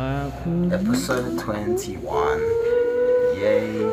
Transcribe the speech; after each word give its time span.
Episode 0.00 1.38
21. 1.38 2.38
Yay. 3.36 3.84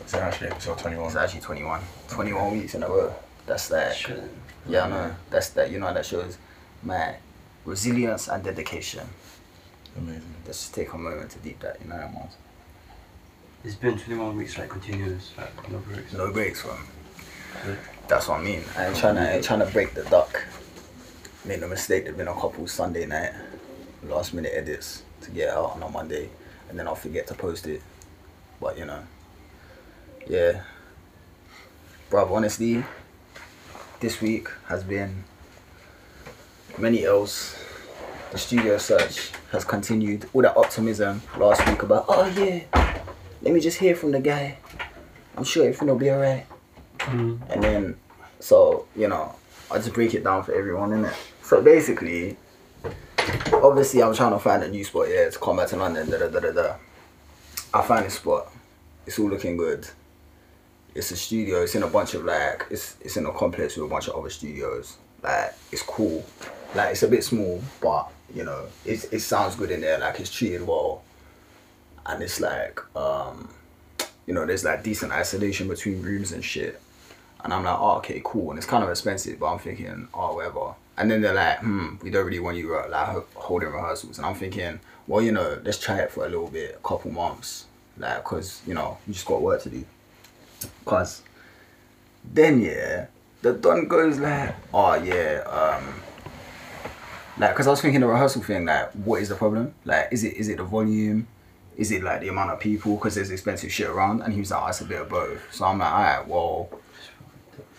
It's 0.00 0.14
actually 0.14 0.48
episode 0.48 0.78
21. 0.78 1.06
It's 1.08 1.16
actually 1.16 1.42
21. 1.42 1.82
21 2.08 2.52
weeks 2.52 2.74
in 2.74 2.84
a 2.84 2.88
row. 2.88 3.14
That's 3.44 3.70
like, 3.70 4.10
yeah, 4.66 4.86
I 4.86 4.88
know. 4.88 5.14
That's 5.28 5.50
that, 5.50 5.70
you 5.70 5.78
know, 5.78 5.92
that 5.92 6.06
shows 6.06 6.38
my 6.82 7.16
resilience 7.66 8.28
and 8.28 8.42
dedication. 8.42 9.06
Amazing. 9.98 10.22
Let's 10.46 10.60
just 10.60 10.74
take 10.74 10.90
a 10.94 10.96
moment 10.96 11.30
to 11.32 11.38
deep 11.40 11.60
that, 11.60 11.76
you 11.82 11.90
know 11.90 11.96
what 11.96 12.04
I 12.04 12.12
mean? 12.12 12.28
It's 13.62 13.74
been 13.74 13.98
21 13.98 14.38
weeks, 14.38 14.56
like 14.56 14.70
continuous, 14.70 15.32
like 15.36 15.70
no 15.70 15.80
breaks. 15.80 16.12
No 16.14 16.32
breaks 16.32 16.62
from. 16.62 16.78
That's 18.08 18.26
what 18.26 18.40
I 18.40 18.42
mean. 18.42 18.62
I'm 18.74 18.94
trying 18.94 19.16
to, 19.16 19.20
I 19.20 19.34
ain't 19.34 19.44
trying 19.44 19.60
to 19.60 19.66
break 19.66 19.92
the 19.92 20.04
duck. 20.04 20.42
Made 21.44 21.62
a 21.62 21.68
mistake. 21.68 22.04
There's 22.04 22.16
been 22.16 22.28
a 22.28 22.34
couple 22.34 22.66
Sunday 22.66 23.04
night 23.04 23.34
last 24.02 24.34
minute 24.34 24.52
edits 24.54 25.02
to 25.22 25.30
get 25.30 25.50
out 25.50 25.72
on 25.72 25.82
a 25.82 25.88
Monday, 25.88 26.30
and 26.68 26.78
then 26.78 26.86
I'll 26.86 26.94
forget 26.94 27.26
to 27.28 27.34
post 27.34 27.66
it. 27.66 27.82
But 28.60 28.78
you 28.78 28.84
know, 28.84 29.02
yeah, 30.26 30.62
bruv. 32.10 32.30
Honestly, 32.30 32.84
this 34.00 34.20
week 34.20 34.48
has 34.66 34.84
been 34.84 35.24
many 36.76 37.04
L's. 37.04 37.56
The 38.30 38.36
studio 38.36 38.76
search 38.76 39.30
has 39.52 39.64
continued. 39.64 40.28
All 40.34 40.42
that 40.42 40.54
optimism 40.54 41.22
last 41.38 41.66
week 41.66 41.82
about, 41.82 42.04
oh 42.08 42.26
yeah, 42.26 42.64
let 43.40 43.54
me 43.54 43.60
just 43.60 43.78
hear 43.78 43.96
from 43.96 44.12
the 44.12 44.20
guy. 44.20 44.58
I'm 45.34 45.44
sure 45.44 45.64
everything 45.64 45.88
will 45.88 45.96
be 45.96 46.10
alright. 46.10 46.46
Mm. 46.98 47.40
And 47.50 47.62
then, 47.62 47.96
so, 48.38 48.86
you 48.94 49.08
know, 49.08 49.34
I 49.70 49.78
just 49.78 49.94
break 49.94 50.12
it 50.12 50.24
down 50.24 50.42
for 50.42 50.52
everyone, 50.52 50.90
innit? 50.90 51.14
So 51.42 51.62
basically, 51.62 52.36
obviously, 53.52 54.02
I'm 54.02 54.14
trying 54.14 54.32
to 54.32 54.38
find 54.38 54.62
a 54.62 54.68
new 54.68 54.84
spot, 54.84 55.08
yeah, 55.08 55.28
to 55.28 55.38
come 55.38 55.56
back 55.56 55.68
to 55.68 55.76
London, 55.76 56.10
da 56.10 56.18
da 56.18 56.28
da 56.28 56.40
da 56.40 56.52
da. 56.52 56.76
I 57.74 57.82
find 57.82 58.04
this 58.04 58.14
spot. 58.14 58.52
It's 59.06 59.18
all 59.18 59.28
looking 59.28 59.56
good. 59.56 59.88
It's 60.94 61.10
a 61.10 61.16
studio, 61.16 61.62
it's 61.62 61.74
in 61.74 61.82
a 61.82 61.88
bunch 61.88 62.14
of 62.14 62.24
like, 62.24 62.66
it's, 62.70 62.96
it's 63.00 63.16
in 63.16 63.26
a 63.26 63.32
complex 63.32 63.76
with 63.76 63.86
a 63.86 63.88
bunch 63.88 64.08
of 64.08 64.16
other 64.16 64.30
studios. 64.30 64.96
Like, 65.22 65.54
it's 65.70 65.82
cool. 65.82 66.24
Like, 66.74 66.92
it's 66.92 67.02
a 67.02 67.08
bit 67.08 67.24
small, 67.24 67.62
but, 67.80 68.10
you 68.34 68.44
know, 68.44 68.64
it's, 68.84 69.04
it 69.04 69.20
sounds 69.20 69.54
good 69.56 69.70
in 69.70 69.80
there. 69.80 69.98
Like, 69.98 70.18
it's 70.20 70.32
treated 70.32 70.66
well. 70.66 71.02
And 72.06 72.22
it's 72.22 72.40
like, 72.40 72.80
um, 72.96 73.48
you 74.26 74.34
know, 74.34 74.44
there's 74.46 74.64
like 74.64 74.82
decent 74.82 75.12
isolation 75.12 75.68
between 75.68 76.02
rooms 76.02 76.32
and 76.32 76.44
shit. 76.44 76.80
And 77.44 77.52
I'm 77.52 77.64
like, 77.64 77.78
oh, 77.78 77.96
okay, 77.98 78.20
cool. 78.24 78.50
And 78.50 78.58
it's 78.58 78.66
kind 78.66 78.82
of 78.82 78.90
expensive, 78.90 79.38
but 79.38 79.46
I'm 79.52 79.58
thinking, 79.58 80.08
oh, 80.12 80.34
whatever. 80.34 80.74
And 80.96 81.10
then 81.10 81.20
they're 81.20 81.34
like, 81.34 81.60
hmm, 81.60 81.96
we 82.02 82.10
don't 82.10 82.26
really 82.26 82.40
want 82.40 82.56
you 82.56 82.74
uh, 82.74 82.88
like 82.90 83.34
holding 83.34 83.68
rehearsals. 83.68 84.18
And 84.18 84.26
I'm 84.26 84.34
thinking, 84.34 84.80
well, 85.06 85.22
you 85.22 85.32
know, 85.32 85.60
let's 85.64 85.78
try 85.78 85.98
it 85.98 86.10
for 86.10 86.26
a 86.26 86.28
little 86.28 86.48
bit, 86.48 86.74
a 86.74 86.86
couple 86.86 87.10
months. 87.12 87.66
Like, 87.96 88.24
because, 88.24 88.60
you 88.66 88.74
know, 88.74 88.98
you 89.06 89.14
just 89.14 89.26
got 89.26 89.40
work 89.40 89.62
to 89.62 89.70
do. 89.70 89.84
Because 90.84 91.22
then, 92.24 92.60
yeah, 92.60 93.06
the 93.42 93.52
Don 93.52 93.86
goes 93.86 94.18
like, 94.18 94.54
oh, 94.74 94.94
yeah, 94.94 95.42
um, 95.46 95.94
like, 97.38 97.50
because 97.50 97.68
I 97.68 97.70
was 97.70 97.80
thinking 97.80 98.00
the 98.00 98.08
rehearsal 98.08 98.42
thing, 98.42 98.64
like, 98.64 98.90
what 98.92 99.22
is 99.22 99.28
the 99.28 99.36
problem? 99.36 99.74
Like, 99.84 100.08
is 100.10 100.24
it 100.24 100.36
is 100.36 100.48
it 100.48 100.56
the 100.56 100.64
volume? 100.64 101.28
Is 101.76 101.92
it 101.92 102.02
like 102.02 102.20
the 102.20 102.28
amount 102.28 102.50
of 102.50 102.58
people? 102.58 102.96
Because 102.96 103.14
there's 103.14 103.30
expensive 103.30 103.70
shit 103.70 103.88
around. 103.88 104.22
And 104.22 104.32
he 104.32 104.40
was 104.40 104.50
like, 104.50 104.62
oh, 104.62 104.66
it's 104.66 104.80
a 104.80 104.84
bit 104.84 105.00
of 105.00 105.08
both. 105.08 105.40
So 105.52 105.64
I'm 105.64 105.78
like, 105.78 105.92
all 105.92 106.02
right, 106.02 106.26
well, 106.26 106.77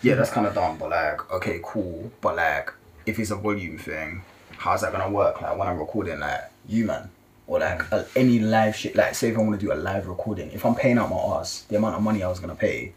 yeah, 0.02 0.14
that's 0.14 0.30
kind 0.30 0.46
of 0.46 0.54
dumb, 0.54 0.78
but 0.78 0.90
like, 0.90 1.30
okay, 1.32 1.60
cool. 1.62 2.10
But 2.20 2.36
like, 2.36 2.72
if 3.06 3.18
it's 3.18 3.30
a 3.30 3.36
volume 3.36 3.78
thing, 3.78 4.22
how's 4.56 4.82
that 4.82 4.92
gonna 4.92 5.10
work? 5.10 5.40
Like 5.40 5.56
when 5.56 5.68
I'm 5.68 5.78
recording, 5.78 6.20
like 6.20 6.50
you 6.68 6.86
man, 6.86 7.10
or 7.46 7.58
like 7.60 7.82
any 8.16 8.38
live 8.38 8.76
shit. 8.76 8.94
Like, 8.96 9.14
say 9.14 9.30
if 9.30 9.36
I 9.36 9.40
want 9.40 9.58
to 9.60 9.66
do 9.66 9.72
a 9.72 9.74
live 9.74 10.06
recording, 10.06 10.50
if 10.52 10.64
I'm 10.64 10.74
paying 10.74 10.98
out 10.98 11.10
my 11.10 11.16
ass, 11.16 11.62
the 11.68 11.76
amount 11.76 11.96
of 11.96 12.02
money 12.02 12.22
I 12.22 12.28
was 12.28 12.40
gonna 12.40 12.54
pay, 12.54 12.92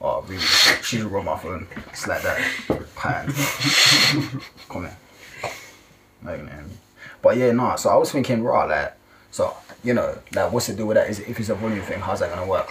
oh 0.00 0.24
really? 0.26 0.40
She 0.40 0.98
just 0.98 1.10
robbed 1.10 1.26
my 1.26 1.38
phone. 1.38 1.66
It's 1.88 2.06
like 2.06 2.22
that. 2.22 2.38
Pan. 2.96 3.26
Come 4.68 4.82
here. 4.82 4.96
Me. 6.22 6.50
But 7.20 7.36
yeah, 7.36 7.52
nah. 7.52 7.76
So 7.76 7.90
I 7.90 7.96
was 7.96 8.10
thinking, 8.12 8.42
right, 8.42 8.68
like, 8.68 8.96
so 9.30 9.54
you 9.82 9.94
know, 9.94 10.18
like, 10.34 10.52
what's 10.52 10.66
the 10.68 10.74
deal 10.74 10.86
with 10.86 10.96
that? 10.96 11.10
Is 11.10 11.20
if 11.20 11.38
it's 11.38 11.48
a 11.50 11.54
volume 11.54 11.82
thing, 11.82 12.00
how's 12.00 12.20
that 12.20 12.30
gonna 12.30 12.46
work? 12.46 12.70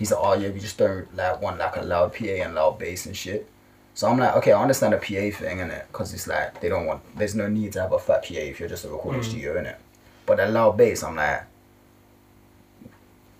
He's 0.00 0.10
like, 0.10 0.20
oh 0.22 0.32
yeah, 0.32 0.48
we 0.48 0.58
just 0.60 0.78
don't 0.78 1.14
like 1.14 1.42
want 1.42 1.58
like 1.58 1.76
a 1.76 1.82
loud 1.82 2.14
PA 2.14 2.24
and 2.24 2.54
loud 2.54 2.78
bass 2.78 3.04
and 3.04 3.14
shit. 3.14 3.46
So 3.92 4.08
I'm 4.08 4.18
like, 4.18 4.34
okay, 4.36 4.52
I 4.52 4.62
understand 4.62 4.94
the 4.94 4.96
PA 4.96 5.36
thing 5.38 5.58
in 5.58 5.70
it, 5.70 5.86
cause 5.92 6.14
it's 6.14 6.26
like 6.26 6.58
they 6.62 6.70
don't 6.70 6.86
want. 6.86 7.02
There's 7.18 7.34
no 7.34 7.48
need 7.48 7.72
to 7.74 7.82
have 7.82 7.92
a 7.92 7.98
fat 7.98 8.24
PA 8.24 8.34
if 8.34 8.58
you're 8.58 8.68
just 8.68 8.86
a 8.86 8.88
recording 8.88 9.20
mm. 9.20 9.24
studio 9.24 9.58
in 9.58 9.66
it. 9.66 9.78
But 10.24 10.38
the 10.38 10.46
loud 10.46 10.78
bass, 10.78 11.02
I'm 11.02 11.16
like, 11.16 11.42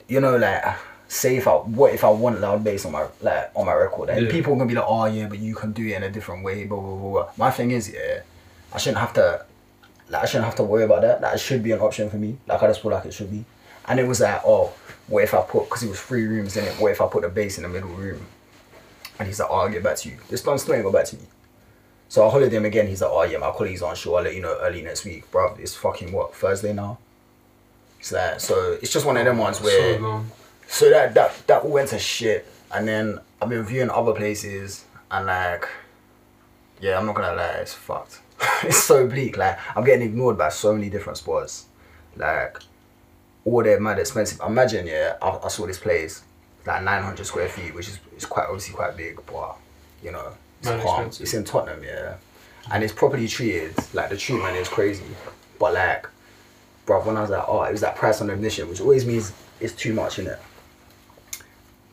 you 0.07 0.21
know, 0.21 0.37
like, 0.37 0.63
say 1.09 1.37
if 1.39 1.49
I 1.49 1.53
what 1.53 1.95
if 1.95 2.05
I 2.05 2.11
want 2.11 2.41
loud 2.43 2.63
bass 2.63 2.85
on 2.85 2.93
my 2.93 3.07
like 3.23 3.51
on 3.55 3.65
my 3.65 3.73
record, 3.73 4.11
and 4.11 4.27
Yeah. 4.27 4.31
people 4.31 4.55
gonna 4.55 4.67
be 4.67 4.75
like, 4.75 4.85
oh 4.87 5.07
yeah, 5.07 5.29
but 5.29 5.39
you 5.39 5.55
can 5.55 5.73
do 5.73 5.87
it 5.87 5.95
in 5.95 6.03
a 6.03 6.11
different 6.11 6.45
way, 6.45 6.67
blah 6.67 6.79
blah 6.79 6.97
blah. 6.97 7.11
blah. 7.11 7.29
My 7.39 7.51
thing 7.51 7.71
is, 7.71 7.89
yeah, 7.91 8.21
I 8.75 8.77
shouldn't 8.77 9.01
have 9.01 9.15
to, 9.15 9.47
like, 10.11 10.25
I 10.25 10.27
shouldn't 10.27 10.45
have 10.45 10.57
to 10.57 10.63
worry 10.65 10.85
about 10.85 11.01
that. 11.01 11.23
That 11.23 11.41
should 11.41 11.63
be 11.63 11.73
an 11.73 11.81
option 11.81 12.11
for 12.11 12.19
me. 12.19 12.37
Like 12.47 12.63
I 12.63 12.67
just 12.67 12.83
feel 12.83 12.91
like 12.91 13.07
it 13.07 13.15
should 13.15 13.31
be. 13.31 13.47
And 13.87 13.99
it 13.99 14.07
was 14.07 14.21
like, 14.21 14.43
oh, 14.45 14.73
what 15.09 15.25
if 15.25 15.35
I 15.35 15.43
put, 15.43 15.65
because 15.65 15.83
it 15.83 15.89
was 15.89 16.01
three 16.01 16.25
rooms 16.25 16.57
in 16.57 16.65
it, 16.65 16.75
what 16.81 16.93
if 16.93 17.01
I 17.01 17.07
put 17.07 17.23
the 17.23 17.29
bass 17.29 17.57
in 17.57 17.65
the 17.65 17.69
middle 17.69 17.91
room? 17.91 18.25
And 19.19 19.27
he's 19.27 19.41
like, 19.41 19.51
oh, 19.51 19.57
I'll 19.57 19.69
get 19.69 19.83
back 19.83 19.97
to 19.99 20.09
you. 20.09 20.17
This 20.29 20.45
one 20.45 20.59
still 20.59 20.75
ain't 20.75 20.85
got 20.85 20.93
back 20.93 21.07
to 21.07 21.17
me. 21.17 21.23
So 22.09 22.27
I 22.27 22.31
hollered 22.31 22.53
him 22.53 22.65
again. 22.65 22.87
He's 22.87 23.03
like, 23.03 23.11
oh, 23.13 23.23
yeah, 23.23 23.39
my 23.39 23.51
colleague's 23.51 23.83
on 23.83 23.95
sure. 23.95 24.19
I'll 24.19 24.25
let 24.25 24.35
you 24.35 24.43
know 24.43 24.57
early 24.61 24.83
next 24.83 25.05
week. 25.05 25.31
Bruv, 25.31 25.59
it's 25.59 25.75
fucking 25.75 26.13
what, 26.13 26.35
Thursday 26.35 26.73
now? 26.73 26.99
It's 28.01 28.13
like, 28.13 28.41
so 28.41 28.79
it's 28.81 28.93
just 28.93 29.05
one 29.05 29.17
of 29.17 29.25
them 29.25 29.39
ones 29.39 29.61
where. 29.61 29.99
So. 29.99 30.25
So 30.71 30.89
that 30.89 31.15
that 31.15 31.47
that 31.49 31.63
all 31.65 31.71
went 31.71 31.89
to 31.91 31.99
shit, 31.99 32.47
and 32.73 32.87
then 32.87 33.19
I've 33.43 33.49
been 33.49 33.65
viewing 33.65 33.91
other 33.91 34.13
places, 34.13 34.85
and 35.11 35.27
like, 35.27 35.69
yeah, 36.81 36.97
I'm 36.97 37.07
not 37.07 37.17
gonna 37.17 37.35
lie, 37.35 37.59
it's 37.61 37.75
fucked. 37.75 38.21
it's 38.63 38.83
so 38.83 39.07
bleak. 39.07 39.37
Like 39.37 39.59
I'm 39.77 39.85
getting 39.85 40.07
ignored 40.07 40.39
by 40.39 40.49
so 40.49 40.73
many 40.73 40.89
different 40.89 41.19
spots. 41.19 41.67
Like, 42.17 42.59
all 43.45 43.63
they're 43.63 43.81
mad 43.81 43.99
expensive. 43.99 44.41
Imagine, 44.47 44.87
yeah, 44.87 45.17
I, 45.23 45.39
I 45.45 45.49
saw 45.49 45.67
this 45.67 45.79
place, 45.79 46.23
like 46.67 46.83
900 46.83 47.25
square 47.27 47.49
feet, 47.49 47.75
which 47.75 47.89
is 47.89 47.99
is 48.17 48.25
quite 48.27 48.45
obviously 48.47 48.75
quite 48.75 48.97
big, 48.97 49.19
but 49.27 49.57
you 50.03 50.13
know, 50.13 50.33
it's 50.61 50.69
Mad 50.69 50.83
calm. 50.83 51.07
It's 51.07 51.35
in 51.35 51.45
Tottenham, 51.45 51.83
yeah, 51.83 52.17
and 52.73 52.83
it's 52.85 52.93
properly 52.93 53.29
treated. 53.29 53.75
Like 53.95 54.11
the 54.11 54.17
treatment 54.17 54.57
is 54.57 54.69
crazy, 54.69 55.05
but 55.59 55.75
like, 55.75 56.07
bro, 56.87 57.01
when 57.03 57.17
I 57.17 57.23
was 57.23 57.31
like, 57.31 57.45
oh, 57.49 57.63
it 57.63 57.73
was 57.73 57.81
that 57.81 57.97
price 57.97 58.21
on 58.21 58.31
admission, 58.31 58.69
which 58.69 58.81
always 58.81 59.07
means 59.07 59.33
it's 59.61 59.75
too 59.75 59.93
much 59.95 60.19
in 60.19 60.27
it 60.27 60.39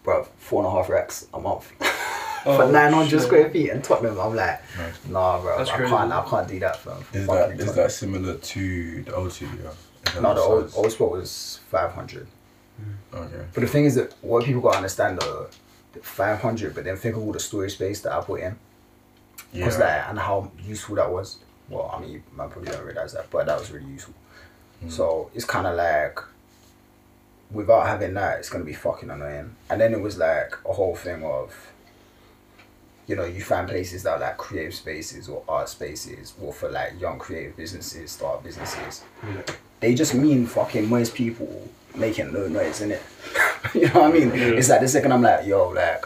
bro, 0.07 0.23
four 0.37 0.63
and 0.63 0.67
a 0.67 0.71
half 0.71 0.89
racks 0.89 1.27
a 1.33 1.39
month 1.39 1.69
oh, 1.81 2.55
for 2.55 2.63
Oh, 2.63 2.71
900 2.71 3.09
shit. 3.09 3.21
square 3.21 3.49
feet 3.49 3.71
in 3.71 3.81
Tottenham. 3.81 4.17
I'm 4.17 4.33
like, 4.33 4.61
Nice. 4.77 5.05
nah, 5.09 5.41
bro, 5.41 5.57
That's 5.57 5.69
I 5.69 5.75
crazy. 5.75 5.89
can't, 5.91 6.11
I 6.13 6.23
can't 6.29 6.47
do 6.47 6.59
that 6.59 6.77
for 6.77 6.97
Is 7.11 7.27
that 7.27 7.59
is 7.59 7.75
that 7.75 7.91
similar 7.91 8.35
to 8.37 9.03
the 9.03 9.13
old 9.13 9.33
studio? 9.33 9.69
No, 10.21 10.33
the 10.33 10.41
old, 10.41 10.73
old 10.75 10.91
spot 10.91 11.11
was 11.11 11.59
500. 11.69 12.27
Okay. 13.13 13.45
But 13.53 13.61
the 13.61 13.67
thing 13.67 13.85
is 13.85 13.95
that 13.95 14.13
what 14.21 14.45
people 14.45 14.61
gotta 14.61 14.77
understand 14.77 15.19
though, 15.19 15.47
the 15.93 15.99
500, 15.99 16.75
but 16.75 16.83
then 16.83 16.97
think 16.97 17.15
of 17.15 17.23
all 17.23 17.31
the 17.31 17.39
storage 17.39 17.73
space 17.73 18.01
that 18.01 18.11
I 18.11 18.21
put 18.21 18.41
in. 18.41 18.55
Yeah. 19.53 19.65
Like, 19.65 20.09
and 20.09 20.19
how 20.19 20.51
useful 20.63 20.95
that 20.97 21.11
was. 21.11 21.37
Well, 21.69 21.91
I 21.93 21.99
mean, 21.99 22.11
you 22.11 22.23
might 22.35 22.49
probably 22.49 22.71
don't 22.71 22.85
realize 22.85 23.13
that, 23.13 23.29
but 23.29 23.45
that 23.47 23.59
was 23.59 23.71
really 23.71 23.87
useful. 23.87 24.13
So 24.89 25.31
it's 25.33 25.45
kind 25.45 25.65
of 25.65 25.75
like, 25.75 26.19
without 27.49 27.87
having 27.87 28.13
that, 28.13 28.39
it's 28.39 28.49
gonna 28.49 28.63
be 28.63 28.73
fucking 28.73 29.09
annoying. 29.09 29.55
And 29.69 29.81
then 29.81 29.93
it 29.93 30.01
was 30.01 30.17
like 30.17 30.53
a 30.67 30.73
whole 30.73 30.95
thing 30.95 31.23
of, 31.23 31.71
you 33.07 33.15
know, 33.15 33.25
you 33.25 33.41
find 33.41 33.67
places 33.67 34.03
that 34.03 34.11
are 34.11 34.19
like 34.19 34.37
creative 34.37 34.75
spaces 34.75 35.29
or 35.29 35.41
art 35.47 35.69
spaces, 35.69 36.33
or 36.41 36.53
for 36.53 36.69
like 36.69 36.99
young 36.99 37.17
creative 37.17 37.55
businesses, 37.55 38.11
start 38.11 38.43
businesses. 38.43 39.03
Yeah. 39.23 39.41
They 39.79 39.93
just 39.93 40.13
mean 40.13 40.47
fucking 40.47 40.89
most 40.89 41.13
people 41.13 41.69
making 41.95 42.33
no 42.33 42.47
noise 42.47 42.81
in 42.81 42.91
it. 42.91 43.03
you 43.73 43.87
know 43.87 44.01
what 44.01 44.11
I 44.11 44.11
mean? 44.11 44.31
It's 44.33 44.69
like 44.69 44.81
the 44.81 44.87
second 44.87 45.11
I'm 45.11 45.21
like, 45.21 45.45
yo, 45.45 45.69
like, 45.69 46.05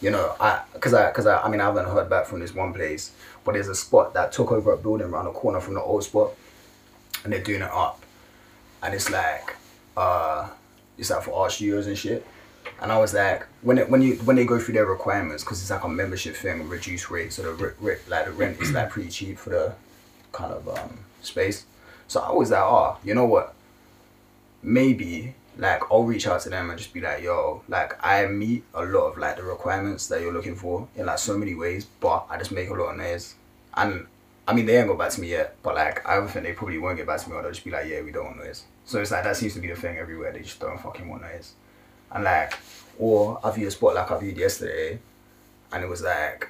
you 0.00 0.10
know, 0.10 0.34
I, 0.40 0.62
cause 0.80 0.94
I, 0.94 1.10
cause 1.12 1.26
I, 1.26 1.40
I 1.42 1.48
mean, 1.48 1.60
I 1.60 1.64
haven't 1.64 1.86
heard 1.86 2.08
back 2.08 2.26
from 2.26 2.40
this 2.40 2.54
one 2.54 2.72
place, 2.72 3.12
but 3.44 3.52
there's 3.52 3.68
a 3.68 3.74
spot 3.74 4.14
that 4.14 4.32
took 4.32 4.52
over 4.52 4.72
a 4.72 4.76
building 4.76 5.08
around 5.08 5.26
the 5.26 5.32
corner 5.32 5.60
from 5.60 5.74
the 5.74 5.82
old 5.82 6.04
spot, 6.04 6.32
and 7.24 7.32
they're 7.32 7.42
doing 7.42 7.62
it 7.62 7.70
up, 7.70 8.02
and 8.82 8.94
it's 8.94 9.10
like, 9.10 9.56
uh, 9.96 10.48
it's 10.96 11.10
like 11.10 11.22
for 11.22 11.34
art 11.34 11.52
studios 11.52 11.86
and 11.86 11.98
shit. 11.98 12.26
And 12.80 12.90
I 12.90 12.98
was 12.98 13.12
like, 13.12 13.46
when 13.62 13.78
it, 13.78 13.90
when 13.90 14.00
you 14.00 14.14
when 14.16 14.36
they 14.36 14.44
go 14.44 14.58
through 14.58 14.74
their 14.74 14.86
requirements, 14.86 15.44
because 15.44 15.60
it's 15.60 15.70
like 15.70 15.84
a 15.84 15.88
membership 15.88 16.34
thing, 16.34 16.66
reduced 16.68 17.10
rate, 17.10 17.32
so 17.32 17.42
the 17.42 17.52
re- 17.52 17.72
re- 17.80 17.98
like 18.08 18.26
the 18.26 18.32
rent 18.32 18.60
is 18.60 18.72
like 18.72 18.90
pretty 18.90 19.10
cheap 19.10 19.38
for 19.38 19.50
the 19.50 19.74
kind 20.32 20.52
of 20.52 20.68
um, 20.68 20.98
space. 21.20 21.66
So 22.10 22.18
I 22.18 22.32
was 22.32 22.50
like, 22.50 22.60
oh, 22.60 22.96
you 23.04 23.14
know 23.14 23.24
what? 23.24 23.54
Maybe 24.64 25.32
like 25.56 25.80
I'll 25.92 26.02
reach 26.02 26.26
out 26.26 26.40
to 26.40 26.50
them 26.50 26.68
and 26.68 26.76
just 26.76 26.92
be 26.92 27.00
like, 27.00 27.22
yo, 27.22 27.62
like 27.68 28.04
I 28.04 28.26
meet 28.26 28.64
a 28.74 28.84
lot 28.84 29.12
of 29.12 29.18
like 29.18 29.36
the 29.36 29.44
requirements 29.44 30.08
that 30.08 30.20
you're 30.20 30.32
looking 30.32 30.56
for 30.56 30.88
in 30.96 31.06
like 31.06 31.20
so 31.20 31.38
many 31.38 31.54
ways, 31.54 31.84
but 32.00 32.26
I 32.28 32.36
just 32.36 32.50
make 32.50 32.68
a 32.68 32.74
lot 32.74 32.90
of 32.90 32.96
noise. 32.96 33.36
And 33.74 34.08
I 34.48 34.54
mean, 34.54 34.66
they 34.66 34.76
ain't 34.76 34.88
got 34.88 34.98
back 34.98 35.12
to 35.12 35.20
me 35.20 35.28
yet, 35.28 35.54
but 35.62 35.76
like, 35.76 36.04
I 36.04 36.26
think 36.26 36.44
they 36.44 36.52
probably 36.52 36.78
won't 36.78 36.96
get 36.96 37.06
back 37.06 37.20
to 37.20 37.30
me, 37.30 37.36
or 37.36 37.42
they'll 37.42 37.52
just 37.52 37.64
be 37.64 37.70
like, 37.70 37.86
yeah, 37.86 38.02
we 38.02 38.10
don't 38.10 38.24
want 38.24 38.38
noise. 38.38 38.64
So 38.86 39.00
it's 39.00 39.12
like 39.12 39.22
that 39.22 39.36
seems 39.36 39.54
to 39.54 39.60
be 39.60 39.68
the 39.68 39.76
thing 39.76 39.96
everywhere. 39.96 40.32
They 40.32 40.40
just 40.40 40.58
don't 40.58 40.80
fucking 40.82 41.08
want 41.08 41.22
noise, 41.22 41.52
and 42.10 42.24
like, 42.24 42.54
or 42.98 43.38
I 43.44 43.52
viewed 43.52 43.68
a 43.68 43.70
spot 43.70 43.94
like 43.94 44.10
I 44.10 44.18
viewed 44.18 44.36
yesterday, 44.36 44.98
and 45.72 45.84
it 45.84 45.88
was 45.88 46.02
like, 46.02 46.48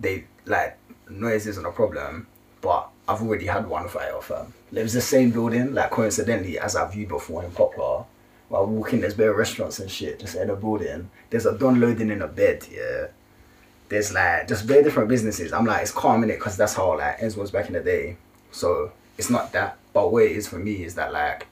they 0.00 0.24
like 0.46 0.78
noise 1.10 1.46
isn't 1.46 1.66
a 1.66 1.70
problem, 1.70 2.28
but 2.62 2.88
I've 3.06 3.20
already 3.20 3.44
had 3.44 3.68
one 3.68 3.86
fire 3.86 4.16
off. 4.16 4.32
It 4.72 4.82
was 4.82 4.92
the 4.92 5.00
same 5.00 5.30
building, 5.30 5.74
like 5.74 5.90
coincidentally, 5.90 6.58
as 6.58 6.76
I've 6.76 6.92
viewed 6.92 7.08
before 7.08 7.44
in 7.44 7.50
Poplar. 7.50 8.04
While 8.48 8.66
walking, 8.66 9.00
there's 9.00 9.14
bare 9.14 9.32
restaurants 9.32 9.78
and 9.78 9.90
shit 9.90 10.20
just 10.20 10.34
in 10.34 10.48
the 10.48 10.56
building. 10.56 11.10
There's 11.30 11.46
a 11.46 11.56
don 11.56 11.80
loading 11.80 12.10
in 12.10 12.22
a 12.22 12.28
bed, 12.28 12.66
yeah 12.70 13.08
there's 13.90 14.14
like 14.14 14.48
just 14.48 14.64
very 14.64 14.82
different 14.82 15.08
businesses. 15.08 15.52
I'm 15.52 15.66
like, 15.66 15.82
it's 15.82 15.92
calm 15.92 16.22
in 16.22 16.30
it 16.30 16.38
because 16.38 16.56
that's 16.56 16.74
how 16.74 16.96
like 16.96 17.18
Enz 17.18 17.36
was 17.36 17.50
back 17.50 17.66
in 17.66 17.74
the 17.74 17.80
day. 17.80 18.16
So 18.52 18.92
it's 19.18 19.28
not 19.28 19.52
that, 19.52 19.76
but 19.92 20.10
what 20.10 20.24
it 20.24 20.32
is 20.32 20.48
for 20.48 20.58
me 20.58 20.84
is 20.84 20.94
that 20.94 21.12
like 21.12 21.46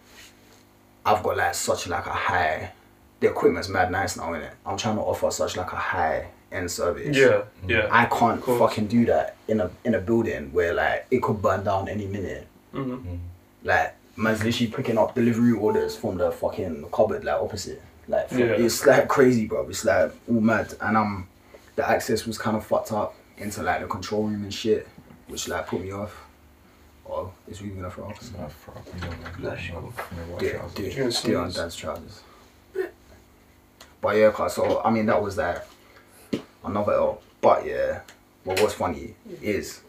I've 1.04 1.22
got 1.22 1.36
like 1.36 1.54
such 1.54 1.86
like 1.88 2.06
a 2.06 2.12
high. 2.12 2.72
The 3.20 3.28
equipment's 3.28 3.68
mad 3.68 3.90
nice 3.90 4.16
now, 4.16 4.28
innit? 4.28 4.52
I'm 4.64 4.76
trying 4.78 4.94
to 4.94 5.02
offer 5.02 5.30
such 5.32 5.56
like 5.56 5.72
a 5.72 5.76
high 5.76 6.28
end 6.52 6.70
service. 6.70 7.16
Yeah, 7.16 7.42
yeah. 7.66 7.88
I 7.90 8.06
can't 8.06 8.42
fucking 8.42 8.86
do 8.86 9.04
that 9.06 9.36
in 9.48 9.60
a 9.60 9.70
in 9.84 9.96
a 9.96 10.00
building 10.00 10.52
where 10.52 10.72
like 10.72 11.06
it 11.10 11.20
could 11.20 11.42
burn 11.42 11.64
down 11.64 11.88
any 11.88 12.06
minute. 12.06 12.46
Mhm. 12.74 13.18
Like 13.64 13.94
man's 14.16 14.42
literally 14.44 14.70
picking 14.72 14.98
up 14.98 15.14
delivery 15.14 15.52
orders 15.52 15.96
from 15.96 16.18
the 16.18 16.30
fucking 16.30 16.86
cupboard 16.92 17.24
like 17.24 17.40
opposite. 17.40 17.82
Like 18.08 18.28
from- 18.28 18.38
Yeah. 18.40 18.46
it's 18.46 18.84
like 18.86 19.08
crazy, 19.08 19.46
bro. 19.46 19.68
It's 19.68 19.84
like 19.84 20.12
all 20.28 20.40
mad, 20.40 20.74
and 20.80 20.96
um, 20.96 21.28
the 21.76 21.88
access 21.88 22.26
was 22.26 22.38
kind 22.38 22.56
of 22.56 22.64
fucked 22.66 22.92
up 22.92 23.14
into 23.36 23.62
like 23.62 23.80
the 23.80 23.86
control 23.86 24.24
room 24.24 24.42
and 24.42 24.52
shit, 24.54 24.88
which 25.28 25.48
like 25.48 25.66
put 25.66 25.80
me 25.80 25.92
off. 25.92 26.24
Oh, 27.10 27.32
is 27.48 27.60
we 27.62 27.68
even 27.68 27.80
gonna 27.80 27.90
throw 27.90 28.04
off? 28.04 28.16
It's 28.20 28.32
not 28.32 28.52
for 28.52 28.72
up 28.72 28.86
and 28.92 29.00
down. 29.02 29.14
Bless 29.38 29.66
you. 29.68 29.74
No, 29.74 29.80
no 29.80 29.88
white 30.34 30.42
Yeah, 30.42 30.50
trousers. 30.58 30.74
do 31.22 31.28
June 31.28 31.36
on 31.36 31.50
dad's 31.52 31.76
trousers. 31.76 32.20
But 34.00 34.16
yeah, 34.16 34.30
cause 34.30 34.54
so 34.54 34.80
I 34.84 34.90
mean 34.90 35.06
that 35.06 35.20
was 35.22 35.36
that 35.36 35.66
another 36.64 36.92
L. 36.92 37.22
But 37.40 37.66
yeah, 37.66 38.00
what 38.44 38.60
was 38.62 38.74
funny 38.74 39.14
is 39.42 39.80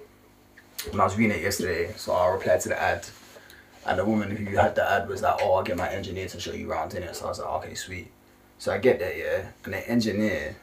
when 0.92 1.02
I 1.02 1.04
was 1.04 1.18
reading 1.18 1.38
it 1.38 1.44
yesterday, 1.44 1.94
so 1.98 2.14
I 2.14 2.28
replied 2.28 2.62
to 2.62 2.70
the 2.70 2.82
ad, 2.82 3.06
and 3.86 4.00
the 4.00 4.06
woman 4.06 4.36
who 4.36 4.56
had 4.56 4.76
the 4.76 4.90
ad 4.90 5.08
was 5.08 5.22
like, 5.22 5.40
"Oh, 5.42 5.54
I'll 5.54 5.64
get 5.64 5.78
my 5.78 5.90
engineer 5.90 6.28
to 6.30 6.40
show 6.40 6.54
you 6.54 6.72
around 6.72 6.94
in 6.94 7.04
it." 7.04 7.16
So 7.16 7.26
I 7.26 7.30
was 7.30 7.40
like, 7.40 7.50
"Okay, 7.50 7.76
sweet." 7.76 8.12
So 8.58 8.72
I 8.72 8.78
get 8.78 9.00
there, 9.00 9.16
yeah, 9.16 9.48
and 9.64 9.74
the 9.74 9.90
engineer 9.90 10.56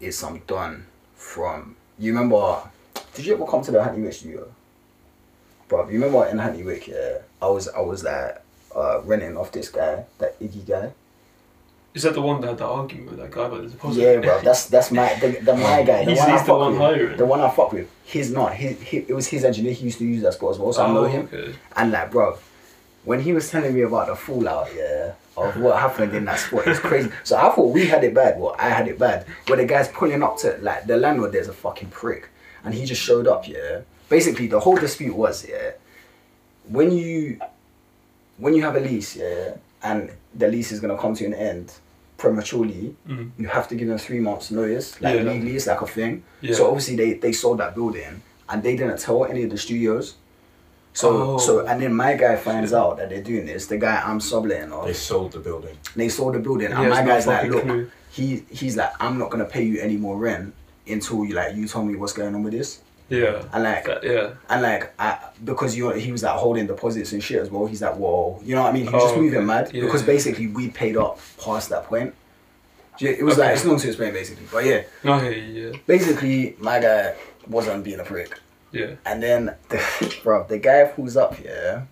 is 0.00 0.18
some 0.18 0.40
done 0.46 0.86
from. 1.16 1.76
You 1.98 2.12
remember? 2.12 2.62
Did 3.14 3.26
you 3.26 3.34
ever 3.34 3.46
come 3.46 3.62
to 3.62 3.70
the 3.70 3.82
Hackney 3.82 4.02
Wick 4.02 4.12
studio? 4.14 4.48
Bro, 5.68 5.88
you 5.88 5.94
remember 5.94 6.26
in 6.26 6.38
Hackney 6.38 6.62
Wick, 6.62 6.88
yeah, 6.88 7.18
I 7.40 7.46
was 7.46 7.68
I 7.68 7.80
was 7.80 8.04
like 8.04 8.42
uh, 8.74 9.00
renting 9.02 9.36
off 9.36 9.52
this 9.52 9.68
guy, 9.68 10.04
that 10.18 10.38
Iggy 10.40 10.66
guy. 10.66 10.92
Is 11.94 12.04
that 12.04 12.14
the 12.14 12.22
one 12.22 12.40
that 12.40 12.48
had 12.48 12.58
that 12.58 12.64
argument 12.66 13.10
with 13.10 13.18
that 13.20 13.30
guy 13.30 13.44
about 13.46 13.62
the 13.62 13.68
deposit? 13.68 14.00
Yeah, 14.00 14.20
bro, 14.20 14.40
that's 14.40 14.66
that's 14.66 14.90
my 14.90 15.12
the, 15.20 15.28
the 15.42 15.54
my 15.54 15.82
guy, 15.90 16.04
the 16.04 16.12
He's- 16.12 16.18
one 16.20 16.30
I 16.30 16.36
he's 16.38 16.46
the 16.46 16.54
one 16.54 16.72
with, 16.72 16.80
hiring. 16.80 17.16
the 17.18 17.26
one 17.26 17.40
I 17.40 17.50
fuck 17.50 17.72
with. 17.72 17.88
He's 18.04 18.30
not. 18.30 18.54
He, 18.54 18.68
he 18.72 18.96
it 18.98 19.12
was 19.14 19.26
his 19.28 19.44
engineer. 19.44 19.72
He 19.74 19.84
used 19.84 19.98
to 19.98 20.06
use 20.06 20.22
that 20.22 20.32
spot 20.34 20.52
as 20.52 20.58
well, 20.58 20.72
so 20.72 20.84
I 20.84 20.88
know 20.92 21.04
Oh, 21.04 21.04
him. 21.04 21.28
Okay. 21.32 21.54
And 21.76 21.92
like, 21.92 22.10
bro, 22.10 22.38
when 23.04 23.20
he 23.20 23.32
was 23.34 23.50
telling 23.50 23.74
me 23.74 23.82
about 23.82 24.06
the 24.06 24.16
fallout, 24.16 24.68
yeah, 24.74 25.12
of 25.36 25.56
what 25.60 25.78
happened 25.78 26.14
in 26.14 26.24
that 26.24 26.38
spot, 26.38 26.66
it's 26.66 26.80
crazy. 26.80 27.10
So 27.24 27.36
I 27.36 27.50
thought 27.54 27.72
we 27.74 27.86
had 27.86 28.02
it 28.04 28.14
bad. 28.14 28.40
Well, 28.40 28.56
I 28.58 28.70
had 28.70 28.88
it 28.88 28.98
bad. 28.98 29.26
Where 29.46 29.58
the 29.58 29.66
guy's 29.66 29.88
pulling 29.88 30.22
up 30.22 30.38
to 30.38 30.56
like 30.62 30.86
the 30.86 30.96
landlord. 30.96 31.32
There's 31.32 31.48
a 31.48 31.52
fucking 31.52 31.88
prick, 31.90 32.28
and 32.64 32.72
he 32.72 32.86
just 32.86 33.02
showed 33.02 33.26
up. 33.26 33.46
Yeah, 33.46 33.80
basically 34.08 34.46
the 34.46 34.60
whole 34.60 34.76
dispute 34.76 35.14
was 35.14 35.46
yeah, 35.46 35.72
when 36.68 36.90
you 36.90 37.38
when 38.38 38.54
you 38.54 38.62
have 38.62 38.76
a 38.76 38.80
lease, 38.80 39.14
yeah, 39.16 39.56
and 39.82 40.10
the 40.34 40.48
lease 40.48 40.72
is 40.72 40.80
gonna 40.80 40.96
come 40.98 41.14
to 41.14 41.24
an 41.26 41.34
end 41.34 41.72
prematurely, 42.18 42.94
Mhm. 43.08 43.30
you 43.38 43.48
have 43.48 43.68
to 43.68 43.74
give 43.74 43.88
them 43.88 43.98
three 43.98 44.20
months 44.20 44.50
notice. 44.50 45.00
Like 45.00 45.16
Yeah. 45.16 45.22
legally, 45.22 45.56
it's 45.56 45.66
like 45.66 45.80
a 45.82 45.86
thing. 45.86 46.22
Yeah. 46.40 46.54
So 46.54 46.66
obviously 46.68 46.96
they 46.96 47.14
they 47.14 47.32
sold 47.32 47.58
that 47.58 47.74
building 47.74 48.22
and 48.48 48.62
they 48.62 48.76
didn't 48.76 48.98
tell 49.00 49.24
any 49.24 49.42
of 49.44 49.50
the 49.50 49.58
studios. 49.58 50.14
So 50.94 51.08
Oh. 51.34 51.38
so 51.38 51.66
and 51.66 51.80
then 51.82 51.94
my 51.94 52.14
guy 52.14 52.36
finds 52.36 52.72
out 52.72 52.98
that 52.98 53.08
they're 53.10 53.22
doing 53.22 53.46
this. 53.46 53.66
The 53.66 53.78
guy 53.78 54.00
I'm 54.04 54.20
subletting 54.20 54.72
off. 54.72 54.86
They 54.86 54.92
sold 54.92 55.32
the 55.32 55.40
building. 55.40 55.76
they 55.96 56.08
sold 56.08 56.34
the 56.34 56.38
building, 56.38 56.68
He 56.68 56.74
and 56.74 56.84
has 56.84 56.90
my 56.92 57.04
guy's 57.04 57.26
like, 57.26 57.50
look, 57.50 57.62
clue. 57.64 57.90
he 58.10 58.44
he's 58.50 58.76
like, 58.76 58.92
I'm 59.00 59.18
not 59.18 59.30
gonna 59.30 59.44
pay 59.56 59.62
you 59.64 59.80
any 59.80 59.96
more 59.96 60.16
rent 60.16 60.54
until 60.88 61.24
you 61.24 61.34
like 61.34 61.56
you 61.56 61.66
tell 61.66 61.84
me 61.84 61.96
what's 61.96 62.12
going 62.12 62.34
on 62.34 62.42
with 62.42 62.52
this. 62.52 62.78
Yeah. 63.08 63.42
And 63.52 63.62
like 63.64 63.84
That, 63.84 64.04
yeah. 64.04 64.30
and 64.48 64.62
like 64.62 64.92
I, 64.98 65.18
because 65.44 65.76
you 65.76 65.90
he 65.90 66.10
was 66.12 66.22
like 66.22 66.34
holding 66.36 66.66
deposits 66.66 67.12
and 67.12 67.22
shit 67.22 67.40
as 67.40 67.50
well. 67.50 67.66
He's 67.66 67.82
like, 67.82 67.94
whoa, 67.96 68.40
you 68.44 68.54
know 68.54 68.62
what 68.62 68.70
I 68.70 68.72
mean? 68.72 68.86
He 68.86 68.92
was 68.92 69.02
Oh, 69.02 69.06
just 69.08 69.16
moving 69.20 69.38
okay. 69.38 69.44
mad 69.46 69.70
Yeah. 69.74 69.82
because 69.84 70.02
basically 70.02 70.46
we 70.46 70.68
paid 70.70 70.96
up 70.96 71.18
past 71.42 71.68
that 71.70 71.84
point. 71.84 72.14
It 73.00 73.22
was 73.24 73.36
like 73.38 73.46
Okay. 73.50 73.54
it's 73.54 73.64
long 73.64 73.78
to 73.78 73.88
explain 73.88 74.12
basically, 74.12 74.46
but 74.52 74.64
yeah, 74.64 74.82
No, 75.02 75.18
hey, 75.18 75.40
yeah. 75.40 75.72
basically 75.86 76.56
my 76.58 76.78
guy 76.78 77.14
wasn't 77.48 77.82
being 77.84 78.00
a 78.00 78.04
prick. 78.04 78.38
Yeah. 78.70 78.92
And 79.04 79.22
then, 79.22 79.54
the, 79.68 80.16
bro, 80.22 80.44
the 80.46 80.58
guy 80.58 80.84
pulls 80.84 81.16
up 81.16 81.34
here. 81.34 81.86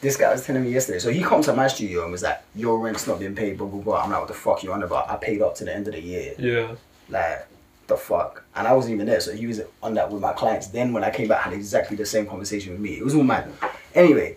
This 0.00 0.16
guy 0.16 0.32
was 0.32 0.44
telling 0.44 0.64
me 0.64 0.70
yesterday. 0.70 0.98
So 0.98 1.10
he 1.10 1.22
comes 1.22 1.46
to 1.46 1.52
my 1.54 1.68
studio 1.68 2.02
and 2.02 2.12
was 2.12 2.22
like, 2.22 2.40
"Your 2.54 2.78
rent's 2.78 3.06
not 3.06 3.20
being 3.20 3.34
paid." 3.34 3.56
Blah 3.56 3.68
blah 3.68 3.80
blah. 3.80 4.02
I'm 4.02 4.10
like, 4.10 4.18
"What 4.20 4.28
the 4.28 4.34
fuck 4.34 4.62
you 4.62 4.72
on 4.72 4.82
about? 4.82 5.08
I 5.08 5.16
paid 5.16 5.40
up 5.40 5.54
to 5.56 5.64
the 5.64 5.74
end 5.74 5.86
of 5.88 5.94
the 5.94 6.00
year." 6.02 6.34
Yeah. 6.38 6.74
Like, 7.08 7.46
the 7.86 7.96
fuck. 7.96 8.44
And 8.54 8.66
I 8.66 8.72
wasn't 8.72 8.94
even 8.94 9.06
there, 9.06 9.20
so 9.20 9.32
he 9.32 9.46
was 9.46 9.60
on 9.82 9.94
that 9.94 10.10
with 10.10 10.22
my 10.22 10.32
clients. 10.32 10.68
Then 10.68 10.92
when 10.92 11.04
I 11.04 11.10
came 11.10 11.28
back, 11.28 11.46
I 11.46 11.50
had 11.50 11.52
exactly 11.52 11.96
the 11.96 12.06
same 12.06 12.26
conversation 12.26 12.72
with 12.72 12.80
me. 12.80 12.96
It 12.98 13.04
was 13.04 13.14
all 13.14 13.22
mad. 13.22 13.50
Anyway, 13.94 14.36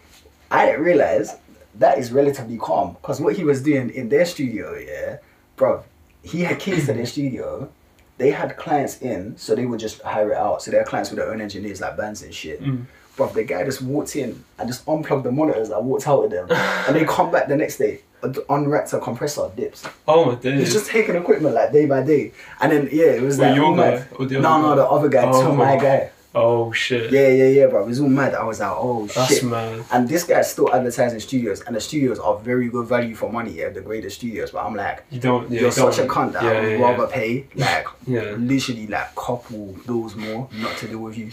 I 0.51 0.65
didn't 0.65 0.83
realize 0.83 1.35
that 1.75 1.97
is 1.97 2.11
relatively 2.11 2.57
calm 2.57 2.93
because 2.93 3.21
what 3.21 3.35
he 3.35 3.43
was 3.43 3.61
doing 3.61 3.89
in 3.91 4.09
their 4.09 4.25
studio, 4.25 4.75
yeah, 4.75 5.17
bro, 5.55 5.83
he 6.23 6.41
had 6.41 6.59
keys 6.59 6.87
to 6.87 6.93
their 6.93 7.05
studio. 7.05 7.69
They 8.17 8.31
had 8.31 8.57
clients 8.57 9.01
in, 9.01 9.37
so 9.37 9.53
they 9.53 9.65
would 9.65 9.79
just 9.79 10.01
hire 10.01 10.31
it 10.31 10.37
out. 10.37 10.63
So 10.63 10.71
their 10.71 10.83
clients 10.83 11.11
with 11.11 11.19
their 11.19 11.31
own 11.31 11.39
engineers, 11.39 11.81
like 11.81 11.95
bands 11.97 12.23
and 12.23 12.33
shit. 12.33 12.61
Mm. 12.61 12.85
Bro, 13.15 13.29
the 13.29 13.43
guy 13.43 13.63
just 13.63 13.81
walked 13.81 14.15
in 14.15 14.43
and 14.57 14.67
just 14.67 14.87
unplugged 14.87 15.23
the 15.23 15.31
monitors. 15.31 15.71
I 15.71 15.77
walked 15.77 16.07
out 16.07 16.23
with 16.23 16.31
them, 16.31 16.47
and 16.51 16.95
they 16.95 17.05
come 17.05 17.31
back 17.31 17.47
the 17.47 17.55
next 17.55 17.77
day, 17.77 18.01
unwrapped 18.49 18.93
a 18.93 18.99
compressor, 18.99 19.49
dips. 19.55 19.85
Oh 20.07 20.25
my 20.25 20.35
days. 20.35 20.59
He's 20.59 20.73
just 20.73 20.89
taking 20.89 21.15
equipment 21.15 21.53
like 21.55 21.71
day 21.71 21.85
by 21.85 22.03
day, 22.03 22.33
and 22.61 22.71
then 22.71 22.89
yeah, 22.91 23.05
it 23.11 23.21
was 23.21 23.37
like 23.39 23.55
guy 23.55 23.75
mad. 23.75 24.07
or 24.17 24.25
the 24.25 24.39
no, 24.39 24.61
no, 24.61 24.75
the 24.75 24.85
other 24.85 25.09
guy 25.09 25.23
Oh, 25.29 25.43
to 25.49 25.53
my 25.53 25.77
guy. 25.77 26.11
Oh 26.35 26.71
shit. 26.71 27.11
Yeah, 27.11 27.29
yeah, 27.29 27.47
yeah, 27.47 27.67
bro. 27.67 27.83
It 27.83 27.87
was 27.87 27.99
all 27.99 28.09
mad. 28.09 28.35
I 28.35 28.43
was 28.43 28.59
like, 28.59 28.69
oh 28.71 29.07
That's 29.07 29.35
shit. 29.35 29.43
mad. 29.45 29.83
And 29.91 30.07
this 30.07 30.23
guy's 30.23 30.51
still 30.51 30.71
advertising 30.73 31.19
studios, 31.19 31.61
and 31.61 31.75
the 31.75 31.81
studios 31.81 32.19
are 32.19 32.37
very 32.37 32.69
good 32.69 32.85
value 32.87 33.15
for 33.15 33.31
money. 33.31 33.51
Yeah, 33.53 33.69
the 33.69 33.81
greatest 33.81 34.17
studios. 34.17 34.51
But 34.51 34.65
I'm 34.65 34.75
like, 34.75 35.03
You 35.09 35.19
don't. 35.19 35.49
Yeah, 35.49 35.61
you're 35.61 35.69
you 35.69 35.75
don't 35.75 35.93
such 35.93 35.97
a 36.03 36.07
want- 36.07 36.33
cunt 36.33 36.33
that 36.33 36.43
yeah, 36.43 36.49
I 36.51 36.61
would 36.61 36.71
yeah, 36.79 36.85
rather 36.91 37.07
pay 37.07 37.47
like 37.55 37.87
Yeah. 38.07 38.21
literally 38.37 38.87
like 38.87 39.15
couple 39.15 39.75
bills 39.87 40.15
more 40.15 40.47
not 40.53 40.77
to 40.77 40.87
deal 40.87 40.99
with 40.99 41.17
you. 41.17 41.27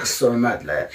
It's 0.00 0.10
so 0.10 0.32
mad, 0.32 0.64
like. 0.64 0.90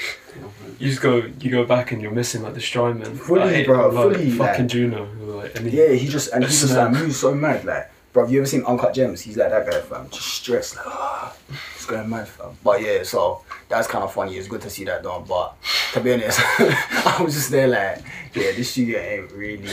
You 0.80 0.90
just 0.90 1.02
go. 1.02 1.24
You 1.40 1.50
go 1.50 1.64
back 1.64 1.92
and 1.94 2.02
you're 2.02 2.12
missing 2.12 2.44
like 2.44 2.54
the 2.54 2.60
Strymon. 2.62 3.16
Fully, 3.16 3.40
like, 3.40 3.66
bro, 3.66 3.88
Like, 3.90 4.16
fully, 4.16 4.30
fucking 4.32 4.64
like- 4.66 4.68
Juno. 4.68 5.08
Like, 5.38 5.58
Yeah, 5.64 5.90
he 5.94 6.08
just 6.08 6.32
and 6.34 6.44
he 6.44 6.50
just 6.50 6.76
like 6.76 6.92
moves 6.92 7.18
so 7.18 7.34
mad, 7.34 7.64
like, 7.66 7.90
bro. 8.14 8.24
Have 8.26 8.32
you 8.34 8.40
ever 8.40 8.46
seen 8.48 8.64
Uncut 8.66 8.94
Gems? 8.94 9.22
He's 9.22 9.38
like 9.38 9.52
that 9.52 9.66
guy, 9.70 9.80
fam. 9.80 10.10
Just 10.10 10.28
stressed, 10.28 10.76
like, 10.76 10.86
going 11.88 12.10
mad, 12.10 12.28
fam. 12.28 12.58
But 12.64 12.82
yeah, 12.82 13.04
so 13.04 13.42
that's 13.70 13.88
kind 13.88 14.04
of 14.04 14.14
funny. 14.14 14.36
It's 14.38 14.48
good 14.48 14.62
to 14.62 14.70
see 14.70 14.84
that 14.86 15.04
done. 15.04 15.24
But 15.28 15.56
to 15.94 16.00
be 16.02 16.14
honest, 16.14 16.40
I 16.60 17.20
was 17.24 17.34
just 17.34 17.50
there 17.52 17.68
like, 17.68 18.00
yeah, 18.34 18.52
this 18.52 18.72
studio 18.72 19.00
ain't 19.00 19.32
really, 19.32 19.64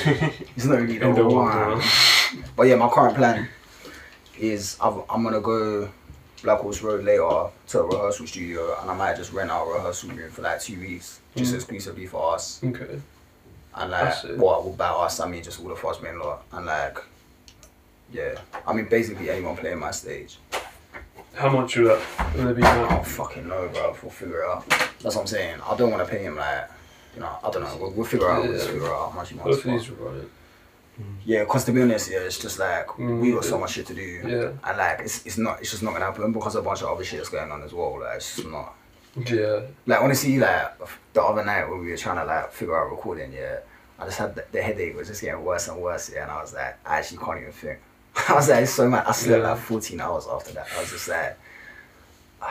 it's 0.56 0.64
not 0.64 0.80
really 0.80 0.98
the 0.98 1.12
the 1.12 1.26
one. 1.26 1.82
But 2.56 2.64
yeah, 2.68 2.76
my 2.76 2.88
current 2.88 3.16
plan 3.16 3.48
is 4.38 4.76
I've, 4.80 4.96
I'm 5.10 5.22
gonna 5.22 5.40
go 5.40 5.88
Blackhorse 6.42 6.82
Road 6.82 7.04
later 7.04 7.50
to 7.68 7.80
a 7.80 7.86
rehearsal 7.86 8.26
studio, 8.26 8.78
and 8.80 8.90
I 8.90 8.94
might 8.94 9.16
just 9.16 9.32
rent 9.32 9.50
out 9.50 9.66
a 9.68 9.72
rehearsal 9.74 10.10
room 10.10 10.30
for 10.30 10.42
like 10.42 10.60
two 10.60 10.78
weeks, 10.80 11.20
just 11.36 11.52
Mm. 11.52 11.56
exclusively 11.56 12.06
for 12.06 12.34
us. 12.34 12.60
Okay. 12.64 13.00
And 13.76 13.90
like, 13.90 14.14
what 14.36 14.64
about 14.66 15.00
us? 15.00 15.20
I 15.20 15.28
mean, 15.28 15.42
just 15.42 15.60
all 15.60 15.68
the 15.68 15.74
fast 15.76 16.00
main 16.02 16.18
lot. 16.18 16.44
And 16.52 16.66
like, 16.66 16.98
yeah. 18.12 18.38
I 18.66 18.72
mean, 18.72 18.86
basically 18.88 19.30
anyone 19.30 19.56
playing 19.56 19.78
my 19.80 19.90
stage. 19.90 20.38
How 21.34 21.50
much 21.50 21.76
would 21.76 21.86
that 21.86 22.36
would 22.36 22.46
it 22.48 22.56
be 22.56 22.62
I 22.62 22.76
now? 22.76 22.88
don't 22.88 23.06
fucking 23.06 23.48
know, 23.48 23.68
bro. 23.72 23.96
We'll 24.02 24.10
figure 24.10 24.42
it 24.42 24.48
out. 24.48 24.68
That's 25.00 25.16
what 25.16 25.18
I'm 25.22 25.26
saying. 25.26 25.60
I 25.68 25.76
don't 25.76 25.90
want 25.90 26.04
to 26.06 26.10
pay 26.10 26.22
him 26.22 26.36
like, 26.36 26.70
you 27.14 27.20
know, 27.20 27.36
I 27.42 27.50
don't 27.50 27.62
know. 27.62 27.76
We'll, 27.80 27.90
we'll 27.92 28.04
figure 28.06 28.30
out. 28.30 28.42
We'll 28.44 28.52
just 28.52 28.66
Yeah. 28.66 28.72
figure 28.72 28.94
out 28.94 29.10
how 29.10 29.16
much 29.16 29.30
he 29.30 29.36
wants. 29.36 29.56
Both 29.56 29.64
of 29.66 29.70
these 29.72 29.84
for. 29.84 29.94
were 29.94 30.10
right. 30.10 30.28
Yeah, 31.24 31.42
because 31.42 31.64
to 31.64 31.72
be 31.72 31.82
honest, 31.82 32.08
yeah, 32.10 32.18
it's 32.18 32.38
just 32.38 32.58
like 32.60 32.96
we 32.98 33.04
Mm. 33.04 33.34
got 33.34 33.44
so 33.44 33.58
much 33.58 33.72
shit 33.72 33.86
to 33.86 33.94
do. 33.94 34.02
Yeah. 34.02 34.68
And 34.68 34.78
like, 34.78 35.00
it's, 35.00 35.26
it's 35.26 35.38
not, 35.38 35.60
it's 35.60 35.72
just 35.72 35.82
not 35.82 35.92
gonna 35.92 36.04
happen 36.04 36.32
because 36.32 36.54
of 36.54 36.64
a 36.64 36.68
bunch 36.68 36.82
of 36.82 36.88
other 36.88 37.02
shit 37.04 37.18
that's 37.18 37.30
going 37.30 37.50
on 37.50 37.62
as 37.62 37.72
well. 37.72 37.98
Like, 38.00 38.16
it's 38.16 38.36
just 38.36 38.48
not. 38.48 38.74
Yeah. 39.16 39.60
Like 39.86 40.00
honestly, 40.02 40.38
like 40.38 40.78
the 41.12 41.22
other 41.22 41.44
night 41.44 41.68
when 41.68 41.80
we 41.80 41.90
were 41.90 41.96
trying 41.96 42.16
to 42.16 42.24
like 42.24 42.52
figure 42.52 42.78
out 42.78 42.90
recording, 42.92 43.32
yeah, 43.32 43.58
I 43.98 44.04
just 44.06 44.18
had 44.18 44.34
the, 44.36 44.44
the 44.52 44.62
headache 44.62 44.96
was 44.96 45.08
just 45.08 45.20
getting 45.20 45.44
worse 45.44 45.66
and 45.68 45.80
worse, 45.80 46.10
yeah, 46.12 46.22
and 46.22 46.30
I 46.30 46.40
was 46.40 46.54
like, 46.54 46.76
I 46.86 46.98
actually 46.98 47.18
can't 47.18 47.40
even 47.40 47.52
think. 47.52 47.78
I 48.28 48.34
was 48.34 48.48
like, 48.48 48.62
it's 48.62 48.72
so 48.72 48.88
mad. 48.88 49.04
I 49.06 49.12
slept 49.12 49.42
Yeah. 49.42 49.50
like 49.50 49.60
14 49.60 50.00
hours 50.00 50.26
after 50.30 50.52
that. 50.52 50.66
I 50.76 50.80
was 50.80 50.90
just 50.90 51.08
like, 51.08 51.38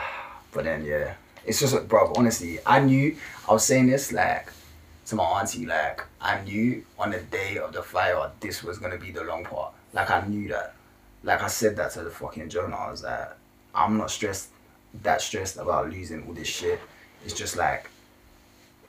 but 0.52 0.64
then 0.64 0.84
yeah, 0.84 1.14
It's 1.44 1.60
just 1.60 1.74
like, 1.74 1.88
bro, 1.88 2.12
honestly, 2.16 2.58
I 2.66 2.80
knew 2.80 3.16
I 3.48 3.52
was 3.52 3.64
saying 3.64 3.86
this 3.86 4.12
like 4.12 4.48
to 5.06 5.16
my 5.16 5.24
auntie, 5.24 5.66
like 5.66 6.02
I 6.20 6.40
knew 6.42 6.84
on 6.98 7.10
the 7.10 7.20
day 7.20 7.58
of 7.58 7.72
the 7.72 7.82
fire 7.82 8.30
this 8.40 8.62
was 8.62 8.78
gonna 8.78 8.98
be 8.98 9.10
the 9.10 9.24
long 9.24 9.44
part. 9.44 9.72
Like 9.92 10.10
I 10.10 10.26
knew 10.26 10.48
that. 10.48 10.74
Like 11.22 11.42
I 11.42 11.48
said 11.48 11.76
that 11.76 11.92
to 11.92 12.02
the 12.02 12.10
fucking 12.10 12.48
Jonah. 12.50 12.76
I 12.76 12.90
was 12.90 13.02
like, 13.02 13.28
I'm 13.74 13.96
not 13.98 14.10
stressed 14.10 14.48
that 15.02 15.20
stressed 15.20 15.56
about 15.56 15.90
losing 15.90 16.26
all 16.26 16.34
this 16.34 16.46
shit. 16.48 16.78
It's 17.24 17.34
just 17.34 17.56
like 17.56 17.90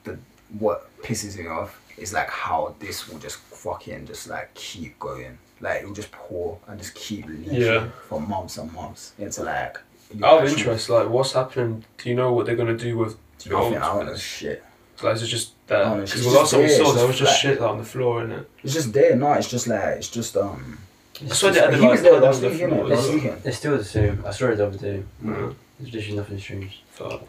the 0.04 0.18
what 0.58 0.88
pisses 1.02 1.36
me 1.38 1.46
off 1.48 1.80
is 1.96 2.12
like 2.12 2.28
how 2.30 2.74
this 2.78 3.08
will 3.08 3.18
just 3.18 3.36
fucking 3.38 4.06
just 4.06 4.28
like 4.28 4.52
keep 4.54 4.98
going. 4.98 5.38
Like 5.60 5.82
it 5.82 5.86
will 5.86 5.94
just 5.94 6.12
pour 6.12 6.58
and 6.66 6.78
just 6.78 6.94
keep 6.94 7.26
leaking 7.26 7.54
Yeah. 7.54 7.88
for 8.08 8.20
months 8.20 8.58
and 8.58 8.70
months 8.72 9.12
into 9.18 9.42
like 9.42 9.78
your 10.14 10.26
Out 10.28 10.44
of 10.44 10.50
interest, 10.50 10.88
like 10.90 11.08
what's 11.08 11.32
happening? 11.32 11.84
Do 11.98 12.08
you 12.10 12.14
know 12.14 12.32
what 12.32 12.46
they're 12.46 12.56
gonna 12.56 12.76
do 12.76 12.96
with 12.98 13.16
the 13.42 13.50
Nothing, 13.50 13.56
old 13.74 13.74
I 13.76 13.78
don't 13.94 14.04
know 14.04 14.10
ones? 14.12 14.22
shit. 14.22 14.62
Like, 15.02 15.16
is 15.16 15.22
it 15.22 15.26
just 15.26 15.66
that? 15.68 15.98
It's 16.00 16.12
Because 16.12 16.24
just 16.24 16.34
the 16.34 16.38
last 16.40 16.50
time 16.52 16.60
we 16.60 16.66
there, 16.66 16.76
saw, 16.76 16.84
it's 16.90 16.94
there 16.98 17.06
was 17.06 17.18
just 17.18 17.40
flat. 17.40 17.52
shit 17.54 17.60
on 17.60 17.78
the 17.78 17.84
floor, 17.84 18.24
in 18.24 18.32
it. 18.32 18.50
It's 18.64 18.72
just 18.74 18.92
there, 18.92 19.16
no, 19.16 19.32
it's 19.32 19.48
just 19.50 19.66
like 19.66 19.82
it's 19.96 20.08
just 20.10 20.36
um 20.36 20.78
I 21.30 21.32
swear 21.34 21.52
they 21.52 21.60
had 21.60 21.74
he 21.74 21.80
like 21.80 22.00
there 22.02 22.20
last 22.20 22.40
the 22.42 22.48
week, 22.50 22.58
floor. 22.68 22.88
Last 22.88 23.04
It's, 23.06 23.14
weekend. 23.14 23.40
it's 23.44 23.56
still 23.56 23.76
the 23.78 23.84
same. 23.84 24.22
I 24.26 24.30
saw 24.30 24.46
it 24.48 24.56
the 24.56 24.66
other 24.66 24.76
day. 24.78 25.02
Yeah. 25.24 25.50
There's 25.80 25.92
literally 25.94 26.16
nothing 26.16 26.38
changed. 26.38 26.78
So 26.96 27.26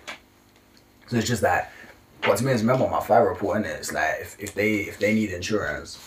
it's 1.11 1.27
just 1.27 1.41
that 1.41 1.71
what 2.25 2.37
to 2.37 2.43
me 2.45 2.51
is 2.51 2.61
remember 2.61 2.85
on 2.85 2.91
my 2.91 2.99
fire 3.01 3.27
report 3.29 3.57
in 3.57 3.65
it, 3.65 3.75
it's 3.79 3.93
like 3.93 4.15
if, 4.21 4.35
if 4.39 4.53
they 4.53 4.75
if 4.91 4.99
they 4.99 5.13
need 5.13 5.31
insurance, 5.31 5.97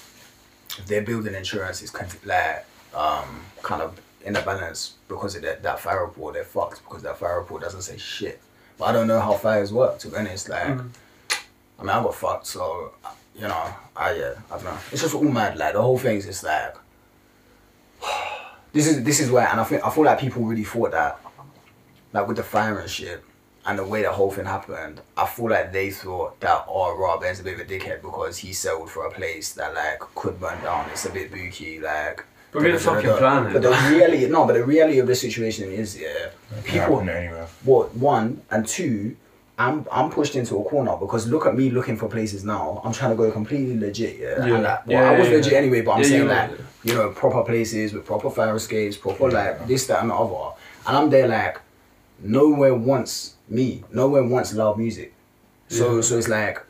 if 0.78 0.86
they're 0.86 1.02
building 1.02 1.34
insurance 1.34 1.82
is 1.82 1.90
con- 1.90 2.06
like 2.24 2.64
um 2.94 3.40
kind 3.62 3.82
of 3.82 4.00
in 4.24 4.36
a 4.36 4.42
balance 4.42 4.94
because 5.08 5.34
of 5.36 5.42
that, 5.42 5.62
that 5.62 5.80
fire 5.80 6.04
report, 6.04 6.34
they're 6.34 6.44
fucked 6.44 6.82
because 6.84 7.02
that 7.02 7.16
fire 7.18 7.38
report 7.40 7.62
doesn't 7.62 7.82
say 7.82 7.96
shit. 7.96 8.40
But 8.78 8.86
I 8.86 8.92
don't 8.92 9.06
know 9.06 9.20
how 9.20 9.32
fires 9.34 9.72
work 9.72 9.98
to 10.00 10.08
be 10.08 10.16
honest. 10.16 10.48
Like 10.48 10.66
Mm. 10.66 10.90
I 11.78 11.82
mean 11.82 11.90
I 11.90 12.02
got 12.02 12.14
fucked 12.14 12.46
so 12.46 12.92
you 13.34 13.42
know, 13.48 13.74
I 13.96 14.12
yeah, 14.14 14.34
I 14.50 14.54
don't 14.56 14.64
know. 14.64 14.78
It's 14.92 15.00
just 15.02 15.14
all 15.14 15.22
mad, 15.22 15.56
like 15.56 15.72
the 15.74 15.80
whole 15.82 15.98
thing's 15.98 16.26
just 16.26 16.44
like 16.44 16.74
this 18.72 18.86
is 18.86 19.02
this 19.04 19.20
is 19.20 19.30
where 19.30 19.46
and 19.48 19.60
I 19.60 19.64
think 19.64 19.84
I 19.84 19.90
feel 19.90 20.04
like 20.04 20.20
people 20.20 20.42
really 20.44 20.64
thought 20.64 20.92
that 20.92 21.18
like 22.12 22.26
with 22.28 22.36
the 22.36 22.42
fire 22.42 22.78
and 22.78 22.90
shit 22.90 23.22
and 23.66 23.78
the 23.78 23.84
way 23.84 24.02
the 24.02 24.10
whole 24.12 24.30
thing 24.30 24.46
happened, 24.46 25.00
I 25.16 25.26
feel 25.26 25.50
like 25.50 25.72
they 25.72 25.90
thought 25.90 26.40
that 26.40 26.64
oh 26.68 26.96
Rob 26.96 27.22
is 27.24 27.40
a 27.40 27.44
bit 27.44 27.54
of 27.54 27.60
a 27.60 27.64
dickhead 27.64 28.00
because 28.02 28.38
he 28.38 28.52
settled 28.52 28.90
for 28.90 29.06
a 29.06 29.10
place 29.10 29.52
that 29.54 29.74
like 29.74 30.00
could 30.14 30.40
burn 30.40 30.60
down. 30.62 30.88
It's 30.90 31.04
a 31.06 31.10
bit 31.10 31.30
booky, 31.30 31.78
like 31.80 32.24
But 32.52 32.62
we 32.62 32.68
had 32.70 32.76
a 32.76 32.80
fucking 32.80 33.10
plan. 33.18 33.52
But 33.52 33.62
the 33.62 33.70
reality 33.90 34.26
no, 34.28 34.46
but 34.46 34.54
the 34.54 34.64
reality 34.64 34.98
of 34.98 35.06
the 35.06 35.14
situation 35.14 35.70
is 35.70 35.98
yeah, 36.00 36.30
It 36.58 36.64
people 36.64 37.00
anywhere. 37.00 37.46
what 37.64 37.94
one 37.94 38.40
and 38.50 38.66
two, 38.66 39.14
I'm 39.58 39.86
I'm 39.92 40.08
pushed 40.10 40.36
into 40.36 40.58
a 40.58 40.64
corner 40.64 40.96
because 40.96 41.26
look 41.28 41.44
at 41.44 41.54
me 41.54 41.68
looking 41.68 41.96
for 41.98 42.08
places 42.08 42.44
now. 42.44 42.80
I'm 42.82 42.92
trying 42.94 43.10
to 43.10 43.16
go 43.16 43.30
completely 43.30 43.78
legit, 43.78 44.18
yeah. 44.18 44.46
Yeah. 44.46 44.54
And 44.54 44.62
like, 44.62 44.86
well, 44.86 45.02
Yeah, 45.02 45.10
I 45.10 45.18
was 45.18 45.28
yeah, 45.28 45.36
legit 45.36 45.52
yeah. 45.52 45.58
anyway, 45.58 45.80
but 45.82 45.90
I'm 45.92 45.98
Yeah, 46.02 46.08
saying 46.08 46.22
you 46.22 46.28
were, 46.28 46.34
like, 46.34 46.50
yeah. 46.50 46.56
you 46.84 46.94
know, 46.94 47.10
proper 47.10 47.42
places 47.44 47.92
with 47.92 48.06
proper 48.06 48.30
fire 48.30 48.56
escapes, 48.56 48.96
proper 48.96 49.28
Yeah. 49.30 49.38
like 49.38 49.66
this, 49.68 49.86
that, 49.88 50.00
and 50.00 50.08
the 50.10 50.14
other. 50.14 50.54
And 50.86 50.96
I'm 50.96 51.10
there 51.10 51.28
like, 51.28 51.60
nowhere 52.22 52.74
wants 52.74 53.34
me, 53.50 53.84
No 53.92 54.08
one 54.08 54.30
wants 54.30 54.54
loud 54.54 54.78
music. 54.78 55.12
So 55.68 55.96
Yeah. 55.96 56.00
so 56.02 56.18
it's 56.18 56.28
like, 56.28 56.62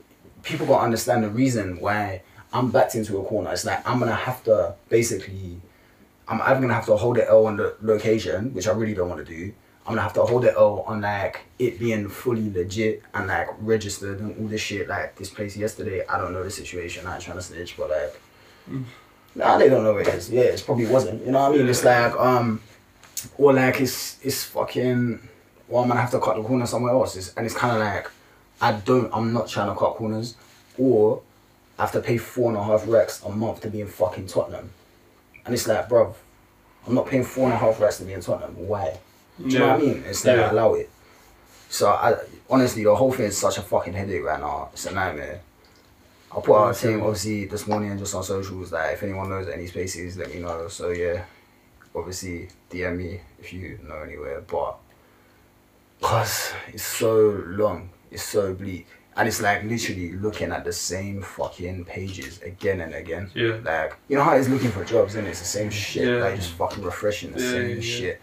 people 0.42 0.66
gotta 0.66 0.84
understand 0.84 1.22
the 1.25 1.28
reason 1.28 1.78
why 1.80 2.22
I'm 2.52 2.70
backed 2.70 2.94
into 2.94 3.18
a 3.18 3.25
corner. 3.25 3.52
It's 3.52 3.64
like 3.64 3.87
I'm 3.88 3.99
gonna 3.99 4.14
have 4.14 4.42
to 4.44 4.75
basically 4.88 5.60
I'm 6.26 6.40
either 6.42 6.60
gonna 6.60 6.75
have 6.75 6.87
to 6.87 6.96
hold 6.96 7.18
it 7.18 7.26
L 7.28 7.46
on 7.46 7.56
the 7.56 7.75
location, 7.82 8.54
which 8.54 8.66
I 8.68 8.72
really 8.72 8.94
don't 8.94 9.08
want 9.08 9.25
to 9.26 9.30
do. 9.38 9.52
I'm 9.87 9.92
gonna 9.94 10.02
have 10.02 10.12
to 10.14 10.22
hold 10.22 10.44
it 10.44 10.54
L 10.56 10.84
on 10.87 11.00
like 11.00 11.40
it 11.58 11.78
being 11.78 12.08
fully 12.08 12.50
legit 12.52 13.02
and 13.14 13.26
like 13.26 13.49
registered 13.60 14.20
and 14.20 14.38
all 14.40 14.46
this 14.46 14.60
shit. 14.60 14.88
Like 14.88 15.16
this 15.16 15.28
place 15.30 15.56
yesterday, 15.56 16.04
I 16.06 16.18
don't 16.18 16.32
know 16.32 16.44
the 16.44 16.50
situation. 16.50 17.06
I 17.06 17.14
ain't 17.14 17.25
trying 17.25 17.37
to 17.38 17.42
snitch, 17.42 17.76
but 17.76 17.90
like, 17.90 18.20
nah, 19.34 19.58
they 19.58 19.68
don't 19.68 19.82
know 19.84 19.94
what 19.94 20.06
it 20.06 20.14
is. 20.14 20.30
Yeah, 20.30 20.42
it 20.42 20.62
probably 20.64 20.87
wasn't. 20.87 21.25
You 21.25 21.32
know 21.32 21.40
what 21.49 21.54
I 21.54 21.56
mean? 21.58 21.68
It's 21.68 21.84
like 21.84 22.12
um, 22.14 22.60
or 23.37 23.52
like 23.52 23.80
it's 23.80 24.18
it's 24.22 24.44
fucking. 24.44 25.28
Well, 25.70 25.82
I'm 25.82 25.88
gonna 25.88 26.00
have 26.00 26.10
to 26.10 26.20
cut 26.20 26.36
the 26.36 26.42
corner 26.42 26.66
somewhere 26.66 26.92
else. 26.92 27.16
It's, 27.16 27.32
and 27.34 27.46
it's 27.46 27.54
kind 27.54 27.74
of 27.74 27.80
like, 27.80 28.10
I 28.60 28.72
don't. 28.72 29.08
I'm 29.14 29.32
not 29.32 29.48
trying 29.48 29.68
to 29.72 29.78
cut 29.78 29.94
corners, 29.94 30.34
or 30.76 31.22
I 31.78 31.82
have 31.82 31.92
to 31.92 32.00
pay 32.00 32.18
four 32.18 32.50
and 32.50 32.58
a 32.58 32.62
half 32.62 32.86
racks 32.86 33.22
a 33.24 33.30
month 33.30 33.60
to 33.62 33.70
be 33.70 33.80
in 33.80 33.86
fucking 33.86 34.26
Tottenham. 34.26 34.70
And 35.46 35.54
it's 35.54 35.66
like, 35.66 35.88
bruv, 35.88 36.14
I'm 36.86 36.94
not 36.94 37.06
paying 37.06 37.24
four 37.24 37.44
and 37.44 37.54
a 37.54 37.56
half 37.56 37.80
racks 37.80 37.98
to 37.98 38.04
be 38.04 38.12
in 38.12 38.20
Tottenham. 38.20 38.54
Why? 38.68 38.98
Do 39.38 39.48
you 39.48 39.58
know 39.60 39.68
what 39.68 39.76
I 39.76 39.78
mean? 39.78 40.02
It's 40.06 40.24
like, 40.24 40.36
Yeah. 40.36 40.52
allow 40.52 40.74
it. 40.74 40.90
So, 41.70 41.88
I 41.88 42.16
honestly, 42.50 42.84
the 42.84 42.94
whole 42.94 43.12
thing 43.12 43.26
is 43.26 43.38
such 43.38 43.56
a 43.56 43.62
fucking 43.62 43.92
headache 43.94 44.24
right 44.24 44.40
now. 44.40 44.68
It's 44.72 44.84
a 44.86 44.92
nightmare. 44.92 45.40
I 46.36 46.40
put 46.40 46.56
out 46.56 46.70
a 46.70 46.74
thing, 46.74 47.00
obviously, 47.00 47.44
this 47.46 47.66
morning 47.66 47.96
just 47.96 48.14
on 48.14 48.22
socials, 48.24 48.70
that 48.70 48.92
if 48.92 49.02
anyone 49.02 49.28
knows 49.30 49.48
any 49.48 49.66
spaces, 49.68 50.16
let 50.18 50.32
me 50.34 50.40
know. 50.40 50.68
So, 50.68 50.90
yeah, 50.90 51.24
obviously, 51.94 52.48
DM 52.70 52.96
me 52.98 53.20
if 53.38 53.52
you 53.52 53.78
know 53.88 53.96
anywhere. 54.02 54.40
But, 54.42 54.76
because 56.00 56.52
it's 56.69 56.83
so 56.83 57.42
long, 57.47 57.90
it's 58.11 58.23
so 58.23 58.54
bleak. 58.54 58.87
And 59.16 59.28
it's 59.28 59.42
like 59.42 59.64
literally 59.64 60.12
looking 60.12 60.50
at 60.50 60.64
the 60.64 60.73
same 60.73 61.21
fucking 61.21 61.85
pages 61.85 62.40
again 62.42 62.80
and 62.80 62.95
again. 62.95 63.30
Yeah. 63.35 63.59
Like, 63.62 63.97
you 64.09 64.16
know 64.16 64.23
how 64.25 64.35
it's 64.37 64.49
looking 64.49 64.71
for 64.71 64.85
jobs, 64.85 65.14
and 65.16 65.26
it's 65.26 65.40
the 65.40 65.45
same 65.45 65.69
shit. 65.69 66.07
Yeah. 66.09 66.14
Like, 66.23 66.37
just 66.37 66.52
fucking 66.52 66.83
refreshing 66.83 67.33
the 67.33 67.40
Yeah, 67.42 67.50
same 67.50 67.76
yeah, 67.76 67.80
shit. 67.83 68.21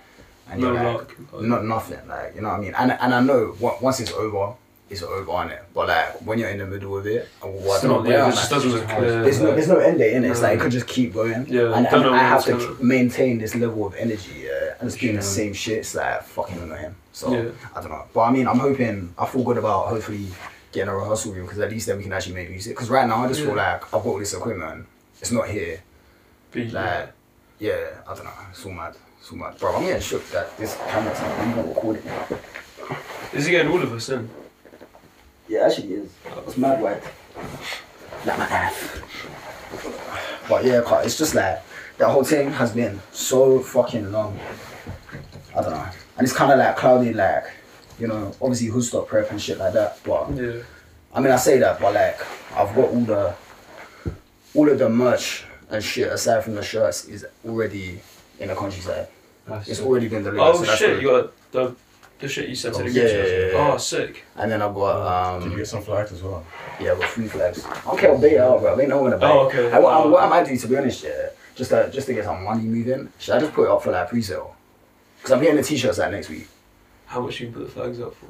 And 0.50 0.62
No 0.62 0.72
you're 0.74 0.84
like, 0.84 1.20
luck. 1.34 1.42
not 1.44 1.66
nothing. 1.66 2.00
Like, 2.08 2.34
you 2.36 2.42
know 2.42 2.50
what 2.50 2.56
I 2.58 2.62
mean? 2.62 2.74
And 2.76 2.92
and 2.94 3.14
I 3.14 3.20
know 3.22 3.56
on- 3.62 3.82
once 3.82 4.00
it's 4.00 4.12
over, 4.14 4.54
it's 4.90 5.04
over 5.04 5.30
on 5.32 5.52
it. 5.52 5.62
But 5.74 5.90
like 5.90 6.22
when 6.26 6.40
you're 6.40 6.50
in 6.50 6.58
the 6.60 6.66
middle 6.66 6.98
of 6.98 7.06
it, 7.06 7.28
uh, 7.44 7.48
well, 7.50 7.74
I 7.74 7.76
It's 7.76 7.84
not, 7.84 8.08
yeah, 8.08 8.28
it 8.28 8.32
just 8.32 8.50
like, 8.52 8.62
doesn't 8.64 8.72
look 8.80 8.88
clear. 8.88 9.24
there's 9.24 9.42
no, 9.42 9.52
there's 9.52 9.68
no 9.68 9.78
end 9.80 9.98
date 10.00 10.14
in 10.14 10.24
it. 10.24 10.32
It's 10.32 10.42
like 10.42 10.58
it 10.58 10.62
could 10.62 10.72
just 10.72 10.88
keep 10.88 11.14
going. 11.14 11.46
Yeah, 11.48 11.74
and, 11.76 11.86
don't 11.86 11.94
and 11.96 12.04
know 12.04 12.14
I 12.14 12.20
have 12.20 12.46
to 12.46 12.78
maintain 12.82 13.38
this 13.40 13.54
level 13.56 13.86
of 13.86 13.94
energy. 13.96 14.46
Yeah, 14.46 14.76
and 14.80 14.88
it's 14.90 14.98
doing 14.98 15.18
the 15.18 15.22
same 15.22 15.54
shit. 15.54 15.80
It's 15.80 15.94
like 15.94 16.24
fucking 16.24 16.58
annoying. 16.60 16.96
So 17.18 17.34
Yeah. 17.34 17.50
I 17.76 17.82
don't 17.82 17.90
know. 17.90 18.06
But 18.14 18.22
I 18.22 18.32
mean, 18.32 18.48
I'm 18.48 18.60
hoping. 18.60 19.12
I 19.18 19.26
feel 19.26 19.42
good 19.44 19.58
about 19.58 19.88
hopefully 19.88 20.28
getting 20.72 20.90
a 20.90 20.96
rehearsal 20.96 21.34
room 21.34 21.48
because 21.48 21.58
at 21.60 21.72
least 21.72 21.88
then 21.88 21.98
we 21.98 22.04
can 22.04 22.14
actually 22.14 22.36
make 22.36 22.48
music. 22.52 22.76
Because 22.76 22.92
right 22.92 23.08
now 23.08 23.24
I 23.26 23.28
just 23.28 23.42
feel 23.42 23.56
like 23.56 23.84
I've 23.86 23.90
got 23.92 24.06
all 24.06 24.20
this 24.20 24.36
equipment. 24.36 24.86
It's 25.20 25.32
not 25.32 25.50
here. 25.50 25.82
Be, 26.52 26.70
Like, 26.70 27.12
yeah, 27.58 28.02
I 28.08 28.14
don't 28.14 28.26
know. 28.26 28.32
It's 28.52 28.64
all 28.64 28.72
mad. 28.72 28.96
It's 29.20 29.32
all 29.32 29.38
mad. 29.40 29.58
Bro, 29.58 29.78
I'm 29.78 29.82
getting 29.82 30.00
shook 30.00 30.30
that 30.30 30.56
this 30.60 30.78
camera's 30.88 31.20
not 31.20 31.48
even 31.48 31.70
recording. 31.70 32.04
Is 33.34 33.46
he 33.46 33.52
getting 33.52 33.72
all 33.72 33.82
of 33.82 33.92
us 33.92 34.10
in? 34.10 34.30
Yeah, 35.48 35.66
actually 35.66 35.94
is. 35.94 36.12
It's 36.46 36.58
mad 36.58 36.80
white. 36.84 37.02
Like 38.28 38.38
my 38.38 38.46
ass. 38.46 39.02
But 40.48 40.66
yeah, 40.66 41.02
it's 41.02 41.18
just 41.18 41.34
like 41.34 41.64
that 41.98 42.10
whole 42.10 42.24
thing 42.24 42.52
has 42.52 42.74
been 42.74 43.02
so 43.12 43.60
fucking 43.60 44.12
long. 44.12 44.40
I 45.56 45.62
don't 45.64 45.72
know. 45.72 45.90
And 46.18 46.26
it's 46.26 46.34
kind 46.36 46.52
of 46.52 46.58
like 46.60 46.76
cloudy, 46.78 47.14
like, 47.14 47.46
you 48.00 48.08
know, 48.08 48.34
obviously 48.42 48.68
who 48.68 48.82
stop 48.82 49.08
prep 49.08 49.30
and 49.32 49.42
shit 49.42 49.58
like 49.58 49.74
that. 49.74 50.00
But 50.04 50.32
Yeah. 50.32 50.62
I 51.14 51.20
mean, 51.22 51.32
I 51.32 51.36
say 51.38 51.58
that, 51.60 51.80
but 51.80 51.94
like, 51.94 52.20
I've 52.56 52.76
got 52.76 52.90
all 52.90 53.02
the, 53.02 53.36
all 54.56 54.70
of 54.70 54.80
the 54.80 54.90
merch 54.90 55.46
and 55.70 55.84
shit 55.84 56.12
aside 56.12 56.44
from 56.44 56.56
the 56.56 56.64
shirts 56.64 57.06
is 57.06 57.26
already 57.48 58.00
in 58.40 58.48
the 58.50 58.56
countryside. 58.56 59.08
That's 59.46 59.68
It's 59.68 59.80
it. 59.80 59.86
already 59.86 60.08
been 60.10 60.24
delivered. 60.24 60.42
Oh 60.42 60.64
so 60.64 60.76
shit! 60.76 61.02
You 61.02 61.08
got 61.10 61.52
the 61.52 61.76
the 62.20 62.28
shit 62.28 62.50
you 62.50 62.56
sent 62.56 62.76
to 62.76 62.84
the 62.84 62.90
Oh, 62.90 62.92
group 62.94 63.06
yeah, 63.06 63.14
yeah, 63.14 63.52
yeah. 63.52 63.74
Oh, 63.74 63.78
sick. 63.78 64.24
And 64.36 64.52
then 64.52 64.62
I've 64.62 64.74
got 64.74 65.40
Did 65.40 65.46
you 65.46 65.52
um, 65.52 65.58
get 65.58 65.68
some 65.68 65.82
flags 65.84 66.12
as 66.12 66.22
well? 66.24 66.44
yeah, 66.82 66.94
with 66.94 67.06
free 67.06 67.28
flags. 67.28 67.64
I 67.66 67.80
don't 67.86 67.98
care 68.00 68.12
what 68.12 68.22
bait 68.22 68.34
it 68.34 68.40
out, 68.40 68.60
bro. 68.60 68.80
Ain't 68.80 68.90
no 68.90 69.02
one 69.02 69.12
gonna 69.12 69.22
buy. 69.22 69.32
Oh, 69.32 69.48
okay. 69.48 69.72
I, 69.72 69.80
what, 69.80 69.94
I, 69.94 70.04
Oh. 70.04 70.10
what 70.10 70.24
I 70.24 70.28
might 70.28 70.46
do, 70.48 70.58
to 70.58 70.68
be 70.68 70.78
honest, 70.78 71.04
yeah, 71.04 71.30
just 71.56 71.70
to, 71.70 71.90
just 71.94 72.08
to 72.08 72.14
get 72.14 72.26
some 72.26 72.44
money 72.44 72.64
moving, 72.64 73.10
should 73.20 73.36
I 73.36 73.40
just 73.40 73.54
put 73.54 73.64
it 73.66 73.70
up 73.72 73.84
for 73.84 73.92
like 73.92 74.10
pre-sale? 74.10 74.54
Because 75.18 75.32
I'm 75.32 75.40
getting 75.42 75.56
the 75.58 75.64
t-shirts 75.64 75.98
like 75.98 76.12
next 76.12 76.30
week. 76.30 76.48
How 77.06 77.22
much 77.22 77.40
you 77.40 77.50
put 77.50 77.66
the 77.66 77.70
flags 77.72 78.00
up 78.00 78.16
for? 78.16 78.28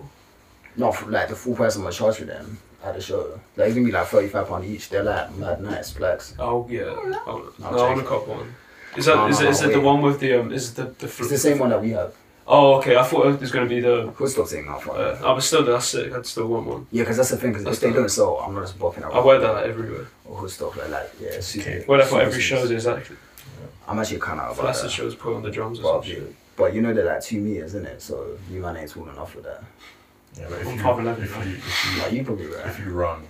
Not 0.76 0.96
for, 0.96 1.10
like 1.10 1.30
the 1.30 1.36
full 1.36 1.56
price 1.56 1.76
I'm 1.76 1.82
gonna 1.84 1.94
charge 1.94 2.18
for 2.18 2.26
them 2.26 2.58
at 2.84 2.94
the 2.96 3.02
show. 3.02 3.40
Like 3.56 3.68
it's 3.68 3.76
gonna 3.76 3.86
be 3.88 3.92
like 3.92 4.08
thirty-five 4.08 4.48
pound 4.48 4.66
each. 4.66 4.90
They're 4.90 5.04
like 5.04 5.34
mad 5.36 5.62
nice 5.62 5.92
flags. 5.92 6.36
Oh 6.38 6.68
yeah. 6.70 6.84
Oh, 6.86 7.52
no, 7.60 7.66
I'll 7.66 7.80
I 7.80 7.88
want 7.90 8.00
a 8.00 8.04
it. 8.04 8.08
cop 8.08 8.28
one. 8.28 8.54
Is 8.96 9.06
that 9.06 9.16
No, 9.16 9.28
is 9.28 9.40
no, 9.40 9.48
it, 9.48 9.50
is 9.50 9.62
no, 9.62 9.70
it 9.70 9.74
the 9.74 9.82
one 9.82 10.02
with 10.02 10.20
the 10.20 10.40
um? 10.40 10.52
Is 10.52 10.72
it 10.72 10.76
the 10.76 10.84
the? 11.06 11.08
Fl- 11.08 11.24
It's 11.24 11.32
the 11.32 11.38
same 11.38 11.58
one 11.60 11.70
that 11.72 11.82
we 11.82 11.92
have. 11.92 12.14
Oh 12.46 12.76
okay. 12.76 12.96
I 12.96 13.04
thought 13.04 13.26
it 13.28 13.40
was 13.42 13.52
gonna 13.52 13.66
be 13.68 13.80
the. 13.80 14.12
Who's 14.16 14.32
still 14.34 14.46
saying 14.46 14.68
that 14.68 14.82
for? 14.84 14.92
Uh, 14.96 15.18
oh, 15.24 15.34
but 15.36 15.42
still, 15.42 15.64
that's 15.66 15.88
sick. 15.88 16.14
I'd 16.14 16.26
still 16.28 16.48
want 16.48 16.68
one. 16.68 16.88
Yeah, 16.92 17.02
because 17.02 17.18
that's 17.18 17.30
the 17.32 17.38
thing. 17.38 17.54
Because 17.54 17.68
if 17.76 17.80
they 17.82 17.90
the- 17.90 17.96
don't 18.00 18.10
sell, 18.12 18.38
I'm 18.38 18.54
not 18.54 18.62
just 18.62 18.78
bopping 18.78 19.02
around. 19.02 19.14
I 19.14 19.20
wear 19.20 19.40
that 19.40 19.64
everywhere. 19.66 20.06
Or 20.26 20.38
who's 20.38 20.54
stuff 20.54 20.78
like 20.78 20.90
that. 20.90 21.12
Yeah, 21.20 21.40
super. 21.42 21.70
Okay. 21.70 21.86
Wear 21.88 21.98
that 21.98 22.06
for 22.08 22.12
Super 22.20 22.22
every 22.22 22.42
show. 22.42 22.58
seats. 22.58 22.70
There's 22.70 22.88
actually 22.88 23.18
I'm 23.88 23.98
actually 24.00 24.20
kind 24.20 24.40
of 24.40 24.52
about 24.52 24.62
Flaccid 24.62 24.86
that. 24.86 24.92
shows 24.92 25.16
put 25.16 25.36
on 25.36 25.42
the 25.42 25.50
drums 25.52 25.80
or 25.80 25.84
But, 25.84 26.04
some 26.04 26.12
shit. 26.14 26.36
But 26.58 26.74
you 26.74 26.82
know 26.82 26.94
they're 26.94 27.06
like 27.06 27.22
two 27.24 27.40
meters, 27.40 27.76
isn't 27.76 27.86
it? 27.88 28.02
So 28.02 28.38
you 28.52 28.60
man 28.62 28.76
ain't 28.76 28.92
tall 28.92 29.08
enough 29.08 29.32
for 29.34 29.40
that. 29.42 29.64
Yeah, 30.38 30.48
but 30.50 30.60
if 30.62 30.68
I'm 30.68 30.76
you, 30.78 30.84
5'11", 30.84 31.24
if 31.24 31.36
you, 31.36 31.42
if 31.54 31.96
you, 31.96 32.02
Like 32.02 32.12
you, 32.12 32.18
you 32.20 32.24
probably 32.26 32.46
right. 32.48 32.68
if 32.68 32.80
you 32.80 32.92
run, 32.92 33.22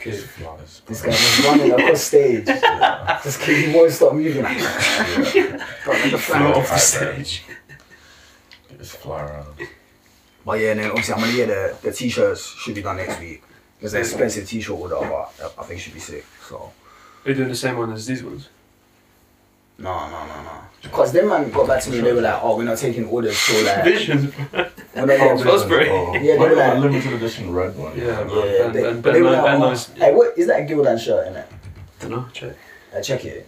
Okay. 0.00 0.10
it's 0.10 0.24
flawless. 0.24 0.82
This 0.86 1.02
guy 1.02 1.10
just 1.12 1.44
running 1.44 1.70
across 1.72 2.00
stage. 2.02 2.46
Yeah. 2.48 3.20
Just 3.22 3.40
kidding, 3.40 3.70
he 3.70 3.76
won't 3.76 3.92
stop 3.92 4.14
moving. 4.14 4.42
Like, 4.42 4.58
Yeah. 5.34 5.66
bro, 5.84 5.94
let 5.94 6.10
the 6.10 6.18
Float 6.18 6.42
flag. 6.42 6.56
off 6.56 6.68
the 6.70 6.78
stage. 6.78 7.44
Just 8.78 8.96
fly 8.96 9.22
around. 9.22 9.46
But 9.58 9.68
But 10.44 10.60
yeah, 10.60 10.70
and 10.72 10.80
then 10.80 10.90
obviously 10.90 11.14
I'm 11.14 11.20
gonna 11.20 11.32
get 11.36 11.48
the, 11.48 11.76
the 11.82 11.92
t-shirts 11.92 12.46
should 12.60 12.74
be 12.74 12.82
done 12.82 12.96
next 12.96 13.20
week. 13.20 13.42
It's 13.80 13.92
an 13.94 14.00
expensive 14.00 14.48
t-shirt 14.48 14.76
order, 14.78 14.96
but 14.96 15.54
I 15.58 15.62
think 15.64 15.78
it 15.78 15.82
should 15.82 15.94
be 15.94 16.00
sick. 16.00 16.24
So 16.48 16.72
Are 17.24 17.28
you 17.30 17.34
doing 17.34 17.48
the 17.50 17.54
same 17.56 17.76
one 17.76 17.92
as 17.92 18.06
these 18.06 18.22
ones? 18.24 18.48
No, 19.80 20.08
no, 20.10 20.26
no, 20.26 20.42
no. 20.42 20.50
Because 20.82 21.12
them 21.12 21.28
man 21.28 21.50
got 21.50 21.66
back 21.68 21.82
to 21.82 21.90
me. 21.90 22.00
They 22.00 22.12
were 22.12 22.22
like, 22.22 22.40
"Oh, 22.42 22.56
we're 22.56 22.64
not 22.64 22.78
taking 22.78 23.04
orders 23.06 23.38
for 23.38 23.62
like." 23.64 23.84
Vision. 23.84 24.32
we're 24.52 24.58
not 24.94 25.06
getting- 25.06 25.38
Salisbury. 25.38 25.88
Oh, 25.90 26.14
Yeah, 26.14 26.36
what 26.36 26.48
they're 26.48 26.52
about 26.54 26.74
like- 26.76 26.84
limited 26.84 27.12
edition 27.14 27.52
red 27.52 27.76
one? 27.76 27.96
Yeah, 27.96 28.04
Yeah, 28.06 28.24
man. 28.24 28.72
they, 28.72 28.88
and 28.88 29.02
they 29.02 29.12
Ben, 29.12 29.22
were 29.24 29.30
like, 29.30 29.44
ben 29.44 29.62
oh. 29.62 29.74
Hey, 29.96 30.14
what 30.14 30.38
is 30.38 30.46
that 30.46 30.60
a 30.62 30.64
Gildan 30.64 30.98
shirt 30.98 31.26
in 31.28 31.36
it? 31.36 31.46
Dunno, 31.98 32.28
check. 32.32 32.56
I 32.96 33.00
check 33.02 33.24
it. 33.26 33.46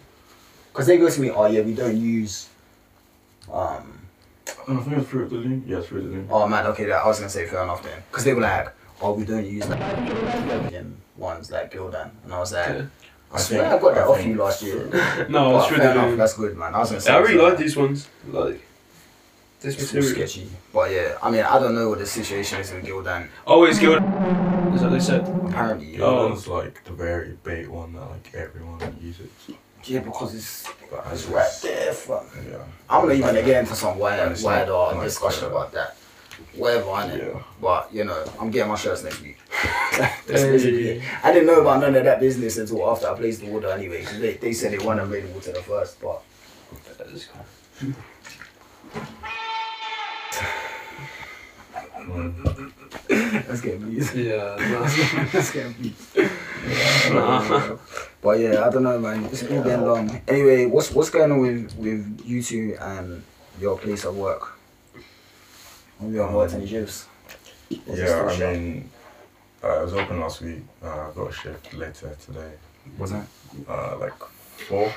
Cause 0.75 0.87
they 0.87 0.99
go 0.99 1.09
to 1.09 1.21
me, 1.21 1.31
oh 1.31 1.47
yeah, 1.47 1.61
we 1.63 1.75
don't 1.75 1.97
use. 1.97 2.49
Um. 3.53 3.99
Oh, 4.69 4.79
I 4.79 4.83
think 4.83 4.99
it's 4.99 5.09
Fruit 5.09 5.25
of 5.25 5.31
the 5.31 5.37
Loom. 5.37 5.65
Yeah, 5.67 5.79
it's 5.79 5.87
Fruit 5.89 6.05
of 6.05 6.11
the 6.11 6.17
Loom. 6.17 6.29
Oh 6.31 6.47
man, 6.49 6.67
okay, 6.67 6.85
that, 6.87 7.03
I 7.03 7.07
was 7.07 7.19
gonna 7.19 7.31
say 7.31 7.47
fair 7.47 7.63
enough 7.63 7.83
then. 7.83 8.03
Cause 8.13 8.25
they 8.25 8.33
were 8.35 8.41
like, 8.43 8.69
oh, 9.01 9.13
we 9.13 9.25
don't 9.25 9.45
use 9.45 9.69
like 9.69 9.81
Gildan 9.81 10.93
ones 11.17 11.51
like 11.51 11.73
Gildan, 11.73 12.11
and 12.25 12.33
I 12.33 12.39
was 12.39 12.53
like, 12.53 12.69
Yeah. 12.69 12.83
I 13.35 13.39
swear 13.39 13.65
I 13.67 13.79
got 13.79 13.95
that 13.95 14.03
I 14.05 14.07
off 14.07 14.17
think- 14.19 14.29
you 14.29 14.43
last 14.43 14.63
year. 14.63 14.87
No, 15.29 15.53
But 15.53 15.59
it's 15.59 15.69
fair 15.69 15.79
really 15.79 15.91
enough, 16.09 16.19
that's 16.19 16.35
good, 16.35 16.57
man. 16.57 16.75
I 16.75 16.79
was 16.81 16.91
gonna 16.91 17.01
say. 17.01 17.13
I 17.13 17.19
really 17.19 17.37
like 17.43 17.59
these 17.59 17.77
ones. 17.77 18.09
Like 18.29 18.61
this 19.61 19.75
It's 19.81 19.93
all 19.95 20.01
material. 20.01 20.29
sketchy, 20.29 20.49
but 20.73 20.91
yeah, 20.91 21.17
I 21.23 21.31
mean, 21.31 21.43
I 21.43 21.59
don't 21.61 21.75
know 21.75 21.89
what 21.91 21.99
the 22.01 22.07
situation 22.07 22.61
is 22.61 22.73
with 22.73 22.85
Gildan. 22.85 23.29
Oh, 23.47 23.65
it's 23.65 23.79
good. 23.79 24.03
Is 24.03 24.81
that 24.81 24.91
what 24.91 24.91
they 24.91 25.01
said? 25.01 25.23
Apparently, 25.49 25.97
Yeah, 25.97 26.05
Oh. 26.05 26.29
one's 26.29 26.49
like 26.49 26.83
the 26.85 26.93
very 26.93 27.39
bait 27.45 27.69
one 27.69 27.93
that 27.95 28.11
like 28.11 28.35
everyone 28.35 28.81
uses. 29.01 29.29
yeah, 29.85 30.01
because 30.01 30.35
it's 30.35 30.67
But 30.91 31.05
it's 31.13 31.23
it's 31.23 31.31
right 31.31 31.51
there, 31.63 31.93
fam. 31.93 32.25
Yeah. 32.51 32.57
I'm 32.91 33.07
not 33.07 33.15
even 33.15 33.27
gonna 33.29 33.43
get 33.43 33.61
into 33.61 33.75
some 33.77 33.93
And 33.93 34.01
wider, 34.01 34.25
it's 34.33 34.43
wider 34.43 34.73
like, 34.73 35.03
discussion 35.05 35.45
uh, 35.45 35.51
about 35.53 35.73
that. 35.73 35.97
Whatever, 36.57 36.91
I 36.91 37.07
know. 37.09 37.15
Yeah. 37.17 37.43
But 37.61 37.89
you 37.95 38.05
know, 38.05 38.25
I'm 38.41 38.51
getting 38.51 38.69
my 38.69 38.77
shirts 38.77 39.05
next 39.05 39.23
week. 39.23 39.39
That's 40.27 40.43
Hey. 40.43 41.03
I 41.23 41.33
didn't 41.33 41.47
know 41.47 41.61
about 41.61 41.81
none 41.81 41.95
of 41.95 42.05
that 42.05 42.21
business 42.21 42.57
until 42.59 42.89
after 42.91 43.09
I 43.09 43.15
placed 43.15 43.41
the 43.41 43.51
order 43.51 43.69
anyway. 43.71 44.05
they, 44.19 44.35
they 44.35 44.53
said 44.53 44.73
it 44.75 44.85
wasn't 44.85 45.09
available 45.09 45.41
to 45.41 45.53
the 45.53 45.63
first, 45.63 46.01
but 46.01 46.23
That's 46.99 47.27
cool. 47.27 47.45
Mm. 47.81 47.95
let's 53.49 53.61
get 53.61 53.79
views. 53.79 54.15
Yeah. 54.15 54.57
no. 54.59 54.81
let's 55.33 55.53
get 55.53 55.67
views. 55.77 55.95
But 58.23 58.39
yeah, 58.39 58.65
I 58.65 58.71
don't 58.71 58.85
know, 58.85 58.99
man. 59.01 59.25
It's 59.27 59.43
all 59.43 59.63
getting 59.63 59.85
long. 59.85 60.23
Anyway, 60.29 60.67
what's 60.67 60.93
what's 60.93 61.11
going 61.11 61.33
on 61.33 61.41
with 61.41 61.75
with 61.77 62.23
you 62.25 62.41
two 62.41 62.77
and 62.81 63.25
your 63.61 63.77
place 63.77 64.05
of 64.05 64.17
work? 64.17 64.57
Have 66.01 66.13
you 66.13 66.21
haven't 66.21 66.37
worked 66.37 66.55
any 66.55 66.67
shifts? 66.69 67.07
Or 67.71 67.95
is 67.95 67.99
it 67.99 68.09
Yeah, 68.09 68.25
I 68.25 68.55
mean, 68.55 68.91
uh, 69.63 69.67
I 69.69 69.83
was 69.83 69.95
open 69.95 70.21
last 70.21 70.41
week. 70.43 70.63
Uh, 70.83 70.89
I 70.89 71.11
got 71.15 71.31
a 71.31 71.33
shift 71.33 71.75
later 71.75 72.17
today. 72.25 72.53
Was 72.99 73.13
that? 73.13 73.27
Uh, 73.69 73.97
like 73.99 74.13
four. 74.69 74.93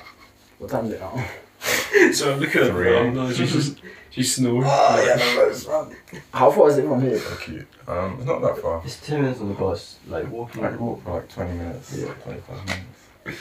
What 0.60 0.70
time 0.72 0.86
is 0.88 0.94
it 0.94 1.02
now? 1.02 1.26
so 2.14 2.34
I'm 2.34 2.40
looking 2.40 2.62
at 2.62 2.72
Three. 2.72 2.88
her. 2.88 3.12
No, 3.12 3.32
she's 3.32 3.52
just 3.52 3.78
she's 4.10 4.36
snoring. 4.36 4.64
Oh 4.66 5.04
yeah, 5.06 5.16
no, 5.16 5.44
roads, 5.44 5.68
man. 5.68 5.96
How 6.34 6.52
far 6.52 6.70
is 6.70 6.78
it 6.78 6.88
from 6.88 7.02
here? 7.02 7.18
So 7.20 7.36
cute. 7.38 7.68
Um, 7.88 8.16
it's 8.18 8.26
not 8.26 8.42
that 8.42 8.58
far. 8.60 8.82
It's 8.86 9.06
10 9.06 9.22
minutes 9.22 9.42
on 9.42 9.50
the 9.50 9.56
bus, 9.56 10.00
like 10.08 10.30
walking. 10.32 10.64
I 10.64 10.70
could 10.72 10.80
walk 10.80 11.04
for 11.04 11.14
like 11.16 11.30
20 11.30 11.54
minutes, 11.58 11.98
Yeah. 11.98 12.14
25 12.24 12.66
minutes. 12.66 12.82
Yeah. 13.26 13.34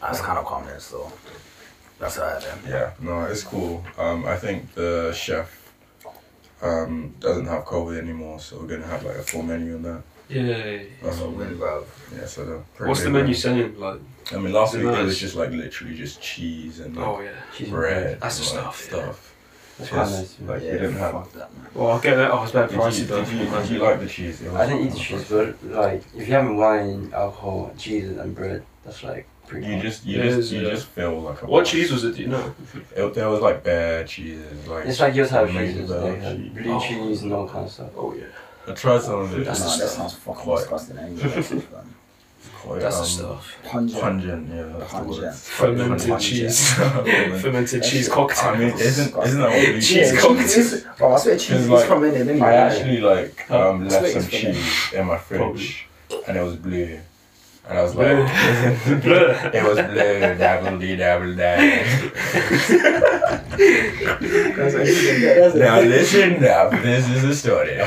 That's 0.00 0.20
kind 0.20 0.38
of 0.38 0.44
common, 0.44 0.68
though. 0.90 1.12
that's 1.98 2.18
alright 2.18 2.40
then. 2.42 2.58
Yeah, 2.68 2.92
no, 3.00 3.24
it's 3.24 3.42
cool. 3.42 3.84
Um, 3.98 4.24
I 4.26 4.36
think 4.36 4.72
the 4.74 5.12
chef 5.12 5.57
um, 6.62 7.14
doesn't 7.20 7.46
have 7.46 7.64
COVID 7.64 7.98
anymore, 7.98 8.40
so 8.40 8.58
we're 8.58 8.66
gonna 8.66 8.86
have 8.86 9.04
like 9.04 9.16
a 9.16 9.22
full 9.22 9.42
menu 9.42 9.74
on 9.76 9.82
that. 9.82 10.02
Yeah. 10.28 10.78
That's 11.02 11.20
a 11.20 11.24
Um, 11.24 11.36
win, 11.38 11.56
bro. 11.56 11.84
Yeah, 12.14 12.26
so 12.26 12.44
the 12.76 12.84
What's 12.86 13.02
the 13.02 13.10
menu 13.10 13.28
one. 13.28 13.34
saying? 13.34 13.78
Like, 13.80 14.00
I 14.32 14.36
mean, 14.36 14.52
last 14.52 14.74
Is 14.74 14.82
it 14.82 14.86
week 14.86 14.98
it 14.98 15.02
was 15.04 15.18
just 15.18 15.36
like 15.36 15.50
literally 15.50 15.94
just 15.96 16.20
cheese 16.20 16.80
and 16.80 16.94
like 16.96 17.06
oh 17.06 17.20
yeah. 17.20 17.30
Cheese 17.56 17.68
and 17.68 17.76
bread. 17.76 18.20
That's 18.20 18.38
the 18.52 18.58
and, 18.58 18.66
like, 18.66 18.74
stuff, 18.74 18.88
yeah. 18.92 19.02
Stuff. 19.04 19.34
That's 19.78 19.90
quite 19.90 20.08
yeah. 20.10 20.52
like- 20.52 20.62
Yeah, 20.62 20.72
you 20.72 20.78
didn't 20.80 20.92
have- 20.96 21.12
fuck 21.12 21.32
that, 21.32 21.56
man. 21.56 21.66
Well, 21.72 21.86
I'll 21.92 22.00
get 22.00 22.16
that. 22.16 22.30
Oh, 22.32 22.42
it's 22.42 22.52
better 22.52 22.66
Did 22.66 22.74
you, 22.76 22.80
pricey 22.82 23.06
though. 23.06 23.24
did, 23.24 23.32
you, 23.32 23.44
did 23.50 23.70
you 23.70 23.78
like 23.78 24.00
the 24.00 24.06
cheese? 24.08 24.42
It 24.42 24.52
I 24.52 24.66
didn't 24.66 24.86
eat 24.86 24.92
the 24.92 24.98
cheese, 24.98 25.24
but 25.30 25.64
like 25.64 26.02
if 26.16 26.26
you 26.28 26.34
have 26.34 26.50
wine, 26.54 27.10
alcohol, 27.14 27.72
cheese, 27.78 28.10
and 28.10 28.34
bread, 28.34 28.64
that's 28.84 29.02
like 29.04 29.26
pretty. 29.48 29.66
You 29.66 29.72
cool. 29.74 29.82
just 29.82 30.04
you 30.06 30.20
It 30.20 30.24
just 30.24 30.38
is, 30.38 30.52
you 30.52 30.60
yeah. 30.62 30.70
just 30.70 30.86
feel 30.86 31.20
like 31.20 31.42
a 31.42 31.46
What 31.46 31.64
boss. 31.64 31.70
cheese 31.70 31.90
was 31.92 32.04
it? 32.04 32.16
Do 32.16 32.22
you 32.22 32.28
know? 32.28 32.54
It, 32.96 33.14
there 33.14 33.28
was 33.28 33.40
like 33.40 33.64
bad 33.64 34.06
cheeses, 34.08 34.66
like 34.68 34.86
It's 34.86 35.00
like 35.00 35.14
your 35.14 35.26
type 35.26 35.44
of 35.44 35.50
amazing 35.50 35.82
cheeses. 35.82 35.90
bare 35.90 36.00
They 36.12 36.18
had 36.20 36.36
cheese. 36.36 36.52
blue 36.52 36.72
Oh. 36.74 36.80
cheese 36.80 37.22
and 37.22 37.32
all 37.32 37.48
kind 37.48 37.64
of 37.66 37.72
stuff. 37.72 37.90
Oh 37.96 38.14
yeah. 38.14 38.24
I 38.66 38.72
tried 38.74 39.00
some 39.02 39.20
of 39.20 39.38
it. 39.38 39.44
That's 39.46 39.60
Nah, 39.60 39.66
the 39.66 39.70
that 39.70 39.88
stuff. 39.88 39.90
sounds 39.90 40.14
fucking 40.14 40.42
Quite- 40.42 40.58
disgusting. 40.60 40.98
Anyway, 40.98 41.22
that's 41.22 41.50
it, 41.52 41.64
quite, 42.62 42.80
That's 42.80 42.96
the 42.96 43.02
um, 43.02 43.06
stuff. 43.38 43.56
Pungent. 43.64 44.00
Pungent, 44.02 44.48
yeah. 44.48 44.62
That's 44.78 44.92
the 44.92 44.98
Pungent. 44.98 45.22
word. 45.22 45.34
Fermented 45.34 46.08
Pungent. 46.08 46.20
cheese. 46.20 46.72
Fermented. 46.74 47.40
Fermented 47.40 47.82
cheese 47.82 48.08
it. 48.08 48.12
cocktail. 48.12 48.48
I 48.50 48.58
mean, 48.58 48.68
isn't 48.78 49.16
isn't 49.24 49.40
that 49.40 49.48
what 49.50 49.64
blue 49.66 49.80
Cheese 49.80 49.92
Yeah, 49.92 50.10
cheese? 50.10 50.20
cocktail. 50.20 50.42
cheese 50.42 50.72
is- 50.72 50.84
Bro, 50.98 51.14
I 51.14 51.18
swear 51.18 51.38
cheese 51.38 51.50
is 51.60 51.68
like- 51.70 51.86
fermented 51.88 52.28
anyway. 52.28 52.46
I 52.46 52.52
actually 52.54 53.00
like 53.00 53.46
Oh, 53.50 53.70
um, 53.70 53.88
left 53.88 54.08
some 54.12 54.26
cheese 54.28 54.92
in 54.94 55.06
my 55.06 55.16
fridge, 55.18 55.40
Probably. 55.40 56.24
and 56.28 56.36
it 56.36 56.42
was 56.42 56.56
blue, 56.56 57.00
and 57.68 57.78
I 57.78 57.82
was 57.82 57.94
Blue. 57.94 58.02
like, 58.04 58.28
it 59.54 59.62
was 59.62 59.76
blue, 59.76 60.34
dabble 60.38 60.78
dee 60.78 60.96
dabble 60.96 61.34
da. 61.34 61.56
That's 64.56 64.74
what 64.74 64.86
you 64.86 64.94
can 64.94 65.20
get, 65.20 65.34
that's 65.38 65.54
it. 65.54 65.58
Now 65.58 65.80
listen 65.80 66.44
up, 66.44 66.70
this 66.82 67.08
is 67.08 67.22
the 67.22 67.34
story. 67.34 67.78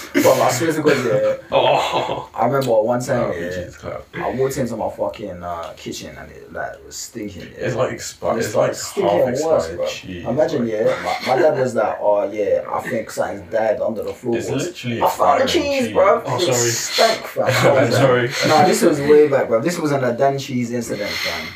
Bro, 0.24 0.32
I 0.42 0.50
swear 0.50 0.72
to 0.72 0.82
God, 0.82 1.06
yeah. 1.06 1.36
Oh. 1.52 2.30
I 2.34 2.46
remember 2.46 2.72
one 2.82 3.00
time, 3.00 3.30
Oh, 3.30 3.32
yeah. 3.32 4.24
I 4.24 4.30
walked 4.34 4.56
into 4.56 4.76
my 4.76 4.88
fucking 4.90 5.42
uh, 5.42 5.74
kitchen 5.76 6.16
and 6.16 6.30
it 6.32 6.50
like 6.52 6.84
was 6.86 6.96
stinking. 6.96 7.42
Yeah. 7.42 7.66
It's 7.66 7.76
like 7.76 7.92
expired. 7.92 8.38
It's 8.38 8.46
It's 8.48 8.56
like 8.56 8.68
like 8.68 8.76
stinking 8.76 9.10
half 9.10 9.28
and 9.28 9.36
worse, 9.36 9.38
expired 9.68 9.76
bro. 9.76 9.86
cheese. 9.86 10.24
Imagine, 10.26 10.62
like, 10.64 10.72
yeah, 10.72 11.02
my, 11.26 11.34
my 11.36 11.42
dad 11.42 11.58
was 11.58 11.74
like, 11.74 11.98
oh 12.00 12.30
yeah, 12.32 12.64
I 12.72 12.80
think 12.80 13.10
something's 13.10 13.52
died 13.52 13.80
under 13.80 14.02
the 14.02 14.10
It's 14.10 14.20
floorboards. 14.20 14.50
literally 14.50 15.02
I 15.02 15.10
found 15.10 15.42
the 15.42 15.46
cheese, 15.46 15.84
cheese. 15.84 15.92
bro. 15.92 16.22
Oh, 16.24 16.36
It 16.36 16.40
sorry. 16.40 16.70
Stank, 16.70 17.26
fam. 17.26 17.44
I'm 17.84 17.92
sorry. 17.92 18.30
No, 18.48 18.66
this 18.66 18.82
was 18.82 19.00
way 19.12 19.28
back, 19.28 19.48
bro. 19.48 19.60
This 19.60 19.78
was 19.78 19.92
an 19.92 20.00
the 20.00 20.12
Dan 20.12 20.38
cheese 20.38 20.72
incident, 20.72 21.10
fam. 21.10 21.48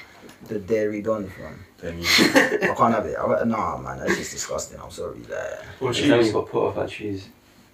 The 0.47 0.59
dairy 0.59 1.03
done, 1.03 1.29
fam. 1.29 1.65
Then 1.79 1.99
you, 1.99 2.05
I 2.09 2.75
can't 2.77 2.93
have 2.95 3.07
it. 3.07 3.17
I, 3.19 3.45
nah, 3.45 3.79
man, 3.79 3.99
that's 4.01 4.17
just 4.17 4.33
disgusting. 4.33 4.81
I'm 4.81 4.91
sorry, 4.91 5.19
like, 5.21 5.65
What 5.79 5.91
It's 5.97 6.01
only 6.11 6.25
cheese? 6.25 6.33
got 6.33 6.49
put 6.49 6.67
off 6.69 6.75
that 6.77 6.89
cheese. 6.91 7.29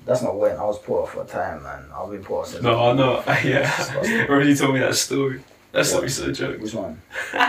That's 0.06 0.22
not 0.22 0.36
when 0.38 0.56
I 0.56 0.64
was 0.64 0.78
poor 0.78 1.06
for 1.06 1.22
a 1.22 1.26
time, 1.26 1.62
man. 1.62 1.84
I've 1.94 2.10
been 2.10 2.22
poor 2.24 2.44
since. 2.44 2.62
No, 2.62 2.90
I 2.90 2.92
know. 2.92 3.22
Yeah. 3.44 4.26
Already 4.28 4.54
told 4.54 4.74
me 4.74 4.80
that 4.80 4.94
story. 4.96 5.42
That 5.72 5.86
story's 5.86 6.14
so 6.16 6.30
joke. 6.32 6.60
Which 6.60 6.74
one? 6.74 7.00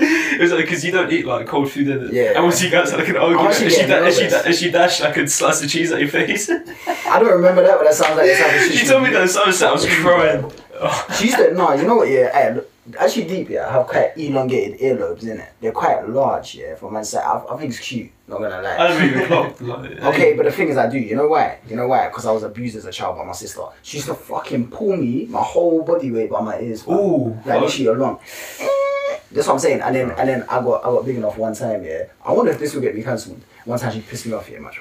It 0.00 0.42
was 0.42 0.52
like 0.52 0.66
because 0.66 0.84
you 0.84 0.92
don't 0.92 1.10
eat 1.12 1.26
like 1.26 1.48
cold 1.48 1.68
food 1.72 1.88
in 1.88 2.04
it. 2.06 2.12
Yeah. 2.12 2.34
And 2.36 2.44
once 2.44 2.62
you 2.62 2.70
guys 2.70 2.92
had 2.92 3.00
like 3.00 3.08
an 3.08 3.16
argument, 3.16 3.60
and 3.60 3.72
she, 3.72 3.84
da- 3.86 4.04
and 4.04 4.14
she, 4.14 4.28
da- 4.28 4.42
and 4.46 4.54
she 4.54 4.70
dashed 4.70 5.00
like 5.00 5.16
a 5.16 5.26
slice 5.26 5.60
of 5.64 5.68
cheese 5.68 5.90
at 5.90 5.98
your 5.98 6.08
face. 6.08 6.48
I 7.08 7.18
don't 7.18 7.32
remember 7.32 7.62
that, 7.64 7.76
but 7.76 7.82
that 7.84 7.94
sounds 7.94 8.16
like 8.16 8.26
the 8.26 8.36
type 8.36 8.54
of 8.54 8.60
shit. 8.68 8.78
she 8.78 8.86
told 8.86 9.02
me 9.02 9.10
that 9.10 9.28
Somerset. 9.28 9.68
I 9.70 9.72
was 9.72 9.86
crying. 9.86 10.52
She 11.16 11.24
used 11.26 11.38
to, 11.38 11.52
no, 11.54 11.72
you 11.74 11.82
know 11.88 11.96
what, 11.96 12.08
yeah, 12.08 12.52
look, 12.54 12.70
actually 12.98 13.26
deep, 13.26 13.50
yeah, 13.50 13.68
I 13.68 13.72
have 13.72 13.86
quite 13.86 14.12
elongated 14.16 14.80
earlobes 14.80 15.22
in 15.22 15.40
it. 15.40 15.52
They're 15.60 15.72
quite 15.72 16.08
large, 16.08 16.54
yeah, 16.54 16.74
for 16.74 16.90
my 16.90 17.02
side. 17.02 17.24
I, 17.24 17.54
I 17.54 17.56
think 17.58 17.70
it's 17.70 17.80
cute, 17.80 18.10
not 18.26 18.38
gonna 18.40 18.62
lie. 18.62 18.76
I 18.76 18.90
haven't 18.92 19.08
even 19.10 19.26
clocked. 19.26 19.60
Like, 19.60 19.90
Okay, 20.14 20.34
but 20.34 20.44
the 20.44 20.52
thing 20.52 20.68
is, 20.68 20.76
I 20.76 20.88
do. 20.88 20.98
You 20.98 21.16
know 21.16 21.28
why? 21.28 21.58
You 21.68 21.76
know 21.76 21.88
why? 21.88 22.08
Because 22.08 22.26
I 22.26 22.32
was 22.32 22.42
abused 22.42 22.76
as 22.76 22.84
a 22.84 22.92
child 22.92 23.16
by 23.18 23.24
my 23.24 23.32
sister. 23.32 23.62
She 23.82 23.98
used 23.98 24.08
to 24.08 24.14
fucking 24.14 24.70
pull 24.70 24.96
me, 24.96 25.26
my 25.26 25.42
whole 25.42 25.82
body 25.82 26.10
weight 26.10 26.30
by 26.30 26.40
my 26.40 26.60
ears. 26.60 26.86
Ooh. 26.88 27.30
Like 27.30 27.44
fuck. 27.44 27.62
literally 27.62 27.86
along. 27.86 28.20
That's 29.30 29.46
what 29.46 29.54
I'm 29.54 29.58
saying. 29.58 29.80
And 29.82 29.94
then 29.94 30.10
and 30.12 30.28
then 30.28 30.42
I 30.44 30.60
got 30.62 30.80
I 30.84 30.88
got 30.88 31.04
big 31.04 31.16
enough 31.16 31.36
one 31.36 31.54
time. 31.54 31.84
Yeah. 31.84 32.04
I 32.24 32.32
wonder 32.32 32.50
if 32.52 32.58
this 32.58 32.74
will 32.74 32.80
get 32.80 32.94
me 32.94 33.02
cancelled. 33.02 33.40
One 33.64 33.78
time 33.78 33.92
she 33.92 34.00
pissed 34.00 34.24
me 34.26 34.32
off. 34.32 34.48
Yeah, 34.48 34.60
much. 34.60 34.80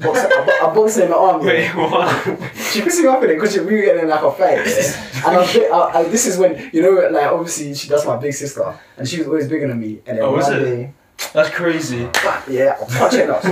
Box, 0.00 0.20
I, 0.20 0.28
bo- 0.28 0.70
I 0.70 0.74
boxed 0.74 0.96
her 0.96 1.04
in 1.04 1.10
the 1.10 1.16
arm. 1.16 1.44
Wait, 1.44 1.68
what? 1.74 2.56
She 2.56 2.80
pissed 2.80 3.00
me 3.00 3.06
off 3.08 3.20
with 3.20 3.30
it 3.30 3.34
because 3.40 3.56
we 3.58 3.74
were 3.76 3.82
getting 3.82 4.02
in 4.02 4.08
like 4.08 4.22
a 4.22 4.32
fight. 4.32 4.66
Yeah. 4.66 5.26
And 5.28 5.36
I, 5.36 5.38
was 5.38 5.56
I, 5.56 6.00
I, 6.00 6.02
this 6.04 6.26
is 6.26 6.38
when 6.38 6.70
you 6.72 6.80
know, 6.82 7.08
like 7.10 7.26
obviously 7.26 7.74
she 7.74 7.88
that's 7.88 8.06
my 8.06 8.16
big 8.16 8.32
sister, 8.32 8.78
and 8.96 9.06
she 9.08 9.18
was 9.18 9.26
always 9.26 9.48
bigger 9.48 9.68
than 9.68 9.78
me. 9.80 10.00
And 10.06 10.18
then 10.18 10.24
Oh, 10.24 10.38
is 10.38 10.48
it? 10.48 10.58
day. 10.60 10.94
That's 11.34 11.50
crazy. 11.50 12.04
But 12.24 12.48
yeah, 12.48 12.76
I'm 12.80 12.88
touching 12.88 13.26
her. 13.26 13.34
I'm 13.34 13.42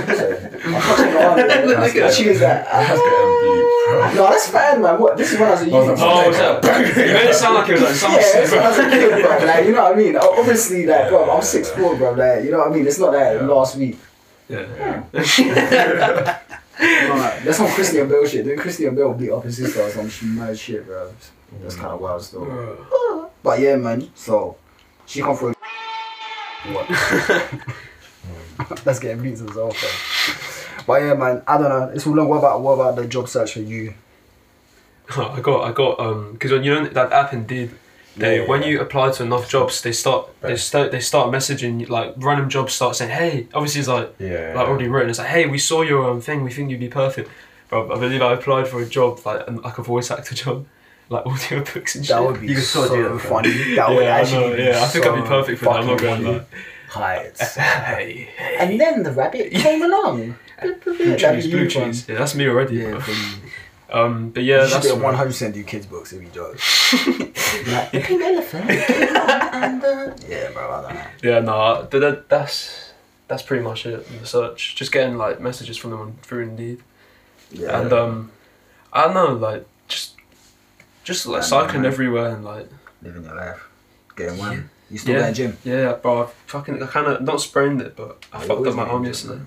touching 0.81 1.11
her 1.11 1.19
arm. 1.19 1.39
And 1.39 2.13
she 2.13 2.27
was 2.29 2.41
like, 2.41 2.65
ah. 2.67 2.85
getting 2.87 4.15
no, 4.15 4.29
that's 4.29 4.49
fine, 4.49 4.81
man. 4.81 4.99
What? 4.99 5.17
This 5.17 5.33
is 5.33 5.39
when 5.39 5.47
I 5.47 5.51
was 5.51 5.61
a 5.61 5.65
youth. 5.65 5.73
Oh, 5.75 5.95
Oh, 5.99 6.27
was 6.27 6.37
that? 6.37 6.63
You 6.97 7.13
made 7.13 7.29
it 7.29 7.35
sound 7.35 7.55
like 7.55 7.69
it 7.69 7.73
was 7.73 7.81
like 7.83 7.93
some 7.95 8.11
Yeah, 8.11 8.51
when 8.51 8.63
I 8.63 8.69
was 8.69 8.79
a 8.79 8.89
kid, 8.89 9.21
bro. 9.25 9.45
Like, 9.47 9.65
you 9.65 9.71
know 9.73 9.83
what 9.83 9.93
I 9.93 9.95
mean? 9.95 10.15
Obviously, 10.17 10.85
like, 10.85 11.09
bro, 11.09 11.29
I'm 11.31 11.41
6'4", 11.41 11.97
bro. 11.97 12.11
Like, 12.13 12.43
you 12.43 12.51
know 12.51 12.59
what 12.59 12.67
I 12.67 12.71
mean? 12.71 12.87
It's 12.87 12.99
not 12.99 13.13
like 13.13 13.39
Yeah. 13.39 13.45
last 13.47 13.77
week. 13.77 13.97
Yeah. 14.49 15.03
No, 16.81 17.15
like, 17.15 17.43
that's 17.43 17.57
some 17.57 17.67
Christian 17.67 18.09
Bale 18.09 18.25
shit. 18.25 18.45
Then 18.45 18.57
Christian 18.57 18.95
Bale 18.95 19.13
beat 19.13 19.31
up 19.31 19.43
his 19.43 19.57
sister 19.57 19.81
or 19.81 19.89
some 19.91 20.35
mad 20.35 20.57
shit, 20.57 20.85
bro. 20.85 21.11
That's 21.61 21.75
kind 21.75 21.89
of 21.89 22.01
wild 22.01 22.23
stuff. 22.23 22.43
Bro. 22.43 23.29
But 23.43 23.59
yeah, 23.59 23.75
man. 23.75 24.09
So 24.15 24.57
she 25.05 25.21
come 25.21 25.35
through. 25.35 25.53
What? 26.71 26.89
Let's 28.85 28.99
get 28.99 29.21
beats 29.21 29.41
as 29.41 29.53
well, 29.53 29.71
fam. 29.71 30.85
But 30.87 31.01
yeah, 31.01 31.13
man, 31.13 31.41
I 31.47 31.57
don't 31.57 31.69
know. 31.69 31.91
It's 31.93 32.07
all 32.07 32.13
long. 32.13 32.29
What 32.29 32.39
about 32.39 32.61
what 32.61 32.73
about 32.73 32.95
the 32.95 33.07
job 33.07 33.27
search 33.27 33.53
for 33.53 33.61
you? 33.61 33.93
I 35.17 35.39
got 35.41 35.63
I 35.63 35.71
got 35.71 35.99
um 35.99 36.33
because 36.33 36.51
when 36.51 36.63
you 36.63 36.73
know 36.73 36.87
that 36.87 37.11
app 37.11 37.33
Indeed, 37.33 37.71
they 38.17 38.41
Yeah, 38.41 38.47
when 38.47 38.61
yeah. 38.61 38.67
you 38.69 38.81
apply 38.81 39.11
to 39.11 39.23
enough 39.23 39.49
jobs, 39.49 39.81
they 39.81 39.91
start 39.93 40.29
they 40.41 40.55
start 40.57 40.91
they 40.91 40.99
start 40.99 41.31
messaging 41.31 41.87
like 41.89 42.13
random 42.17 42.49
jobs 42.49 42.73
start 42.73 42.95
saying 42.95 43.11
hey 43.11 43.47
obviously 43.53 43.79
it's 43.79 43.87
like 43.89 44.13
Yeah. 44.19 44.53
like 44.55 44.67
already 44.67 44.87
written 44.87 45.09
it's 45.09 45.19
like 45.19 45.29
hey 45.29 45.45
we 45.47 45.57
saw 45.57 45.81
your 45.81 46.09
um, 46.11 46.21
thing 46.21 46.43
we 46.43 46.51
think 46.51 46.69
you'd 46.71 46.79
be 46.79 46.89
perfect. 46.89 47.29
Bro, 47.69 47.91
I 47.91 47.99
believe 47.99 48.21
I 48.21 48.33
applied 48.33 48.67
for 48.67 48.81
a 48.81 48.85
job 48.85 49.19
like 49.25 49.47
an- 49.47 49.61
like 49.61 49.77
a 49.77 49.83
voice 49.83 50.11
actor 50.11 50.35
job, 50.43 50.65
like 51.09 51.25
audio 51.25 51.63
books 51.63 51.95
and 51.95 52.05
shit. 52.05 52.15
That 52.15 52.23
would 52.23 52.41
be 52.41 52.47
You 52.47 52.55
can 52.55 52.63
so 52.63 52.83
still 52.85 52.95
do 52.95 53.09
that, 53.09 53.19
funny. 53.21 53.75
That 53.75 53.89
would 53.89 54.03
yeah, 54.03 54.17
I 54.17 54.31
know, 54.31 54.55
be 54.55 54.63
yeah, 54.63 54.83
I 54.83 54.87
think 54.87 55.05
I'd 55.05 55.21
be 55.23 55.27
perfect 55.27 55.59
for 55.59 55.65
that. 55.65 55.75
I'm 55.77 55.87
not 55.87 56.01
gonna 56.01 56.31
lie. 56.31 56.45
Heights. 56.89 57.55
hey, 57.55 58.27
hey. 58.37 58.55
And 58.59 58.77
then 58.81 59.03
the 59.03 59.11
rabbit 59.11 59.51
came 59.53 59.81
along. 59.81 60.35
Blue 60.83 60.97
That'd 61.15 61.41
cheese, 61.41 61.47
blue 61.51 61.67
cheese. 61.69 62.07
Yeah, 62.09 62.17
that's 62.19 62.35
me 62.35 62.45
already. 62.47 62.83
Yeah, 63.91 63.97
bro. 63.97 64.11
for 64.11 64.15
you. 64.15 64.15
Um, 64.25 64.29
but 64.29 64.43
yeah, 64.43 64.61
you 64.63 64.67
should 64.69 64.73
that's 64.83 64.93
be 64.93 65.01
one 65.01 65.13
hundred 65.15 65.27
percent 65.29 65.53
do 65.53 65.63
kids 65.63 65.85
books 65.85 66.13
if 66.13 66.21
you 66.21 66.29
joke. 66.29 66.59
like, 67.67 67.91
pink 67.91 68.21
elephant 68.21 68.69
and 68.69 69.83
uh, 69.83 70.13
yeah, 70.27 70.51
bro, 70.51 70.71
I 70.71 70.81
don't 70.81 70.93
know. 70.95 71.05
yeah, 71.23 71.39
no, 71.39 71.83
that, 71.91 72.29
that's 72.29 72.93
that's 73.27 73.43
pretty 73.43 73.63
much 73.63 73.85
it. 73.85 74.05
The 74.19 74.25
search, 74.25 74.75
just 74.75 74.91
getting 74.91 75.17
like 75.17 75.39
messages 75.39 75.77
from 75.77 75.91
them 75.91 75.99
on, 76.01 76.13
through 76.21 76.43
Indeed, 76.43 76.79
Yeah, 77.51 77.81
and 77.81 77.93
um, 77.93 78.31
I 78.93 79.05
don't 79.05 79.13
know, 79.13 79.33
like 79.35 79.65
just 79.87 80.15
just 81.03 81.25
like 81.25 81.41
Yeah, 81.41 81.47
cycling 81.47 81.81
man. 81.83 81.91
everywhere 81.91 82.29
and 82.35 82.43
like 82.45 82.67
living 83.01 83.23
your 83.23 83.35
life, 83.35 83.67
getting 84.15 84.37
one. 84.37 84.69
You 84.89 84.97
still 84.97 85.15
Yeah. 85.15 85.31
gym? 85.31 85.57
yeah, 85.63 85.93
bro, 85.93 86.23
I 86.23 86.27
fucking 86.47 86.83
I 86.83 86.87
kind 86.87 87.07
of 87.07 87.21
not 87.21 87.39
sprained 87.39 87.81
it, 87.81 87.95
but 87.95 88.25
I 88.33 88.41
You 88.41 88.47
fucked 88.47 88.67
up 88.67 88.75
my 88.75 88.83
arm 88.83 89.05
yesterday. 89.05 89.41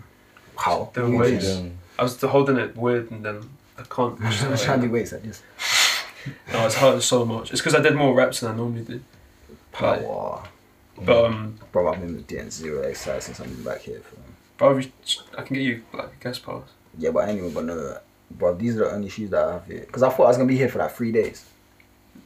How? 0.57 0.91
Doing 0.95 1.19
weights. 1.19 1.61
I 1.99 2.03
was 2.03 2.21
holding 2.21 2.57
it 2.57 2.77
weird 2.77 3.11
and 3.11 3.25
then 3.25 3.51
I 3.79 3.83
can't. 3.83 4.21
I 4.21 4.49
was 4.51 4.63
trying 4.63 4.81
to 4.81 4.87
do 4.87 4.93
weights 4.93 5.13
like 5.13 5.23
this. 5.23 5.43
no, 6.53 6.67
it's 6.67 6.77
hurting 6.77 7.01
so 7.01 7.25
much. 7.25 7.51
It's 7.53 7.61
because 7.61 7.75
I 7.75 7.81
did 7.83 7.95
more 7.95 8.15
reps 8.15 8.41
than 8.41 8.53
I 8.53 8.57
normally 8.57 8.85
did. 8.85 9.05
Like, 9.81 10.03
Power. 10.05 10.45
but 11.05 11.25
um, 11.25 11.59
Bro, 11.73 11.93
I've 11.93 12.01
been 12.01 12.23
doing 12.23 12.51
zero 12.51 12.83
exercise 12.83 13.25
since 13.25 13.41
I've 13.41 13.49
been 13.49 13.65
back 13.65 13.81
here. 13.81 14.01
For, 14.01 14.17
bro, 14.57 14.81
I 15.37 15.43
can 15.43 15.55
get 15.55 15.63
you 15.63 15.83
like 15.93 16.13
a 16.21 16.23
guest 16.23 16.45
pass. 16.47 16.63
yeah, 16.97 17.11
but 17.11 17.29
anyway, 17.29 17.51
but 17.53 17.65
no, 17.65 17.99
bro, 18.31 18.55
these 18.55 18.77
are 18.77 18.85
the 18.85 18.93
only 18.93 19.09
shoes 19.09 19.31
that 19.31 19.45
I 19.49 19.53
have 19.55 19.67
here. 19.67 19.81
Because 19.81 20.05
I 20.05 20.11
thought 20.11 20.25
I 20.25 20.29
was 20.29 20.37
going 20.37 20.49
to 20.49 20.53
be 20.53 20.59
here 20.59 20.69
for 20.69 20.79
like 20.79 20.93
three 20.93 21.11
days. 21.11 21.45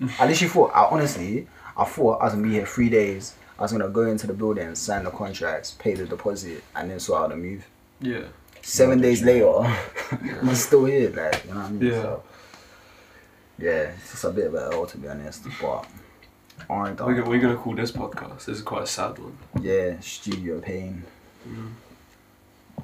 At 0.03 0.21
I 0.21 0.27
literally 0.27 0.51
thought, 0.53 0.73
I 0.75 0.85
honestly, 0.85 1.47
I 1.77 1.85
thought 1.85 2.21
I 2.21 2.25
was 2.25 2.35
to 2.35 2.43
be 2.43 2.51
here 2.51 2.67
three 2.67 2.91
days. 2.91 3.35
I 3.59 3.63
was 3.63 3.73
going 3.73 3.83
to 3.83 3.89
go 3.89 4.03
into 4.03 4.27
the 4.27 4.35
building, 4.35 4.75
sign 4.75 5.05
the 5.05 5.11
contracts, 5.11 5.73
pay 5.73 5.95
the 5.95 6.05
deposit, 6.05 6.63
and 6.77 6.91
then 6.91 7.01
sort 7.01 7.23
out 7.23 7.31
the 7.31 7.37
move. 7.37 7.67
Yeah. 8.01 8.25
Seven 8.63 9.01
days 9.01 9.23
later, 9.23 9.59
I'm 10.43 10.55
still 10.55 10.85
here, 10.85 11.11
like, 11.11 11.45
you 11.45 11.55
know 11.55 11.61
what 11.61 11.67
I 11.67 11.71
mean? 11.71 11.93
Yeah. 11.93 12.03
So, 12.03 12.23
yeah, 13.59 13.71
it's 13.97 14.11
just 14.13 14.25
a 14.25 14.31
bit 14.31 14.47
of 14.47 14.55
a 14.55 14.71
L 14.73 14.87
to 14.87 14.99
be 14.99 15.09
honest, 15.09 15.45
but 15.61 15.87
aren't 16.69 17.01
We're, 17.01 17.25
we're 17.25 17.41
gonna 17.41 17.57
call 17.57 17.75
this 17.75 17.93
podcast. 17.93 18.47
This 18.47 18.59
is 18.59 18.63
quite 18.63 18.83
a 18.83 18.87
sad 18.87 19.19
one. 19.19 19.37
Yeah, 19.61 19.99
studio 20.01 20.61
pain. 20.61 21.03
Mm. 21.49 21.73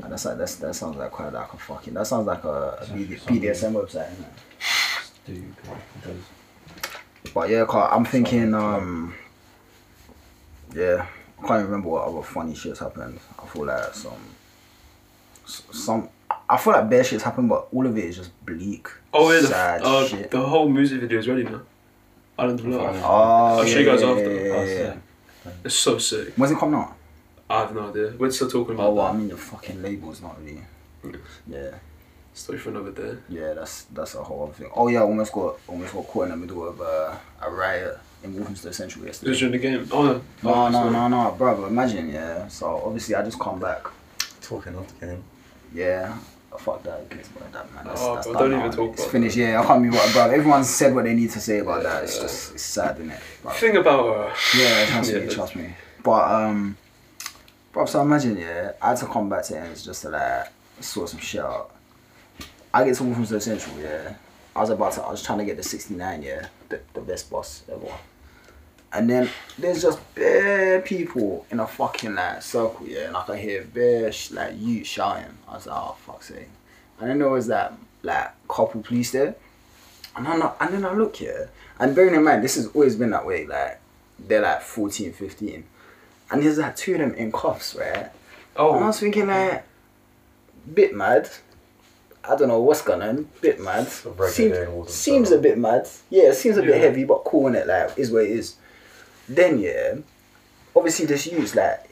And 0.03 0.13
That's 0.13 0.25
like 0.25 0.39
that's 0.39 0.57
that 0.57 0.75
sounds 0.75 0.97
like 0.97 1.13
quite 1.13 1.33
like 1.33 1.53
a 1.53 1.57
fucking 1.57 1.95
that 1.95 2.07
sounds 2.07 2.27
like 2.27 2.43
a, 2.45 2.79
a 2.81 2.87
BD, 2.87 3.19
BDSM 3.21 3.73
website? 3.73 4.13
Stupid. 5.05 5.55
It. 6.05 6.17
But 7.33 7.49
yeah, 7.49 7.65
I'm 7.65 8.05
thinking, 8.05 8.55
um, 8.55 9.15
yeah, 10.75 11.07
I 11.39 11.47
can't 11.47 11.61
even 11.61 11.65
remember 11.67 11.89
what 11.89 12.09
other 12.09 12.23
funny 12.23 12.53
shits 12.53 12.79
happened. 12.79 13.19
I 13.43 13.47
feel 13.47 13.67
like 13.67 13.95
some, 13.95 14.13
some, 15.47 16.09
I 16.49 16.57
feel 16.57 16.73
like 16.73 16.89
bad 16.91 17.05
shits 17.05 17.23
happened, 17.23 17.49
but 17.49 17.69
all 17.73 17.87
of 17.87 17.97
it 17.97 18.05
is 18.05 18.17
just 18.17 18.47
bleak, 18.47 18.89
Oh 19.13 19.31
yeah, 19.33 19.41
sad 19.43 19.83
the, 19.83 19.87
uh, 19.87 20.07
shit. 20.07 20.31
the 20.31 20.41
whole 20.41 20.69
music 20.69 21.01
video 21.01 21.19
is 21.19 21.29
ready 21.29 21.45
now. 21.45 21.61
Island 22.39 22.61
of 22.61 22.67
Love. 22.67 23.01
oh, 23.05 23.07
I'll 23.61 23.65
show 23.65 23.79
you 23.79 23.85
guys 23.87 24.03
yeah, 24.03 24.09
after. 24.09 24.35
Yeah, 24.35 24.41
yeah, 24.43 24.53
Oh, 24.55 24.65
yeah. 24.65 24.93
sick. 24.93 25.53
It's 25.65 25.75
so 25.75 25.99
sick. 25.99 26.35
When's 26.37 26.53
it 26.53 26.59
coming 26.59 26.75
out? 26.81 26.97
I 27.49 27.61
have 27.61 27.75
no 27.75 27.89
idea. 27.91 28.15
We're 28.19 28.31
still 28.31 28.49
talking 28.51 28.75
about. 28.75 28.87
Oh, 28.89 28.93
about 28.93 28.97
well, 29.05 29.13
I 29.13 29.17
mean 29.17 29.29
the 29.29 29.37
fucking 29.37 29.83
label's 29.83 30.21
not 30.23 30.37
really. 30.43 30.63
Yeah, 31.47 31.71
Story 32.33 32.59
for 32.59 32.71
another 32.71 32.91
day. 32.91 33.17
yeah, 33.29 33.53
that's 33.53 33.83
that's 33.85 34.15
a 34.17 34.23
whole 34.25 34.45
other 34.45 34.53
thing. 34.55 34.71
Oh 34.75 34.89
yeah, 34.89 35.01
I 35.01 35.03
almost 35.03 35.33
got 35.33 35.59
almost 35.69 35.93
got 35.93 36.07
caught 36.09 36.25
in 36.25 36.31
the 36.31 36.37
middle 36.39 36.67
of 36.67 36.81
uh, 36.81 37.15
a 37.43 37.51
riot 37.51 37.99
in 38.25 38.35
Walthamstow 38.35 38.71
Central 38.73 39.05
It 39.05 39.09
was 39.09 39.21
yesterday. 39.23 39.39
during 39.39 39.53
the 39.53 39.59
game. 39.59 39.89
Oh 39.93 40.03
no. 40.05 40.23
No, 40.43 40.55
Oh, 40.55 40.69
no, 40.71 40.89
no, 40.91 41.09
no, 41.09 41.31
brother. 41.33 41.67
Imagine, 41.69 42.09
yeah. 42.09 42.49
So 42.49 42.83
obviously, 42.85 43.15
I 43.15 43.23
just 43.23 43.39
come 43.39 43.61
back. 43.61 43.85
Talking 44.41 44.75
of 44.75 44.99
the 44.99 45.07
game. 45.07 45.25
Yeah, 45.75 46.17
fuck 46.59 46.83
that. 46.85 47.05
It's 47.11 47.29
about 47.31 47.53
that 47.53 47.75
man. 47.75 47.85
That's, 47.87 48.01
Oh, 48.01 48.15
that's 48.15 48.27
bro, 48.29 48.39
don't 48.39 48.59
even 48.59 48.71
talk 48.73 48.93
It's 48.93 49.03
about 49.03 49.13
finished. 49.13 49.37
Yeah, 49.37 49.61
I 49.61 49.67
can't 49.67 49.83
be 49.83 49.91
what, 49.91 50.13
bro. 50.13 50.31
Everyone's 50.31 50.71
said 50.71 50.95
what 50.95 51.05
they 51.05 51.15
need 51.15 51.31
to 51.31 51.41
say 51.41 51.59
about 51.59 51.83
that. 51.83 52.05
It's 52.05 52.19
just 52.19 52.55
it's 52.55 52.63
sad, 52.63 52.97
isn't 52.97 53.11
it? 53.11 53.21
Thing 53.55 53.77
about 53.77 54.07
uh, 54.09 54.35
Yeah, 54.57 54.87
trust 54.87 55.13
me, 55.13 55.21
Yeah. 55.25 55.29
trust 55.31 55.57
me. 55.57 55.75
But 56.03 56.31
um, 56.31 56.77
bro, 57.73 57.87
so 57.87 57.99
I 58.01 58.03
imagine, 58.03 58.37
yeah, 58.39 58.73
I 58.81 58.91
had 58.91 58.99
to 58.99 59.07
come 59.07 59.29
back 59.29 59.45
to 59.47 59.59
ends 59.59 59.85
just 59.85 60.03
to 60.03 60.11
like 60.11 60.49
sort 60.81 61.09
some 61.09 61.21
shit 61.21 61.41
out. 61.41 61.71
I 62.73 62.85
get 62.85 62.95
to 62.97 63.05
Walthamstow 63.05 63.39
Central, 63.39 63.79
yeah. 63.81 64.15
I 64.57 64.61
was 64.61 64.71
about 64.71 64.93
to, 64.93 65.03
I 65.03 65.11
was 65.11 65.23
trying 65.23 65.39
to 65.39 65.45
get 65.45 65.57
the 65.57 65.63
69, 65.65 66.23
yeah, 66.23 66.47
the, 66.69 66.81
the 66.93 67.01
best 67.01 67.31
bus 67.31 67.63
ever. 67.73 67.93
And 68.95 69.11
then 69.11 69.29
there's 69.59 69.83
just 69.83 69.99
bare 70.15 70.81
people 70.81 71.47
in 71.51 71.59
a 71.59 71.67
fucking 71.67 72.15
like 72.15 72.43
circle, 72.43 72.87
yeah, 72.87 73.09
and 73.09 73.17
I 73.17 73.25
can 73.25 73.39
hear 73.39 73.65
bare 73.65 74.13
sh- 74.13 74.31
like 74.31 74.55
you 74.57 74.85
shouting. 74.85 75.37
I 75.49 75.55
was 75.55 75.67
like, 75.67 75.77
oh 75.77 75.97
fuck's 76.07 76.29
sake. 76.29 76.49
And 77.01 77.11
then 77.11 77.19
there 77.19 77.29
was 77.29 77.49
that 77.49 77.75
like 78.03 78.33
couple 78.49 78.83
police 78.83 79.11
there. 79.11 79.35
And 80.17 80.27
then 80.27 80.43
I, 80.43 80.53
and 80.61 80.75
then 80.75 80.85
I 80.85 80.93
look 80.93 81.17
here, 81.17 81.51
and 81.81 81.95
bearing 81.95 82.15
in 82.15 82.23
mind, 82.23 82.45
this 82.45 82.55
has 82.55 82.69
always 82.69 82.95
been 82.95 83.11
that 83.11 83.27
way, 83.27 83.47
like 83.47 83.81
they're 84.19 84.43
like 84.43 84.63
14, 84.63 85.13
15. 85.13 85.65
And 86.31 86.43
there's 86.43 86.59
like 86.59 86.77
two 86.77 86.93
of 86.93 86.99
them 87.01 87.15
in 87.15 87.33
cuffs, 87.33 87.75
right? 87.75 88.11
Oh. 88.57 88.75
And 88.75 88.79
I 88.79 88.85
oh 88.85 88.87
was 88.89 89.01
thinking 89.01 89.27
like, 89.27 89.65
bit 90.73 90.95
mad. 90.95 91.29
I 92.27 92.37
don't 92.37 92.49
know 92.49 92.61
what's 92.61 92.81
going 92.81 93.03
on. 93.03 93.29
Bit 93.41 93.61
mad. 93.61 93.89
Seems, 93.89 94.53
day 94.53 94.63
in 94.63 94.73
Walthamstow. 94.73 94.93
seems 94.93 95.31
a 95.31 95.39
bit 95.39 95.59
mad. 95.59 95.87
Yeah, 96.09 96.31
it 96.31 96.37
seems 96.37 96.57
a 96.57 96.63
bit 96.63 96.81
heavy, 96.81 97.05
but 97.05 97.25
cool 97.25 97.49
in 97.49 97.55
it. 97.55 97.67
Like 97.67 97.99
is 97.99 98.11
what 98.11 98.25
it 98.25 98.31
is. 98.31 98.57
Then 99.29 99.59
yeah, 99.59 99.97
obviously 100.75 101.07
this 101.07 101.27
use 101.27 101.55
like, 101.55 101.89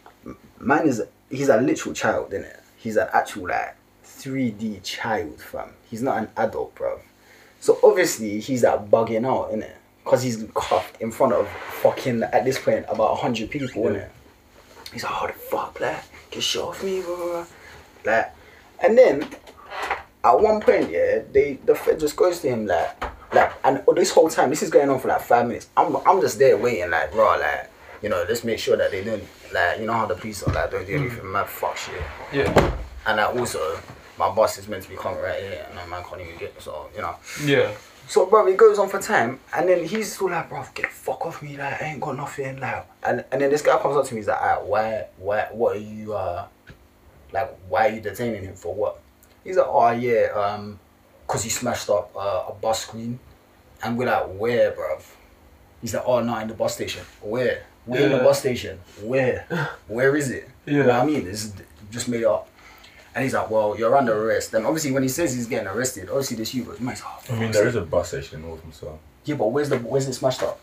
man 0.58 0.86
is 0.86 1.02
he's 1.30 1.48
a 1.48 1.60
literal 1.60 1.94
child, 1.94 2.32
isn't 2.32 2.44
it? 2.46 2.60
He's 2.76 2.96
an 2.96 3.08
actual 3.12 3.48
like 3.48 3.76
3D 4.04 4.82
child, 4.82 5.40
fam. 5.40 5.70
He's 5.90 6.02
not 6.02 6.18
an 6.18 6.28
adult, 6.36 6.74
bro. 6.74 7.00
So 7.60 7.78
obviously 7.82 8.40
he's 8.40 8.64
like 8.64 8.90
bugging 8.90 9.26
out, 9.26 9.52
in 9.52 9.62
it 9.62 9.76
Cause 10.04 10.24
he's 10.24 10.44
cuffed 10.54 11.00
in 11.00 11.12
front 11.12 11.32
of 11.32 11.48
fucking 11.80 12.24
at 12.24 12.44
this 12.44 12.58
point 12.58 12.84
about 12.88 13.18
hundred 13.18 13.50
people, 13.50 13.86
in 13.86 13.96
it. 13.96 14.10
He's 14.92 15.04
like, 15.04 15.12
oh 15.14 15.26
the 15.28 15.32
fuck, 15.32 15.80
like, 15.80 16.02
get 16.30 16.42
shit 16.42 16.60
off 16.60 16.82
me, 16.82 17.00
blah, 17.02 17.16
blah, 17.16 17.26
blah. 17.26 17.46
Like, 18.04 18.34
and 18.82 18.98
then 18.98 19.28
at 20.24 20.40
one 20.40 20.60
point, 20.60 20.90
yeah, 20.90 21.20
they 21.30 21.60
the 21.64 21.76
Fed 21.76 22.00
just 22.00 22.16
goes 22.16 22.40
to 22.40 22.48
him 22.48 22.66
like, 22.66 23.00
like, 23.32 23.52
and 23.64 23.82
this 23.96 24.10
whole 24.10 24.28
time, 24.28 24.50
this 24.50 24.62
is 24.62 24.70
going 24.70 24.88
on 24.88 24.98
for 25.00 25.08
like 25.08 25.22
five 25.22 25.46
minutes. 25.46 25.68
I'm, 25.76 25.96
I'm 26.06 26.20
just 26.20 26.38
there 26.38 26.56
waiting, 26.56 26.90
like, 26.90 27.14
raw, 27.14 27.34
like, 27.36 27.70
you 28.02 28.08
know, 28.08 28.24
let's 28.28 28.44
make 28.44 28.58
sure 28.58 28.76
that 28.76 28.90
they 28.90 29.02
don't, 29.04 29.22
like, 29.52 29.78
you 29.80 29.86
know 29.86 29.92
how 29.94 30.06
the 30.06 30.14
police 30.14 30.42
are, 30.42 30.52
like, 30.52 30.70
don't 30.70 30.86
do 30.86 30.96
anything 30.96 31.30
mad 31.30 31.46
fuck 31.48 31.76
shit. 31.76 31.94
yeah, 32.32 32.76
And 33.06 33.16
like, 33.16 33.34
also, 33.36 33.78
my 34.18 34.28
boss 34.34 34.58
is 34.58 34.68
meant 34.68 34.82
to 34.84 34.90
be 34.90 34.96
coming 34.96 35.20
right 35.20 35.40
here, 35.40 35.64
and 35.66 35.74
my 35.76 35.86
man 35.86 36.04
can't 36.08 36.20
even 36.20 36.36
get, 36.38 36.60
so, 36.60 36.88
you 36.94 37.00
know. 37.02 37.16
yeah. 37.44 37.72
So, 38.08 38.26
bro, 38.26 38.46
it 38.48 38.56
goes 38.56 38.78
on 38.80 38.88
for 38.88 39.00
time, 39.00 39.38
and 39.56 39.68
then 39.68 39.84
he's 39.86 40.12
still 40.14 40.28
like, 40.28 40.48
bro, 40.48 40.64
get 40.74 40.90
fuck 40.90 41.24
off 41.24 41.40
me, 41.42 41.56
like, 41.56 41.80
I 41.80 41.86
ain't 41.86 42.00
got 42.00 42.16
nothing, 42.16 42.58
like, 42.58 42.86
and 43.04 43.24
and 43.30 43.40
then 43.40 43.48
this 43.50 43.62
guy 43.62 43.78
comes 43.78 43.96
up 43.96 44.04
to 44.06 44.14
me, 44.14 44.20
he's 44.20 44.28
like, 44.28 44.40
alright, 44.42 44.66
why, 44.66 45.06
why, 45.18 45.46
what 45.52 45.76
are 45.76 45.80
you, 45.80 46.12
uh, 46.12 46.46
like, 47.32 47.56
why 47.68 47.88
are 47.88 47.92
you 47.92 48.00
detaining 48.00 48.42
him 48.42 48.54
for 48.56 48.74
what? 48.74 49.00
He's 49.44 49.56
like, 49.56 49.66
oh 49.68 49.90
yeah, 49.92 50.26
um, 50.34 50.78
cause 51.32 51.42
he 51.44 51.50
smashed 51.50 51.88
up 51.90 52.12
uh, 52.16 52.44
a 52.48 52.52
bus 52.60 52.82
screen, 52.86 53.18
and 53.82 53.96
we're 53.98 54.06
like, 54.06 54.26
where, 54.38 54.70
bro? 54.72 54.98
He's 55.80 55.94
like, 55.94 56.04
oh 56.06 56.20
no, 56.22 56.36
in 56.38 56.48
the 56.48 56.54
bus 56.54 56.74
station. 56.74 57.04
Where? 57.22 57.64
Where 57.86 58.02
in 58.04 58.12
the 58.12 58.18
bus 58.18 58.38
station? 58.40 58.78
Where? 59.02 59.46
Where 59.88 60.14
is 60.16 60.30
it? 60.30 60.48
You 60.66 60.74
know 60.74 60.86
Yeah. 60.86 60.98
what 60.98 61.02
I 61.02 61.06
mean? 61.06 61.26
It's 61.26 61.52
just 61.90 62.08
made 62.08 62.24
up. 62.24 62.48
And 63.14 63.24
he's 63.24 63.34
like, 63.34 63.50
well, 63.50 63.76
you're 63.76 63.94
under 63.96 64.14
arrest. 64.26 64.54
And 64.54 64.64
obviously, 64.64 64.92
when 64.92 65.02
he 65.02 65.08
says 65.08 65.34
he's 65.34 65.46
getting 65.46 65.66
arrested, 65.68 66.08
obviously 66.08 66.36
this 66.36 66.54
you 66.54 66.64
goes, 66.64 66.80
man, 66.80 66.96
oh, 67.04 67.20
I 67.28 67.32
mean, 67.32 67.40
fuck's 67.42 67.56
there 67.56 67.64
sake." 67.64 67.68
is 67.70 67.76
a 67.76 67.80
bus 67.82 68.08
station 68.08 68.40
in 68.42 68.48
Walthamstow. 68.48 68.98
Yeah, 69.24 69.34
but 69.34 69.48
where's 69.48 69.68
the 69.68 69.78
where's 69.78 70.06
it 70.08 70.12
smashed 70.14 70.42
up? 70.42 70.58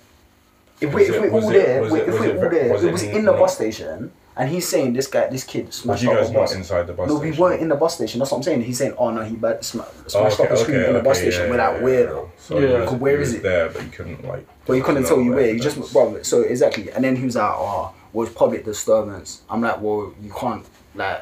If 0.81 0.93
we, 0.93 1.03
if 1.03 1.09
it, 1.15 1.21
we're 1.21 1.41
all 1.41 1.49
it- 1.49 1.53
there, 1.53 1.61
it- 1.71 1.75
if 1.75 1.81
was 1.81 1.91
we're 1.91 1.99
all 1.99 2.49
ve- 2.49 2.55
there, 2.57 2.73
was 2.73 2.83
it 2.83 2.87
it 2.87 2.91
was 2.93 3.03
in- 3.03 3.15
in 3.17 3.25
the 3.25 3.31
like- 3.31 3.39
bus 3.41 3.55
station, 3.55 4.11
and 4.39 4.49
he's 4.49 4.67
saying 4.67 4.93
this 4.93 5.05
guy, 5.05 5.27
this 5.27 5.43
kid 5.43 5.65
Was 5.67 5.75
smashed 5.75 6.01
you 6.03 6.11
up 6.11 6.17
guys 6.19 6.29
a 6.29 6.33
not 6.33 6.51
inside 6.53 6.87
the 6.87 6.93
bus 6.93 7.09
No, 7.09 7.17
station? 7.17 7.31
we 7.35 7.37
weren't 7.37 7.61
in 7.61 7.67
the 7.69 7.75
bus 7.75 7.93
station. 7.95 8.19
That's 8.19 8.31
what 8.31 8.37
I'm 8.37 8.43
saying. 8.43 8.61
He's 8.63 8.77
saying, 8.77 8.93
oh 8.97 9.11
no, 9.11 9.21
he 9.23 9.35
bad, 9.35 9.63
sma- 9.65 9.85
Oh, 9.85 10.07
smashed 10.07 10.39
okay, 10.39 10.43
up 10.45 10.49
the 10.49 10.57
screen 10.57 10.77
okay, 10.79 10.87
in 10.87 10.93
the 10.95 11.03
bus 11.03 11.17
okay, 11.19 11.29
station. 11.31 11.45
yeah, 11.45 11.51
We're 11.51 11.57
yeah, 11.77 11.83
where 11.83 11.99
yeah. 11.99 12.05
though? 12.07 12.31
So 12.37 12.57
Yeah. 12.59 12.67
he 12.67 12.73
was, 12.81 12.93
Where 12.93 13.17
he 13.21 13.35
it? 13.35 13.43
there, 13.43 13.69
but 13.69 13.83
you 13.83 13.89
couldn't 13.89 14.25
like. 14.25 14.47
But 14.65 14.73
he 14.73 14.81
couldn't 14.81 15.03
tell 15.05 15.21
you 15.21 15.33
where. 15.33 15.47
He 15.47 15.53
that 15.57 15.63
just, 15.63 15.77
was- 15.77 15.91
bro. 15.93 16.21
So 16.23 16.41
exactly, 16.41 16.89
and 16.91 17.03
then 17.03 17.15
he 17.17 17.25
was 17.25 17.35
like, 17.35 17.51
oh, 17.53 17.93
was 18.13 18.29
public 18.29 18.63
disturbance. 18.65 19.41
I'm 19.49 19.61
like, 19.61 19.81
well, 19.81 20.13
you 20.21 20.31
can't 20.31 20.65
like, 20.95 21.21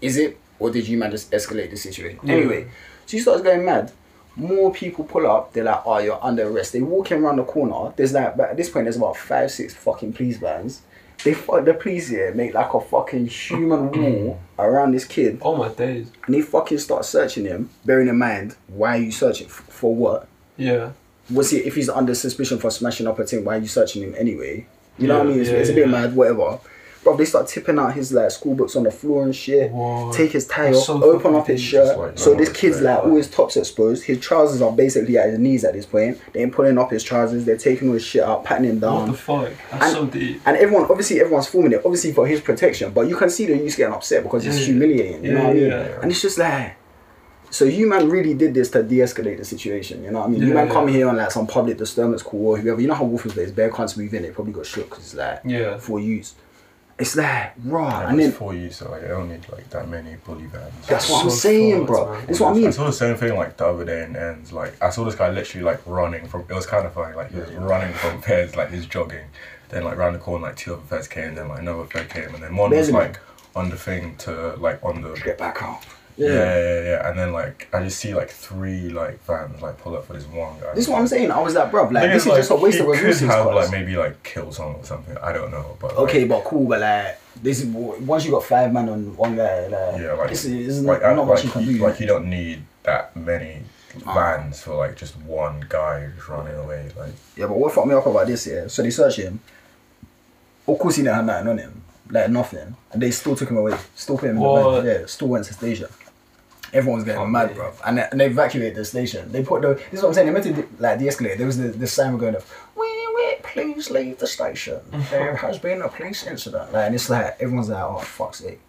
is 0.00 0.16
it 0.16 0.38
or 0.58 0.70
did 0.70 0.86
you 0.88 0.98
man 0.98 1.10
just 1.10 1.30
escalate 1.30 1.70
the 1.70 1.76
situation? 1.76 2.18
Yeah. 2.22 2.34
Anyway, 2.34 2.68
she 3.06 3.18
starts 3.18 3.42
going 3.42 3.64
mad. 3.64 3.92
More 4.36 4.72
people 4.72 5.04
pull 5.04 5.30
up. 5.30 5.52
They're 5.52 5.62
like, 5.64 5.82
"Oh, 5.86 5.98
you're 5.98 6.18
under 6.22 6.48
arrest." 6.48 6.72
They 6.72 6.80
walk 6.82 7.12
in 7.12 7.22
around 7.22 7.36
the 7.36 7.44
corner. 7.44 7.92
There's 7.96 8.12
like, 8.12 8.36
but 8.36 8.50
at 8.50 8.56
this 8.56 8.68
point, 8.68 8.84
there's 8.86 8.96
about 8.96 9.16
five, 9.16 9.50
six 9.52 9.74
fucking 9.74 10.12
police 10.12 10.38
vans. 10.38 10.82
They 11.22 11.32
fuck 11.34 11.64
the 11.64 11.74
police 11.74 12.08
here 12.08 12.34
make 12.34 12.52
like 12.54 12.74
a 12.74 12.80
fucking 12.80 13.26
human 13.28 13.90
wall 13.92 14.40
around 14.58 14.92
this 14.92 15.04
kid, 15.04 15.38
Oh 15.42 15.56
my 15.56 15.68
days. 15.68 16.10
and 16.26 16.34
they 16.34 16.42
fucking 16.42 16.78
start 16.78 17.04
searching 17.04 17.44
him. 17.46 17.70
Bearing 17.84 18.08
in 18.08 18.18
mind, 18.18 18.56
why 18.68 18.98
are 18.98 19.00
you 19.00 19.10
searching 19.12 19.46
F- 19.46 19.64
for 19.68 19.94
what? 19.94 20.28
Yeah. 20.56 20.92
was 21.30 21.50
he 21.50 21.58
if 21.58 21.74
he's 21.74 21.88
under 21.88 22.14
suspicion 22.14 22.58
for 22.58 22.70
smashing 22.70 23.06
up 23.06 23.18
a 23.18 23.24
thing? 23.24 23.44
Why 23.44 23.56
are 23.56 23.60
you 23.60 23.66
searching 23.68 24.02
him 24.02 24.14
anyway? 24.18 24.66
You 24.98 25.08
know 25.08 25.18
what 25.18 25.26
I 25.26 25.30
mean? 25.30 25.40
It's, 25.40 25.50
yeah, 25.50 25.56
it's 25.56 25.70
a 25.70 25.74
bit 25.74 25.86
yeah. 25.86 25.92
mad, 25.92 26.14
whatever. 26.14 26.58
Bro, 27.04 27.16
they 27.18 27.24
start 27.26 27.46
tipping 27.46 27.78
out 27.78 27.92
his 27.94 28.12
like 28.12 28.30
school 28.30 28.54
books 28.54 28.74
on 28.76 28.82
the 28.82 28.90
floor 28.90 29.22
and 29.24 29.36
shit. 29.36 29.70
Take 30.12 30.32
his 30.32 30.46
tie 30.46 30.72
off, 30.72 30.84
so 30.84 31.04
open 31.04 31.34
up 31.34 31.46
his 31.46 31.60
shirt. 31.60 31.96
Like, 31.98 32.18
so 32.18 32.32
no, 32.32 32.38
this 32.38 32.50
kid's 32.50 32.80
like 32.80 32.98
all 33.04 33.14
his 33.14 33.30
tops 33.30 33.56
exposed. 33.56 34.04
His 34.04 34.18
trousers 34.20 34.62
are 34.62 34.72
basically 34.72 35.18
at 35.18 35.28
his 35.28 35.38
knees 35.38 35.64
at 35.64 35.74
this 35.74 35.84
point. 35.86 36.18
They 36.32 36.40
ain't 36.42 36.52
pulling 36.52 36.78
up 36.78 36.90
his 36.90 37.04
trousers. 37.04 37.44
They're 37.44 37.56
taking 37.58 37.88
all 37.88 37.94
his 37.94 38.04
shit 38.04 38.22
out, 38.22 38.42
patting 38.44 38.70
him 38.70 38.78
down. 38.80 38.94
What 39.02 39.06
the 39.12 39.12
fuck? 39.18 39.50
That's 39.70 39.84
And- 39.84 39.92
so 39.92 40.06
deep. 40.06 40.40
And 40.46 40.56
everyone, 40.56 40.86
obviously, 40.90 41.20
everyone's 41.20 41.46
filming 41.46 41.72
it, 41.72 41.82
obviously 41.84 42.12
for 42.12 42.26
his 42.26 42.40
protection. 42.40 42.90
But 42.92 43.06
you 43.08 43.16
can 43.16 43.28
see 43.30 43.46
the 43.46 43.56
youth 43.56 43.76
getting 43.76 43.94
upset 43.94 44.22
because 44.22 44.46
it's 44.46 44.58
Yeah. 44.60 44.64
humiliating. 44.66 45.24
You 45.24 45.32
know 45.34 45.40
Yeah, 45.40 45.46
what 45.46 45.50
I 45.50 45.54
mean? 45.54 45.68
yeah. 45.68 46.00
And 46.02 46.10
it's 46.10 46.22
just 46.22 46.38
like, 46.38 46.72
so 47.50 47.64
you 47.66 47.86
man 47.88 48.08
really 48.10 48.34
did 48.34 48.52
this 48.54 48.70
to 48.70 48.82
de-escalate 48.82 49.36
the 49.38 49.44
situation. 49.44 50.02
You 50.02 50.10
know 50.10 50.20
what 50.20 50.28
I 50.28 50.30
mean? 50.32 50.42
you 50.42 50.54
Yeah, 50.54 50.66
come 50.66 50.88
here 50.88 51.08
on 51.08 51.16
like 51.16 51.30
some 51.30 51.46
public 51.46 51.76
disturbance 51.78 52.22
call 52.22 52.46
or 52.48 52.56
whoever. 52.58 52.80
You 52.80 52.88
know 52.88 52.94
how 52.94 53.04
Wolfens 53.04 53.32
plays 53.32 53.52
bare 53.52 53.70
cunts 53.70 53.96
move 53.96 54.12
in. 54.14 54.22
They 54.22 54.30
probably 54.30 54.52
got 54.54 54.66
shook 54.66 54.88
because 54.90 55.04
it's 55.04 55.14
like 55.14 55.40
Yeah. 55.44 55.76
for 55.78 56.00
use. 56.00 56.34
It's 56.96 57.12
there, 57.14 57.52
raw, 57.64 58.00
And 58.02 58.10
and 58.10 58.20
then 58.20 58.28
it's 58.28 58.38
for 58.38 58.54
you, 58.54 58.70
so 58.70 58.88
like 58.90 59.02
I 59.02 59.08
don't 59.08 59.28
need 59.28 59.48
like 59.50 59.68
that 59.70 59.88
many 59.88 60.14
bully 60.24 60.46
vans. 60.46 60.72
that's 60.86 61.10
what 61.10 61.24
I'm 61.24 61.30
saying, 61.30 61.78
fucked, 61.78 61.86
bro. 61.88 62.12
man. 62.12 62.26
That's 62.26 62.38
what 62.40 62.50
I 62.50 62.54
mean. 62.54 62.66
I 62.68 62.70
saw 62.70 62.86
the 62.86 62.92
same 62.92 63.16
thing 63.16 63.34
like 63.36 63.56
the 63.56 63.66
other 63.66 63.84
day 63.84 64.04
in 64.04 64.14
ends. 64.14 64.52
Like 64.52 64.80
I 64.80 64.90
saw 64.90 65.04
this 65.04 65.16
guy 65.16 65.30
literally 65.30 65.64
like 65.64 65.84
running 65.86 66.28
from. 66.28 66.42
It 66.48 66.54
was 66.54 66.66
kind 66.66 66.86
of 66.86 66.92
funny. 66.92 67.16
Like 67.16 67.32
he 67.32 67.38
was 67.40 67.50
running 67.52 67.92
from 67.94 68.22
feds, 68.22 68.54
like 68.54 68.70
he's 68.70 68.86
jogging. 68.86 69.26
Then 69.70 69.82
like 69.82 69.96
round 69.96 70.14
the 70.14 70.20
corner, 70.20 70.46
like 70.46 70.56
two 70.56 70.74
other 70.74 70.82
feds 70.82 71.08
came. 71.08 71.34
Then 71.34 71.48
like 71.48 71.60
another 71.60 71.84
fed 71.84 72.10
came, 72.10 72.32
and 72.32 72.42
then 72.42 72.54
one 72.54 72.70
There's 72.70 72.86
was 72.86 72.94
like 72.94 73.18
on 73.56 73.70
the 73.70 73.76
thing 73.76 74.14
to 74.18 74.54
like 74.56 74.78
on 74.84 75.02
the. 75.02 75.14
Get 75.24 75.36
back 75.38 75.62
up. 75.62 75.82
Yeah. 76.16 76.28
yeah, 76.28 76.58
yeah, 76.58 76.80
yeah. 76.90 77.08
And 77.08 77.18
then 77.18 77.32
like 77.32 77.68
I 77.72 77.82
just 77.82 77.98
see 77.98 78.14
like 78.14 78.30
three 78.30 78.88
like 78.90 79.22
vans 79.24 79.60
like 79.60 79.78
pull 79.78 79.96
up 79.96 80.06
for 80.06 80.12
this 80.12 80.26
one 80.26 80.58
guy. 80.60 80.72
This 80.74 80.84
is 80.84 80.88
what 80.90 81.00
I'm 81.00 81.08
saying. 81.08 81.30
I 81.32 81.40
was 81.40 81.54
like, 81.54 81.70
bro, 81.70 81.84
like 81.88 82.10
this 82.10 82.22
is 82.22 82.28
like, 82.28 82.38
just 82.38 82.50
a 82.52 82.54
waste 82.56 82.78
of 82.80 82.86
resources. 82.86 83.20
Could 83.20 83.30
have 83.30 83.46
like 83.46 83.70
maybe 83.72 83.96
like 83.96 84.22
kill 84.22 84.52
someone 84.52 84.76
or 84.76 84.84
something. 84.84 85.16
I 85.18 85.32
don't 85.32 85.50
know, 85.50 85.76
but 85.80 85.90
like, 85.92 85.98
Okay, 86.08 86.24
but 86.24 86.44
cool, 86.44 86.66
but 86.68 86.80
like 86.80 87.20
this 87.42 87.60
is 87.62 87.66
once 87.66 88.24
you 88.24 88.30
got 88.30 88.44
five 88.44 88.72
men 88.72 88.88
on 88.88 89.16
one 89.16 89.34
guy, 89.36 89.66
like, 89.66 90.00
Yeah, 90.00 90.12
like- 90.12 90.30
this 90.30 90.44
is, 90.44 90.52
this 90.66 90.76
is 90.76 90.84
like, 90.84 91.02
not, 91.02 91.10
I- 91.10 91.14
not 91.14 91.26
much 91.26 91.38
like, 91.38 91.44
you 91.46 91.50
can 91.50 91.62
you, 91.64 91.78
do. 91.78 91.84
like 91.84 91.98
you 92.00 92.06
don't 92.06 92.30
need 92.30 92.62
that 92.84 93.14
many 93.16 93.62
Ah. 94.06 94.12
vans 94.14 94.60
for 94.60 94.74
like 94.76 94.96
just 94.96 95.16
one 95.18 95.64
guy 95.68 96.00
who's 96.00 96.28
running 96.28 96.54
away. 96.56 96.90
Like 96.96 97.12
Yeah, 97.36 97.46
but 97.46 97.56
what 97.58 97.72
fucked 97.72 97.86
me 97.88 97.94
up 97.94 98.06
about 98.06 98.26
this, 98.26 98.46
yeah? 98.46 98.66
So 98.68 98.82
they 98.82 98.90
searched 98.90 99.18
him. 99.18 99.40
Of 100.66 100.78
course, 100.78 100.96
he 100.96 101.02
didn't 101.02 101.14
have 101.16 101.24
nothing 101.26 101.48
on 101.48 101.58
him, 101.58 101.82
like 102.10 102.30
nothing, 102.30 102.74
and 102.92 103.02
they 103.02 103.10
still 103.10 103.36
took 103.36 103.50
him 103.50 103.56
away, 103.58 103.76
still 103.94 104.16
put 104.16 104.30
him 104.30 104.36
in 104.36 104.42
the 104.42 104.48
What? 104.48 104.82
van. 104.82 104.86
Yeah, 105.00 105.06
still 105.06 105.28
went 105.28 105.44
to 105.46 105.52
station. 105.54 105.88
Everyone's 106.74 107.04
getting 107.04 107.22
Oh, 107.22 107.26
mad, 107.26 107.54
bro, 107.54 107.72
and 107.86 107.96
they, 107.98 108.08
and 108.10 108.20
they 108.20 108.26
evacuated 108.26 108.74
the 108.74 108.84
station. 108.84 109.30
They 109.32 109.42
put 109.42 109.62
the. 109.62 109.74
This 109.74 109.84
is 109.94 110.02
what 110.02 110.08
I'm 110.08 110.14
saying. 110.14 110.26
They 110.26 110.32
meant 110.32 110.44
to 110.46 110.52
de- 110.52 110.82
like 110.82 110.98
de-escalate. 110.98 111.38
There 111.38 111.46
was 111.46 111.56
the 111.56 111.68
the 111.68 111.86
siren 111.86 112.18
going 112.18 112.34
off. 112.36 112.68
Wait, 112.76 113.06
wait, 113.14 113.42
please 113.42 113.90
leave 113.90 114.18
the 114.18 114.26
station. 114.26 114.80
There 115.10 115.36
has 115.44 115.58
been 115.58 115.80
a 115.82 115.88
police 115.88 116.26
incident. 116.26 116.72
Like, 116.72 116.86
and 116.86 116.94
it's 116.94 117.08
like 117.08 117.36
everyone's 117.40 117.68
like, 117.68 117.82
oh 117.82 117.98
fuck's 118.00 118.38
sake. 118.40 118.60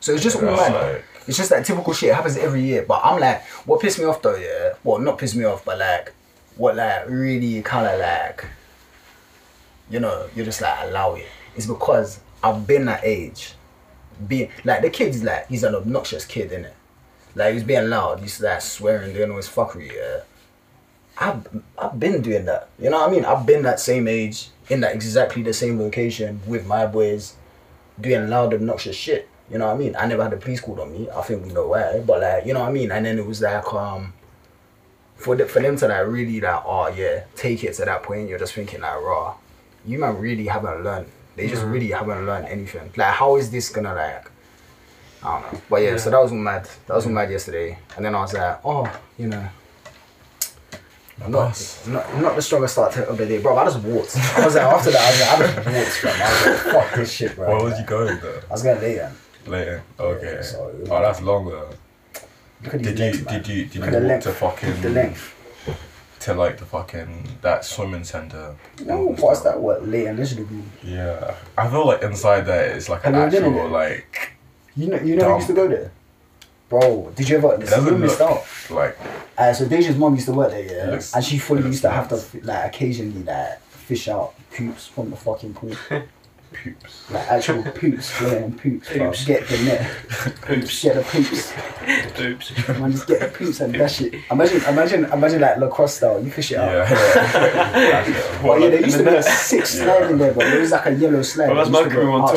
So 0.00 0.12
it's 0.12 0.22
just 0.22 0.36
all 0.36 0.42
mad. 0.42 0.72
like- 0.74 1.04
It's 1.26 1.38
just 1.38 1.48
that 1.50 1.64
typical 1.64 1.94
shit. 1.94 2.10
It 2.10 2.14
happens 2.14 2.36
every 2.36 2.60
year. 2.62 2.84
But 2.86 3.00
I'm 3.02 3.18
like, 3.18 3.42
what 3.66 3.80
pissed 3.80 3.98
me 3.98 4.04
off 4.04 4.20
though, 4.20 4.36
yeah? 4.36 4.74
Well, 4.84 4.98
not 4.98 5.16
pissed 5.18 5.34
me 5.36 5.44
off, 5.44 5.64
but 5.64 5.78
like, 5.78 6.12
what 6.56 6.76
like 6.76 7.08
really 7.08 7.62
kind 7.62 7.86
of 7.86 7.98
like, 7.98 8.44
you 9.90 10.00
know, 10.00 10.26
you're 10.36 10.44
just 10.44 10.60
like 10.60 10.76
allow 10.82 11.14
it. 11.14 11.26
It's 11.56 11.66
because 11.66 12.20
I've 12.42 12.66
been 12.66 12.84
that 12.86 13.00
age, 13.04 13.54
being 14.28 14.50
like 14.64 14.82
the 14.82 14.90
kid's 14.90 15.22
like 15.24 15.48
he's 15.48 15.64
an 15.64 15.74
obnoxious 15.74 16.24
kid, 16.26 16.50
innit? 16.50 16.72
Like 17.34 17.54
he's 17.54 17.64
being 17.64 17.88
loud, 17.88 18.20
he's 18.20 18.40
like 18.40 18.60
swearing, 18.60 19.12
doing 19.12 19.30
all 19.30 19.36
his 19.36 19.48
fuckery. 19.48 19.92
Yeah, 19.92 20.20
I've 21.18 21.62
I've 21.76 21.98
been 21.98 22.22
doing 22.22 22.44
that. 22.44 22.68
You 22.78 22.90
know 22.90 23.00
what 23.00 23.08
I 23.08 23.12
mean? 23.12 23.24
I've 23.24 23.46
been 23.46 23.62
that 23.62 23.80
same 23.80 24.06
age 24.08 24.48
in 24.68 24.80
that 24.80 24.94
exactly 24.94 25.42
the 25.42 25.52
same 25.52 25.78
location 25.80 26.40
with 26.46 26.66
my 26.66 26.86
boys, 26.86 27.34
doing 28.00 28.28
loud, 28.28 28.54
obnoxious 28.54 28.96
shit. 28.96 29.28
You 29.50 29.58
know 29.58 29.66
what 29.66 29.74
I 29.74 29.78
mean? 29.78 29.96
I 29.96 30.06
never 30.06 30.22
had 30.22 30.32
the 30.32 30.36
police 30.36 30.60
called 30.60 30.80
on 30.80 30.92
me. 30.92 31.08
I 31.10 31.22
think 31.22 31.44
we 31.44 31.52
know 31.52 31.68
why, 31.68 32.02
but 32.06 32.20
like 32.20 32.46
you 32.46 32.54
know 32.54 32.60
what 32.60 32.68
I 32.68 32.72
mean. 32.72 32.90
And 32.90 33.04
then 33.04 33.18
it 33.18 33.26
was 33.26 33.42
like 33.42 33.72
um, 33.74 34.12
for 35.16 35.36
the, 35.36 35.46
for 35.46 35.60
them 35.60 35.76
to 35.76 35.88
like 35.88 36.06
really 36.06 36.40
like 36.40 36.62
oh 36.64 36.88
yeah, 36.88 37.24
take 37.36 37.64
it 37.64 37.74
to 37.74 37.84
that 37.84 38.02
point. 38.02 38.28
You're 38.28 38.38
just 38.38 38.54
thinking 38.54 38.80
like 38.80 39.00
raw, 39.00 39.34
you 39.84 39.98
man 39.98 40.18
really 40.18 40.46
haven't 40.46 40.84
learned. 40.84 41.10
They 41.36 41.48
just 41.48 41.64
really 41.64 41.90
haven't 41.90 42.26
learned 42.26 42.46
anything. 42.46 42.92
Like 42.96 43.14
how 43.14 43.36
is 43.36 43.50
this 43.50 43.70
gonna 43.70 43.94
like? 43.94 44.30
I 45.24 45.40
don't 45.40 45.52
know. 45.52 45.60
But 45.70 45.76
yeah, 45.82 45.96
so 45.96 46.10
that 46.10 46.20
was 46.20 46.30
all 46.32 46.38
mad. 46.38 46.68
That 46.86 46.94
was 46.96 47.06
all 47.06 47.12
mad 47.12 47.30
yesterday. 47.30 47.78
And 47.96 48.04
then 48.04 48.14
I 48.14 48.20
was 48.20 48.34
like, 48.34 48.60
oh, 48.64 49.00
you 49.18 49.28
know. 49.28 49.48
Not, 51.28 51.78
not, 51.86 52.16
not 52.20 52.34
the 52.36 52.42
strongest 52.42 52.74
start 52.74 52.92
to 52.94 53.08
of 53.08 53.16
the 53.16 53.24
day, 53.26 53.40
bro. 53.40 53.56
I 53.56 53.64
just 53.64 53.78
walked. 53.78 54.16
I 54.16 54.44
was 54.44 54.56
like, 54.56 54.64
after 54.64 54.90
that, 54.90 55.00
I 55.00 55.10
was 55.40 55.56
like, 55.56 55.66
I 55.66 55.72
just 55.84 56.02
walked, 56.02 56.16
fam. 56.16 56.22
I 56.22 56.32
was 56.32 56.64
like, 56.64 56.74
fuck 56.74 56.94
this 56.96 57.12
shit, 57.12 57.36
bro. 57.36 57.48
Where 57.54 57.64
was 57.64 57.78
you 57.78 57.86
going 57.86 58.18
though? 58.20 58.40
I 58.48 58.52
was 58.52 58.62
going 58.64 58.80
later. 58.80 59.12
Later. 59.46 59.82
Okay. 60.00 60.34
Yeah, 60.34 60.42
so- 60.42 60.72
oh, 60.90 61.02
that's 61.02 61.22
long 61.22 61.46
though. 61.46 61.70
Look 62.64 62.74
at 62.74 62.82
these 62.82 62.94
Did 62.96 62.98
you 62.98 63.24
did 63.24 63.48
you 63.48 63.64
did 63.66 63.74
you 63.76 63.82
at 63.84 63.92
the 63.92 64.00
walk 64.00 64.20
to 64.22 64.32
fucking 64.32 64.80
The 64.82 64.90
length. 64.90 65.34
to 66.20 66.34
like 66.34 66.58
the 66.58 66.64
fucking 66.64 67.28
that 67.42 67.64
swimming 67.64 68.04
center? 68.04 68.56
No, 68.84 69.08
what's 69.18 69.40
that? 69.42 69.60
What 69.60 69.86
late 69.86 70.06
and 70.06 70.18
literally 70.18 70.44
be? 70.44 70.62
Yeah, 70.82 71.34
I 71.56 71.68
feel 71.68 71.86
like 71.86 72.02
inside 72.02 72.42
there 72.46 72.74
it's 72.74 72.88
like 72.88 73.04
an 73.06 73.14
you 73.14 73.20
actual 73.20 73.68
like 73.68 74.33
You 74.76 74.88
know, 74.88 74.96
you 75.00 75.16
know, 75.16 75.22
who 75.24 75.28
Dumb. 75.30 75.36
used 75.36 75.46
to 75.48 75.54
go 75.54 75.68
there. 75.68 75.90
Bro, 76.68 77.12
did 77.14 77.28
you 77.28 77.36
ever? 77.36 77.54
it 77.54 77.60
The 77.60 77.66
doesn't 77.66 77.84
room 77.84 78.00
missed 78.00 78.18
look 78.20 78.30
out. 78.30 78.44
like 78.70 78.96
Uh, 79.38 79.52
so 79.52 79.66
Deja's 79.68 79.96
mom 79.96 80.14
used 80.14 80.26
to 80.26 80.32
work 80.32 80.50
there, 80.50 80.64
yeah, 80.86 80.90
looks- 80.92 81.14
and 81.14 81.24
she 81.24 81.38
fully 81.38 81.62
used 81.62 81.82
to 81.82 81.88
looks 81.88 82.10
have 82.10 82.30
to 82.30 82.46
like 82.46 82.66
occasionally 82.74 83.22
like 83.22 83.60
fish 83.70 84.08
out 84.08 84.34
poops 84.56 84.86
from 84.86 85.10
the 85.10 85.16
fucking 85.16 85.52
pool, 85.54 85.74
poops. 86.54 87.10
like 87.10 87.28
actual 87.28 87.62
poops, 87.74 88.20
yeah, 88.22 88.28
and 88.32 88.58
poops. 88.58 88.88
Poops. 88.88 89.24
Get 89.24 89.46
the 89.48 89.58
net, 89.64 89.90
Poops. 90.42 90.82
get 90.82 90.94
the 90.94 91.02
poops. 91.02 91.52
Oops. 92.20 92.68
Man, 92.80 92.92
just 92.92 93.06
get 93.06 93.20
the 93.20 93.28
poops 93.38 93.60
and 93.60 93.72
dash 93.72 94.00
it. 94.00 94.14
Imagine, 94.30 94.62
imagine, 94.64 95.04
imagine 95.06 95.40
like 95.40 95.56
lacrosse 95.58 95.94
style. 95.96 96.22
You 96.24 96.30
fish 96.30 96.52
it 96.52 96.58
out. 96.58 96.72
Yeah. 96.72 96.84
That's 96.88 98.08
it. 98.08 98.42
But 98.42 98.60
yeah, 98.60 98.68
there 98.70 98.80
used 98.84 98.98
to 98.98 99.04
be 99.04 99.10
a 99.10 99.22
six 99.22 99.70
slide 99.70 100.10
in 100.10 100.18
there, 100.18 100.32
but 100.32 100.44
there 100.44 100.60
was 100.60 100.70
like 100.70 100.86
a 100.86 100.94
yellow 100.94 101.22
slide. 101.22 101.48
Well, 101.48 101.56
that's 101.56 101.70
my 101.70 101.88
crew 101.88 102.12
on. 102.12 102.34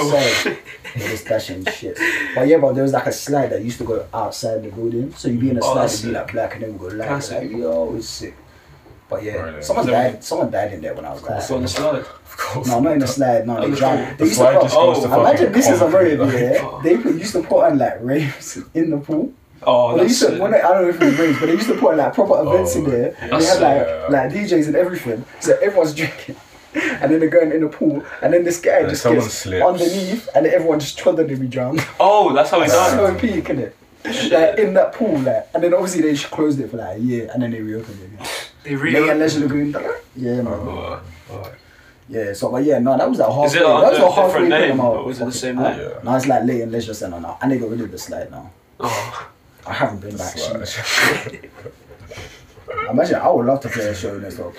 Yeah, 0.96 1.10
just 1.10 1.28
dashing 1.28 1.66
shit. 1.74 1.98
But 2.36 2.48
yeah, 2.48 2.58
but 2.58 2.74
there 2.74 2.84
was 2.84 2.94
like 2.94 3.06
a 3.06 3.12
slide 3.12 3.52
that 3.52 3.64
used 3.64 3.78
to 3.78 3.84
go 3.84 4.06
outside 4.14 4.64
the 4.64 4.70
building. 4.70 5.14
So 5.14 5.28
you'd 5.28 5.40
be 5.40 5.50
in 5.52 5.58
a 5.58 5.62
Oh, 5.64 5.74
slide, 5.74 5.86
it'd 5.86 6.06
be 6.06 6.12
like 6.12 6.32
black, 6.32 6.54
and 6.56 6.64
then 6.64 6.74
we 6.78 6.80
go 6.90 6.96
light. 6.96 7.30
Like, 7.32 7.52
yo, 7.52 7.96
it's 7.96 8.08
sick. 8.10 8.36
But 9.10 9.24
yeah, 9.24 9.34
Really? 9.44 9.62
someone 9.62 9.86
Is 9.86 9.92
there- 9.92 10.12
died. 10.12 10.24
Someone 10.24 10.52
died 10.52 10.74
in 10.74 10.82
there 10.82 10.94
when 10.94 11.06
I 11.06 11.14
was 11.14 11.22
It's 11.24 11.50
on 11.52 11.60
there. 11.60 11.62
the 11.62 11.68
slide. 11.70 11.96
Of 12.00 12.38
course. 12.38 12.68
No, 12.68 12.80
not 12.82 12.94
in 12.94 13.00
the 13.00 13.08
slide. 13.08 13.48
No, 13.48 13.54
oh, 13.54 13.56
On 13.58 13.62
they 13.64 13.70
the 13.72 13.76
drowned. 13.78 14.06
pool. 14.08 14.16
They 14.18 14.26
used 14.26 14.38
to 14.40 14.46
put, 14.46 14.62
just 14.62 14.74
to 14.76 14.80
Oh, 15.16 15.20
imagine 15.22 15.52
this 15.54 15.70
is 15.70 15.82
a 15.82 15.88
very 15.88 16.18
concrete, 16.18 16.40
like- 16.42 16.62
yeah. 16.62 16.80
They 16.84 16.92
used 17.12 17.32
to 17.34 17.44
put 17.44 17.64
on 17.64 17.78
like 17.78 17.98
raves 18.02 18.60
in 18.74 18.90
the 18.90 18.98
pool. 18.98 19.32
Oh, 19.64 19.88
Well, 19.88 19.96
they 19.98 20.04
that's 20.04 20.22
used 20.22 20.34
to, 20.36 20.42
when 20.42 20.52
they, 20.52 20.62
I 20.62 20.68
don't 20.74 20.84
know 20.84 20.90
if 20.90 21.02
it 21.02 21.06
was 21.06 21.20
raves, 21.20 21.40
but 21.40 21.46
they 21.48 21.52
used 21.54 21.68
to 21.68 21.76
put 21.78 21.98
like 21.98 22.14
proper 22.14 22.34
oh, 22.36 22.52
events 22.52 22.76
in 22.76 22.86
Oh, 22.86 22.90
there. 22.90 23.16
And 23.22 23.32
they 23.42 23.46
had 23.46 23.62
like 23.62 23.88
sick. 23.88 24.10
like 24.10 24.32
DJs 24.62 24.68
and 24.68 24.76
everything. 24.76 25.26
So 25.40 25.58
everyone's 25.62 25.94
drinking. 25.94 26.36
And 27.02 27.12
then 27.12 27.20
they're 27.22 27.30
going 27.30 27.52
in 27.54 27.62
the 27.62 27.70
pool, 27.70 28.04
and 28.22 28.32
then 28.32 28.44
this 28.44 28.60
guy 28.60 28.80
And 28.82 28.90
just 28.90 29.02
someone 29.02 29.22
gets 29.22 29.34
slips. 29.34 29.66
underneath, 29.66 30.30
and 30.36 30.46
everyone 30.46 30.80
just 30.80 30.96
trundled 31.00 31.28
to 31.30 31.36
be 31.36 31.48
drowned. 31.48 31.84
Oh, 32.00 32.34
that's 32.36 32.52
how 32.52 32.60
he 32.60 32.66
It's 32.66 32.74
died. 32.74 32.92
so 32.92 33.16
peak, 33.16 33.50
isn't 33.50 33.60
it? 33.60 33.76
Like 34.32 34.60
in 34.60 34.74
that 34.76 34.94
pool, 34.94 35.18
like, 35.20 35.48
and 35.56 35.64
then 35.64 35.74
obviously 35.74 36.02
they 36.04 36.12
just 36.12 36.30
closed 36.30 36.60
it 36.60 36.70
for 36.70 36.78
like 36.78 36.98
a 36.98 37.00
year, 37.00 37.32
and 37.34 37.42
then 37.42 37.50
they 37.52 37.62
reopened 37.62 38.00
it 38.00 38.06
again. 38.14 38.28
They 38.64 38.72
Lay 38.72 38.76
really. 38.76 39.10
and 39.10 39.20
Leisure 39.20 39.40
Lagoon, 39.42 39.72
yeah, 40.16 40.42
man. 40.42 40.48
Oh, 40.48 41.02
oh. 41.32 41.52
Yeah, 42.10 42.34
so 42.34 42.52
but 42.52 42.64
yeah, 42.64 42.80
no, 42.80 42.98
that 42.98 43.10
was 43.10 43.20
a 43.20 43.26
halfway. 43.26 43.46
Is 43.46 43.56
it 43.56 43.60
that 43.60 43.68
was 43.68 43.84
under 43.94 44.02
a 44.02 44.06
a 44.08 44.12
halfway 44.12 44.26
different 44.28 44.50
name, 44.50 44.72
amount. 44.80 44.98
or 44.98 45.04
was 45.06 45.22
it 45.22 45.26
the 45.26 45.32
same 45.32 45.56
name? 45.58 45.80
Yeah. 45.80 46.00
No, 46.04 46.16
it's 46.16 46.28
like 46.28 46.44
Leyton 46.44 46.72
Leisure 46.72 46.94
Center 46.94 47.20
now, 47.20 47.38
and 47.42 47.52
they 47.52 47.58
got 47.60 47.70
rid 47.70 47.82
of 47.82 47.92
the 47.92 47.98
slide 47.98 48.32
now. 48.32 48.50
Oh. 48.80 49.30
I 49.66 49.74
haven't 49.74 50.00
been 50.00 50.16
back. 50.16 50.36
Imagine, 52.90 53.16
I 53.16 53.30
would 53.30 53.46
love 53.46 53.60
to 53.62 53.70
play 53.70 53.88
a 53.88 53.96
show 53.96 54.18
next 54.18 54.36
to 54.36 54.46
a. 54.46 54.52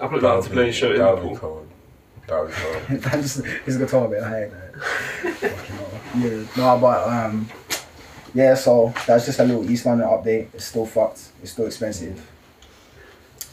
I 0.00 0.06
would 0.06 0.22
love 0.22 0.44
to 0.44 0.50
play 0.50 0.68
a 0.68 0.72
show 0.72 0.90
in 0.92 0.98
the 0.98 1.04
That 1.04 1.14
would 1.14 1.22
be 1.22 1.28
pool. 1.28 1.36
cold. 1.38 1.68
That 2.26 2.40
would 2.40 2.48
be 2.48 2.54
cold. 2.56 3.02
That's 3.02 3.34
his 3.64 3.76
guitar 3.78 4.06
a 4.06 4.08
bit 4.08 4.22
high. 4.22 4.46
Like. 4.46 5.34
Fucking 5.34 5.76
hell. 5.76 5.90
yeah, 6.18 6.44
no, 6.56 6.78
but 6.78 7.08
um, 7.08 7.48
yeah. 8.34 8.54
So 8.54 8.92
that's 9.06 9.26
just 9.26 9.38
a 9.38 9.44
little 9.44 9.68
East 9.70 9.86
London 9.86 10.08
update. 10.08 10.48
It's 10.54 10.64
still 10.66 10.86
fucked. 10.86 11.30
It's 11.42 11.52
still 11.52 11.66
expensive. 11.66 12.26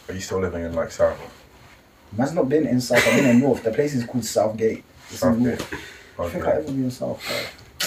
Are 0.10 0.14
you 0.14 0.20
still 0.20 0.40
living 0.40 0.64
in 0.64 0.74
like 0.74 0.92
South? 0.92 1.20
Man's 2.18 2.34
not 2.34 2.50
been 2.50 2.66
in 2.68 2.82
South. 2.82 3.06
I've 3.08 3.16
been 3.18 3.30
in 3.30 3.40
North. 3.40 3.64
The 3.64 3.72
place 3.72 3.94
is 3.94 4.04
called 4.06 4.26
Southgate. 4.26 4.84
It's 5.12 5.12
in 5.14 5.18
Southgate. 5.20 5.60
North. 5.60 5.74
I 6.20 6.30
think 6.30 6.44
I 6.46 6.48
Okay. 6.50 6.58
ever 6.58 6.64
been 6.64 6.84
in 6.86 6.92
South. 6.92 7.24
Bro. 7.28 7.38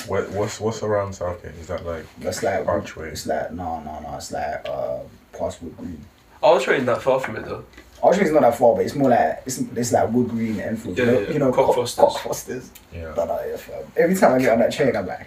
What, 0.07 0.31
what's 0.31 0.61
what's 0.61 0.83
around 0.83 1.13
Southgate? 1.15 1.55
Is 1.57 1.67
that 1.67 1.85
like 1.85 2.07
That's 2.19 2.43
like 2.43 2.67
Archway? 2.67 3.09
It's 3.11 3.27
like 3.27 3.53
no, 3.53 3.81
no, 3.81 4.01
no. 4.01 4.15
It's 4.17 4.31
like 4.33 4.67
uh, 4.69 4.99
past 5.37 5.63
Wood 5.63 5.77
Green. 5.77 6.05
Archway 6.43 6.77
ain't 6.77 6.87
that 6.87 7.03
far 7.03 7.19
from 7.21 7.37
it 7.37 7.45
though. 7.45 7.65
Archway's 8.03 8.33
not 8.33 8.43
that 8.43 8.57
far, 8.57 8.75
but 8.77 8.85
it's 8.85 8.95
more 8.95 9.11
like 9.11 9.43
it's 9.45 9.59
it's 9.59 9.93
like 9.93 10.11
Wood 10.13 10.29
Green 10.29 10.53
and 10.53 10.61
Enfield. 10.63 10.97
Yeah, 10.99 11.05
you 11.05 11.11
know, 11.13 11.21
yeah, 11.21 11.31
you 11.33 11.39
know 11.41 11.53
Cock 11.53 11.75
Cock- 11.75 12.19
Fosters. 12.23 12.71
Yeah? 12.93 13.13
But, 13.15 13.31
uh, 13.31 13.39
yeah, 13.49 13.57
fam. 13.57 13.83
Every 13.97 14.15
time 14.17 14.33
I 14.35 14.39
get 14.39 14.53
on 14.53 14.59
that 14.61 14.73
train, 14.73 14.97
I'm 14.97 15.07
like, 15.07 15.27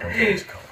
I'm 0.00 0.18
going 0.18 0.36
to 0.38 0.44
Cock. 0.44 0.64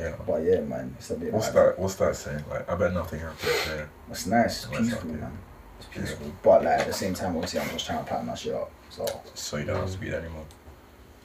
Guys, 0.00 0.12
Cockfosters. 0.12 0.18
Yeah. 0.18 0.24
But 0.26 0.42
yeah, 0.42 0.60
man, 0.60 0.94
it's 0.98 1.10
a 1.10 1.14
bit. 1.16 1.32
What's 1.32 1.46
like, 1.46 1.54
that? 1.54 1.78
What's 1.78 1.94
that 1.96 2.16
saying? 2.16 2.44
Like, 2.50 2.70
I 2.70 2.74
bet 2.74 2.92
nothing 2.92 3.20
happens 3.20 3.66
there. 3.66 3.90
It's 4.10 4.26
nice. 4.26 4.64
It's 4.64 4.78
peaceful, 4.78 5.10
that, 5.10 5.20
man. 5.20 5.38
It's 5.78 5.88
peaceful. 5.88 6.32
But 6.42 6.64
like 6.64 6.80
at 6.80 6.86
the 6.86 6.92
same 6.92 7.14
time, 7.14 7.36
obviously, 7.36 7.60
I'm 7.60 7.70
just 7.70 7.86
trying 7.86 8.04
to 8.04 8.10
pack 8.10 8.24
my 8.24 8.34
shit 8.34 8.54
up. 8.54 8.70
So, 8.90 9.06
So 9.34 9.56
you 9.56 9.64
don't 9.64 9.80
have 9.80 9.90
to 9.92 9.98
be 9.98 10.10
there 10.10 10.20
anymore. 10.20 10.44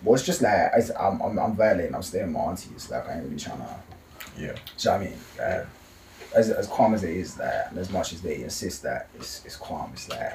well, 0.03 0.15
it's 0.15 0.23
just 0.23 0.41
like 0.41 0.71
it's, 0.75 0.91
I'm, 0.91 1.21
I'm, 1.21 1.38
I'm 1.39 1.55
violating. 1.55 1.95
I'm 1.95 2.03
staying 2.03 2.25
with 2.25 2.33
my 2.33 2.41
auntie. 2.41 2.69
It's 2.75 2.89
like 2.89 3.07
I 3.07 3.15
ain't 3.15 3.23
really 3.23 3.38
trying 3.38 3.57
to. 3.57 3.75
Yeah. 4.38 4.47
Do 4.47 4.47
you 4.47 4.51
know 4.51 4.91
what 4.91 4.93
I 4.93 4.99
mean? 4.99 5.17
Like, 5.39 5.67
as, 6.35 6.49
as 6.49 6.67
calm 6.67 6.93
as 6.93 7.03
it 7.03 7.11
is, 7.11 7.35
that 7.35 7.71
and 7.71 7.79
as 7.79 7.89
much 7.89 8.13
as 8.13 8.21
they 8.21 8.43
insist 8.43 8.83
that 8.83 9.07
it's, 9.15 9.45
it's 9.45 9.55
calm, 9.55 9.89
it's 9.93 10.09
like 10.09 10.33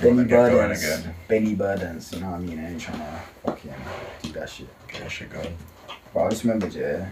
Benny 0.00 0.10
wanna 0.10 0.24
get 0.24 0.30
going 0.30 0.52
burdens. 0.52 1.06
Benny 1.28 1.54
burdens. 1.54 2.12
You 2.12 2.20
know 2.20 2.30
what 2.30 2.40
I 2.40 2.42
mean? 2.42 2.58
I 2.58 2.70
ain't 2.70 2.80
trying 2.80 2.98
to 2.98 3.20
fucking 3.44 3.74
do 4.22 4.32
that 4.32 4.48
shit. 4.48 4.68
Get 4.88 5.02
that 5.02 5.10
shit 5.10 5.30
going. 5.30 5.56
But 6.12 6.24
I 6.24 6.28
just 6.30 6.44
remembered, 6.44 6.74
yeah, 6.74 7.08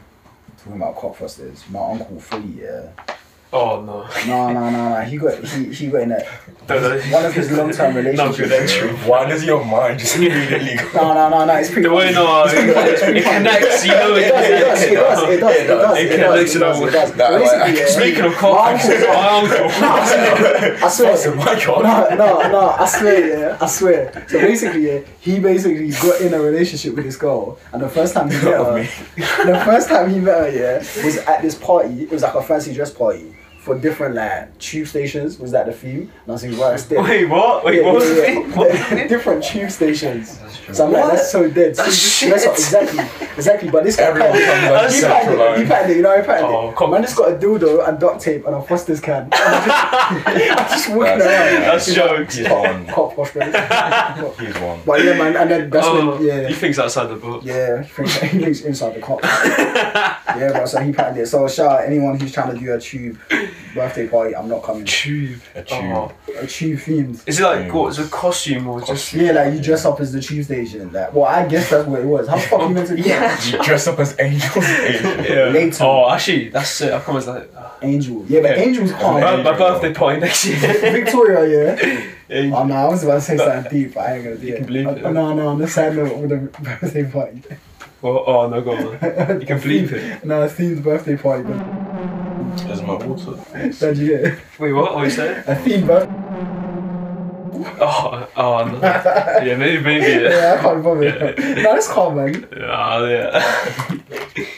talking 0.59 0.75
about 0.81 0.97
cockfosters. 0.97 1.69
My 1.71 1.91
uncle 1.93 2.21
Fully, 2.21 2.63
yeah. 2.63 2.91
Oh 3.53 3.81
no. 3.81 4.07
No, 4.27 4.53
no, 4.53 4.71
no, 4.71 4.89
no. 4.91 5.01
He 5.03 5.17
got 5.19 5.43
he, 5.45 5.73
he 5.73 5.87
got 5.89 6.03
in 6.03 6.13
a 6.13 6.19
No, 6.69 6.81
no. 6.81 7.01
one 7.13 7.25
of 7.25 7.33
his 7.33 7.53
long 7.53 7.71
term 7.73 7.95
Not 7.95 8.05
relationships. 8.05 8.37
good 8.39 8.53
entry. 8.53 9.09
Why 9.09 9.25
does 9.29 9.45
your 9.45 9.65
mind 9.65 10.01
just 10.01 10.17
immediately 10.17 10.75
go? 10.75 10.91
No, 11.01 11.15
no, 11.15 11.29
no, 11.31 11.45
no. 11.45 11.55
It's 11.55 11.71
pretty. 11.71 11.87
The 11.89 11.95
way 11.95 12.13
funny. 12.13 12.17
no, 12.17 12.43
It's 12.45 12.53
pretty 12.55 12.73
funny, 12.73 12.91
it's 12.91 13.01
it, 13.01 13.05
pretty 13.05 13.19
it 13.21 13.25
funny. 13.25 13.37
connects. 13.39 13.85
You 13.87 13.93
know, 13.93 14.15
It 14.17 14.29
does, 14.29 14.47
it 14.47 14.61
does, 14.65 14.83
it 14.83 14.95
does, 14.95 15.23
it 15.23 15.41
does, 15.41 15.57
it 15.57 15.67
does, 15.69 15.99
It 15.99 16.07
it 16.07 16.11
connects 16.11 16.53
does, 16.59 16.79
to 16.81 16.83
it 16.83 16.87
the- 16.87 16.91
does, 16.91 17.11
it 17.11 17.17
does. 17.17 17.17
That, 17.17 17.67
Basically, 17.67 17.87
Speaking 17.87 18.25
of 18.25 18.33
my 18.33 18.39
cock, 18.39 18.67
uncle- 18.67 18.99
my 19.07 19.29
uncle. 19.39 20.85
I 20.85 20.89
swear. 20.89 21.35
My 21.37 21.65
god. 21.65 22.19
No, 22.19 22.27
no, 22.27 22.51
no, 22.51 22.69
I 22.71 22.87
swear, 22.87 23.39
yeah, 23.39 23.59
I 23.61 23.67
swear. 23.67 24.25
So 24.29 24.41
basically, 24.41 24.87
yeah, 24.93 25.01
he 25.21 25.39
basically 25.39 25.91
got 25.93 26.21
in 26.21 26.35
a 26.35 26.41
relationship 26.41 26.97
with 26.97 27.05
this 27.05 27.17
girl, 27.17 27.59
and 27.73 27.81
the 27.81 27.89
first 27.89 28.13
time 28.13 28.29
he 28.29 28.37
met 28.39 28.45
her, 28.59 28.75
me. 28.75 28.89
the 29.17 29.63
first 29.65 29.89
time 29.89 30.11
he 30.11 30.19
met 30.19 30.37
her, 30.37 30.51
yeah, 30.51 30.79
was 31.05 31.19
at 31.19 31.43
this 31.43 31.55
party. 31.55 32.03
It 32.03 32.11
was 32.11 32.23
like 32.23 32.35
a 32.35 32.43
fancy 32.43 32.75
dress 32.75 32.91
party 32.93 33.35
for 33.67 33.77
different 33.77 34.15
like 34.15 34.57
tube 34.61 34.87
stations. 34.87 35.41
Was 35.41 35.51
that 35.51 35.67
the 35.67 35.73
theme? 35.73 36.03
And 36.03 36.29
I 36.29 36.33
was 36.33 36.45
like, 36.47 36.57
right, 36.71 36.79
stay. 36.79 36.97
Wait, 36.97 37.25
what? 37.27 37.65
Wait, 37.65 37.85
what 37.85 37.97
was 37.97 38.09
the 38.09 38.15
thing? 38.27 38.53
What 38.53 38.71
was 38.71 38.79
the 38.79 38.85
thing? 38.85 39.09
different 39.09 39.43
tube 39.43 39.73
stations. 39.73 40.39
That's 40.39 40.57
true. 40.61 40.73
So 40.75 40.87
I'm 40.87 40.93
like, 40.93 41.03
What? 41.03 41.13
that's 41.15 41.33
so 41.33 41.51
dead. 41.51 41.75
That's 41.75 41.97
So 41.99 42.29
that's 42.31 42.47
what- 42.47 42.57
shit. 42.57 42.65
exactly, 42.65 43.27
exactly. 43.37 43.71
But 43.71 43.83
this 43.83 43.97
guy 43.97 44.05
Everyone 44.05 44.31
patterned 44.33 44.69
comes 44.79 44.93
it. 44.93 44.95
he 44.95 45.01
central 45.01 45.37
patterned 45.37 45.41
it. 45.41 45.57
He 45.59 45.63
line. 45.65 45.69
patterned 45.69 45.91
it. 45.91 45.97
You 45.97 46.03
know, 46.05 46.17
he 46.17 46.23
patterned 46.27 46.47
Oh, 46.55 46.71
it. 46.71 46.77
come 46.77 46.91
Man, 46.93 47.03
just 47.03 47.17
got 47.17 47.33
a 47.33 47.37
dildo 47.37 47.89
and 47.89 47.99
duct 47.99 48.21
tape 48.23 48.47
and 48.47 48.55
a 48.55 48.63
Foster's 48.63 49.01
can. 49.01 49.23
And 49.25 49.35
I'm 49.35 49.65
just, 49.69 50.59
I'm 50.61 50.69
just 50.69 50.89
walking 50.91 51.19
That's- 51.19 51.53
around. 51.53 51.63
That's 51.63 51.95
jokes. 51.95 52.37
He's 52.37 52.49
one. 52.49 52.87
Cop 52.95 53.17
Foster. 53.17 53.43
He's 54.41 54.55
one. 54.61 54.81
But 54.87 55.05
yeah, 55.05 55.19
man, 55.19 55.37
and 55.37 55.51
then 55.51 55.71
that's 55.71 55.87
Oh, 55.89 56.17
when 56.17 56.25
yeah. 56.25 56.47
He 56.47 56.55
thinks 56.55 56.79
outside 56.79 57.07
the 57.07 57.17
book. 57.17 57.43
Yeah, 57.45 57.83
he 57.83 57.89
thinks, 57.89 58.15
he 58.21 58.39
thinks 58.39 58.61
inside 58.61 58.95
the 58.95 59.01
cop. 59.01 59.21
yeah, 59.25 60.51
but 60.53 60.67
so 60.67 60.81
he 60.81 60.93
patterned 60.93 61.19
it. 61.19 61.27
So 61.27 61.49
shout 61.49 61.81
out 61.81 61.85
anyone 61.87 62.19
who's 62.21 62.33
trying 62.33 62.55
to 62.55 62.59
do 62.61 62.73
a 62.73 62.79
tube 62.81 63.19
birthday 63.75 64.07
party. 64.09 64.35
I'm 64.35 64.49
not 64.49 64.63
coming. 64.63 64.85
Tube. 64.85 65.41
A 65.55 65.63
tube. 65.63 65.79
Oh. 65.83 66.13
A 66.39 66.47
tube 66.47 66.79
themed. 66.81 67.27
Is 67.29 67.41
it 67.41 67.43
like 67.43 67.65
Tube. 67.67 67.75
what's 67.75 67.99
a 67.99 68.09
costume 68.09 68.67
or 68.69 68.81
just? 68.81 69.13
Yeah, 69.13 69.33
like 69.33 69.55
you 69.55 69.61
dress 69.61 69.85
up 69.85 70.01
as 70.01 70.13
the 70.13 70.21
tube 70.21 70.45
station. 70.45 70.93
Like, 70.93 71.13
well, 71.13 71.25
I 71.25 71.47
guess 71.47 71.71
that's 71.71 71.87
what 71.87 72.01
it 72.01 72.07
was. 72.07 72.29
How 72.29 72.37
the 72.37 72.43
fuck 72.43 72.61
you 72.63 72.69
meant 72.71 72.89
to 72.89 72.97
do 72.97 73.03
that? 73.05 73.53
You 73.53 73.63
dress 73.63 73.87
up 73.87 73.99
as 73.99 74.17
angels. 74.19 74.57
Angels. 74.57 75.29
Yeah. 75.29 75.45
Later. 75.51 75.85
Oh, 75.85 76.11
actually, 76.11 76.49
that's 76.49 76.81
it. 76.81 76.93
I 76.93 76.99
promise 77.01 77.27
that. 77.27 77.49
Angel. 77.83 78.25
Yeah, 78.29 78.41
but 78.41 78.51
Yeah. 78.57 78.65
Angel's 78.65 78.93
calm. 78.93 79.21
My, 79.21 79.31
Angel. 79.35 79.53
my 79.53 79.59
birthday 79.59 79.93
party 79.95 80.21
next 80.21 80.45
year. 80.47 80.57
Victoria, 80.93 81.75
yeah. 81.77 82.11
Angel. 82.31 82.59
Oh 82.59 82.65
no, 82.65 82.75
I 82.75 82.89
was 82.89 83.05
about 83.05 83.15
to 83.17 83.21
say 83.21 83.37
something 83.37 83.71
deep, 83.71 83.95
but 83.95 84.01
I 84.01 84.15
ain't 84.17 84.25
gonna 84.25 84.37
do 84.37 84.47
You 84.47 84.55
it. 84.55 84.57
can 84.59 84.67
believe 84.67 84.87
it. 84.89 85.05
Uh, 85.05 85.13
No, 85.13 85.33
no, 85.35 85.49
on 85.49 85.59
the 85.59 85.69
side 85.69 85.95
note 85.95 86.17
with 86.17 86.31
the 86.31 86.39
birthday 86.61 87.05
party. 87.05 87.43
Well, 88.03 88.25
oh 88.27 88.49
no, 88.49 88.61
go 88.63 88.73
on. 88.73 89.41
You 89.41 89.47
can 89.47 89.61
believe 89.61 89.93
it. 89.93 90.25
No, 90.25 90.43
it's 90.43 90.55
themed 90.55 90.83
birthday 90.83 91.17
party. 91.17 91.45
But 91.45 91.57
There's 92.65 92.83
my 92.83 92.95
water. 92.95 93.35
did 93.53 93.99
you 93.99 94.09
get 94.09 94.25
it? 94.25 94.39
Wait, 94.59 94.73
what? 94.73 94.95
What 94.95 95.05
you 95.05 95.11
saying? 95.11 95.45
A 95.47 95.55
themed 95.55 95.87
birthday. 95.87 96.27
Oh, 97.81 98.29
oh 98.37 98.65
no. 98.65 98.81
Yeah, 98.81 99.57
maybe, 99.57 99.83
maybe. 99.83 100.07
Yeah. 100.07 100.29
Yeah, 100.31 100.57
I 100.59 100.63
can't 100.63 100.85
bother. 100.85 101.35
No, 101.39 101.63
that's 101.63 101.89
calm, 101.89 102.17
man. 102.17 102.49
Oh, 102.53 103.07
yeah. 103.07 103.99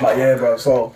But 0.00 0.16
yeah, 0.16 0.36
bro. 0.36 0.56
So, 0.56 0.94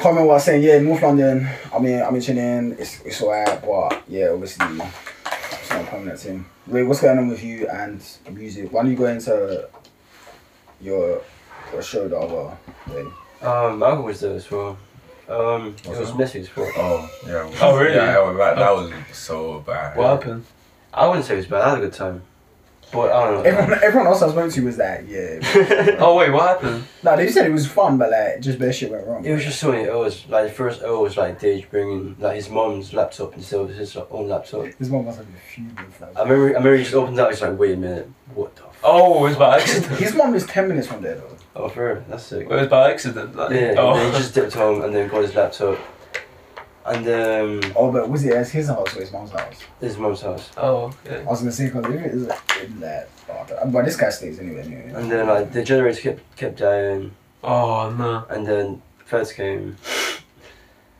comment 0.00 0.26
was 0.26 0.44
saying, 0.44 0.62
yeah, 0.62 0.78
North 0.78 1.02
London. 1.02 1.48
I 1.74 1.78
mean, 1.78 2.00
I'm 2.02 2.20
chilling. 2.20 2.76
It's 2.78 3.00
it's 3.00 3.22
alright, 3.22 3.60
but 3.62 4.02
yeah, 4.06 4.28
obviously, 4.28 4.66
it's 4.66 5.70
not 5.70 5.82
a 5.82 5.86
permanent 5.86 6.20
thing. 6.20 6.44
Wait, 6.66 6.82
what's 6.84 7.00
going 7.00 7.18
on 7.18 7.28
with 7.28 7.42
you 7.42 7.68
and 7.68 8.02
music? 8.30 8.72
Why 8.72 8.82
don't 8.82 8.90
you 8.90 8.96
go 8.96 9.06
into 9.06 9.68
your 10.80 11.22
your 11.72 11.82
show 11.82 12.06
the 12.06 12.18
other 12.18 12.56
day? 12.86 13.06
Um, 13.46 13.78
my 13.78 13.88
uncle 13.88 14.04
was 14.04 14.20
there 14.20 14.34
as 14.34 14.50
well. 14.50 14.76
Um, 15.28 15.74
it 15.84 15.86
Was 15.88 16.12
was 16.12 16.34
it? 16.34 16.48
Fault. 16.48 16.68
Oh, 16.76 17.10
yeah. 17.26 17.50
Oh, 17.60 17.78
really? 17.78 17.94
Yeah, 17.94 18.12
that, 18.12 18.36
that, 18.36 18.56
that 18.56 18.70
was 18.72 18.92
so 19.12 19.60
bad. 19.60 19.96
What 19.96 20.06
happened? 20.08 20.44
I 20.92 21.06
wouldn't 21.08 21.24
say 21.24 21.34
it 21.34 21.38
was 21.38 21.46
bad. 21.46 21.62
I 21.62 21.68
had 21.70 21.78
a 21.78 21.80
good 21.82 21.92
time. 21.92 22.22
But 22.92 23.10
I 23.10 23.24
don't 23.24 23.34
know. 23.34 23.42
Everyone, 23.42 23.78
everyone 23.82 24.06
else 24.06 24.22
I 24.22 24.30
spoke 24.30 24.52
to 24.52 24.64
was 24.64 24.78
like, 24.78 25.06
yeah. 25.08 25.96
Oh 25.98 26.14
wait, 26.16 26.30
what 26.30 26.48
happened? 26.62 26.84
no, 27.02 27.16
they 27.16 27.28
said 27.30 27.46
it 27.46 27.52
was 27.52 27.66
fun, 27.66 27.98
but 27.98 28.10
like, 28.10 28.40
just 28.40 28.58
bad 28.58 28.74
shit 28.74 28.90
went 28.90 29.06
wrong. 29.06 29.24
It 29.24 29.32
was 29.32 29.42
just 29.42 29.58
so 29.58 29.72
many 29.72 29.88
O's. 29.88 30.24
Like 30.28 30.48
the 30.48 30.52
first 30.52 30.82
O 30.82 31.02
was 31.02 31.16
like 31.16 31.40
Dage 31.40 31.68
bringing 31.70 32.14
like 32.20 32.36
his 32.36 32.48
mom's 32.48 32.92
laptop 32.92 33.34
instead 33.34 33.60
of 33.60 33.70
his 33.70 33.96
own 33.96 34.28
laptop. 34.28 34.66
His 34.78 34.90
mom 34.90 35.06
must 35.06 35.18
have 35.18 35.26
been 35.26 35.40
fuming. 35.52 35.76
with 35.76 35.98
that. 35.98 36.12
I 36.16 36.22
remember, 36.22 36.44
I 36.44 36.48
remember 36.48 36.76
he 36.76 36.82
just 36.84 36.94
opened 36.94 37.18
that. 37.18 37.30
He's 37.30 37.42
like, 37.42 37.58
wait 37.58 37.72
a 37.72 37.76
minute, 37.76 38.08
what 38.34 38.54
the? 38.54 38.62
F-? 38.84 38.90
Oh, 38.90 39.24
it 39.24 39.28
was 39.30 39.36
by 39.36 39.58
accident. 39.58 39.98
His 39.98 40.14
mom 40.14 40.34
is 40.34 40.46
ten 40.46 40.68
minutes 40.68 40.86
from 40.86 41.02
there 41.02 41.16
though. 41.16 41.36
Oh, 41.56 41.68
fair. 41.68 42.04
That's 42.08 42.24
sick. 42.24 42.42
It 42.42 42.48
was 42.48 42.68
by 42.68 42.90
accident. 42.90 43.34
Like, 43.36 43.50
Yeah. 43.52 43.74
Oh. 43.78 43.94
He 43.94 44.18
just 44.18 44.34
dipped 44.34 44.54
home 44.54 44.82
and 44.82 44.94
then 44.94 45.08
got 45.08 45.22
his 45.22 45.34
laptop. 45.34 45.78
And 46.86 47.06
um, 47.08 47.72
Oh, 47.76 47.90
but 47.90 48.10
was 48.10 48.24
it 48.24 48.34
at 48.34 48.48
his 48.48 48.66
house 48.68 48.94
or 48.96 49.00
his 49.00 49.12
mom's 49.12 49.30
house? 49.30 49.58
his 49.80 49.96
mom's 49.96 50.20
house. 50.20 50.50
Oh, 50.56 50.92
okay. 51.06 51.20
I 51.22 51.24
was 51.24 51.40
gonna 51.40 51.52
say 51.52 51.66
because 51.70 51.84
if 51.86 52.00
it 52.00 52.14
is 52.14 52.28
in 52.62 52.80
that, 52.80 53.08
but 53.72 53.84
this 53.84 53.96
guy 53.96 54.10
stays 54.10 54.38
anyway. 54.38 54.62
anyway. 54.62 54.92
And 54.94 55.10
then 55.10 55.26
like 55.26 55.52
the 55.52 55.62
generator 55.62 56.00
kept 56.00 56.36
kept 56.36 56.58
dying. 56.58 57.12
Oh 57.42 57.90
no. 57.90 58.26
and 58.28 58.46
then 58.46 58.82
feds 59.06 59.32
came. 59.32 59.76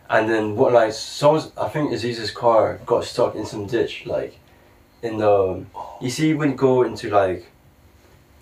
And 0.08 0.30
then 0.30 0.56
what 0.56 0.72
like 0.72 0.92
someone's 0.92 1.50
I 1.58 1.68
think 1.68 1.92
Aziz's 1.92 2.30
car 2.30 2.80
got 2.86 3.04
stuck 3.04 3.34
in 3.34 3.44
some 3.44 3.66
ditch 3.66 4.06
like 4.06 4.38
in 5.02 5.18
the 5.18 5.64
you 6.00 6.08
see 6.10 6.32
when 6.34 6.50
you 6.50 6.56
go 6.56 6.82
into 6.82 7.10
like 7.10 7.46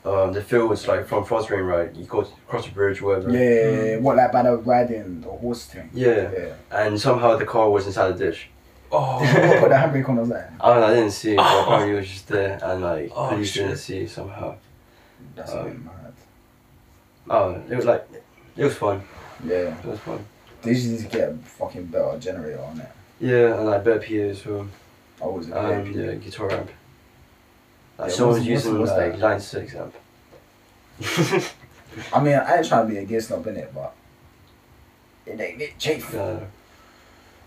um 0.05 0.33
the 0.33 0.43
fields 0.43 0.89
like 0.89 1.07
from 1.07 1.25
Fostering 1.25 1.65
right 1.65 1.95
you 1.95 2.05
go 2.05 2.21
across 2.21 2.65
the 2.67 2.73
bridge 2.73 3.01
whatever 3.01 3.31
Yeah, 3.31 3.39
yeah, 3.39 3.83
yeah. 3.85 3.97
what 3.99 4.17
like 4.17 4.33
by 4.33 4.43
the 4.43 4.57
riding 4.57 5.21
the 5.21 5.29
horse 5.29 5.67
thing. 5.67 5.89
yeah 5.95 6.31
Yeah. 6.37 6.55
and 6.73 7.01
somehow 7.01 7.37
the 7.37 7.45
car 7.47 7.71
was 7.71 7.87
inside 7.87 8.13
the 8.19 8.25
ditch 8.27 8.49
Oh. 8.95 9.19
Put 9.61 9.71
the 9.71 9.75
handbrake 9.75 10.07
on 10.11 10.17
was 10.17 10.29
that. 10.29 10.53
I 10.61 10.75
don't 10.75 10.83
I 10.83 10.95
didn't 10.95 11.13
see 11.13 11.33
it 11.33 11.37
but 11.37 11.47
Oh. 11.47 11.63
apparently 11.63 11.93
it 11.97 12.01
was 12.01 12.09
just 12.09 12.29
there 12.29 12.59
and 12.63 12.83
like 12.83 13.11
Oh, 13.15 13.29
police 13.29 13.55
didn't 13.55 13.71
shit. 13.71 13.79
see 13.79 14.07
somehow 14.07 14.55
That's 15.37 15.53
Um, 15.53 15.59
a 15.59 15.65
bit 15.65 15.85
mad. 15.85 16.13
oh 17.31 17.63
it 17.71 17.77
was 17.77 17.85
like 17.87 18.07
it 18.57 18.65
was 18.65 18.75
fun 18.75 19.03
Yeah. 19.47 19.79
it 19.79 19.85
was 19.85 19.99
fun 20.01 20.25
They 20.63 20.75
just 20.75 20.89
need 20.89 20.99
to 21.01 21.17
get 21.17 21.29
a 21.31 21.35
fucking 21.59 21.87
better 21.87 22.19
generator 22.19 22.61
on 22.61 22.81
it. 22.81 22.89
yeah 23.21 23.55
and 23.57 23.67
like 23.67 23.85
better 23.85 24.01
PA 24.01 24.31
as 24.31 24.45
well 24.47 24.67
I 25.23 25.27
was 25.27 25.47
it? 25.49 25.53
um, 25.57 25.93
yeah 25.93 26.15
guitar 26.15 26.51
amp 26.53 26.71
like 27.99 28.11
Yeah, 28.11 28.15
someone's 28.17 28.39
what's- 28.39 28.49
using 28.49 28.79
what's 28.79 28.93
like 28.93 29.13
that? 29.13 29.19
line 29.21 29.41
6 29.41 29.75
amp 29.75 29.95
I 32.13 32.21
mean, 32.23 32.35
I 32.35 32.57
ain't 32.59 32.67
trying 32.69 32.87
to 32.87 32.93
be 32.93 32.99
a 32.99 33.05
gear 33.05 33.21
snob 33.21 33.47
in 33.47 33.57
it, 33.57 33.73
but 33.75 33.93
it 35.27 35.39
ain't 35.41 35.61
it 35.61 35.79
chief. 35.79 36.11
Yeah. 36.15 36.41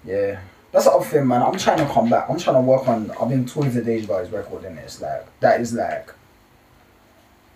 Yeah. 0.04 0.40
That's 0.72 0.86
the 0.86 0.92
other 0.92 1.06
thing, 1.06 1.28
man. 1.28 1.42
I'm 1.42 1.58
trying 1.58 1.78
to 1.78 1.86
come 1.92 2.10
back. 2.10 2.30
I'm 2.30 2.38
trying 2.38 2.58
to 2.58 2.62
work 2.62 2.88
on. 2.88 3.10
I've 3.20 3.30
been 3.30 3.46
talking 3.46 3.72
to 3.72 3.82
Dave 3.84 4.06
about 4.06 4.22
his 4.22 4.30
record, 4.32 4.66
and 4.66 4.78
it's 4.78 5.02
like 5.02 5.26
that 5.40 5.62
is 5.62 5.74
like 5.74 6.12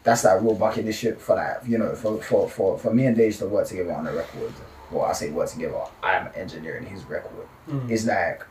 that's 0.04 0.24
like 0.24 0.42
real 0.42 0.56
bucket 0.56 0.86
this 0.86 0.98
shit 0.98 1.20
for 1.20 1.36
like 1.36 1.58
you 1.68 1.78
know 1.78 1.94
for 1.96 2.22
for 2.24 2.50
for, 2.50 2.78
for 2.80 2.94
me 2.94 3.06
and 3.06 3.18
Dave 3.18 3.38
to 3.38 3.46
work 3.48 3.68
together 3.68 3.94
on 3.94 4.06
the 4.06 4.14
record. 4.14 4.54
Well, 4.90 5.06
I 5.06 5.12
say 5.14 5.30
work 5.32 5.50
together. 5.50 5.82
I'm 6.02 6.30
engineering 6.36 6.86
his 6.86 7.04
record. 7.04 7.48
Mm. 7.70 7.90
It's 7.92 8.06
like 8.06 8.44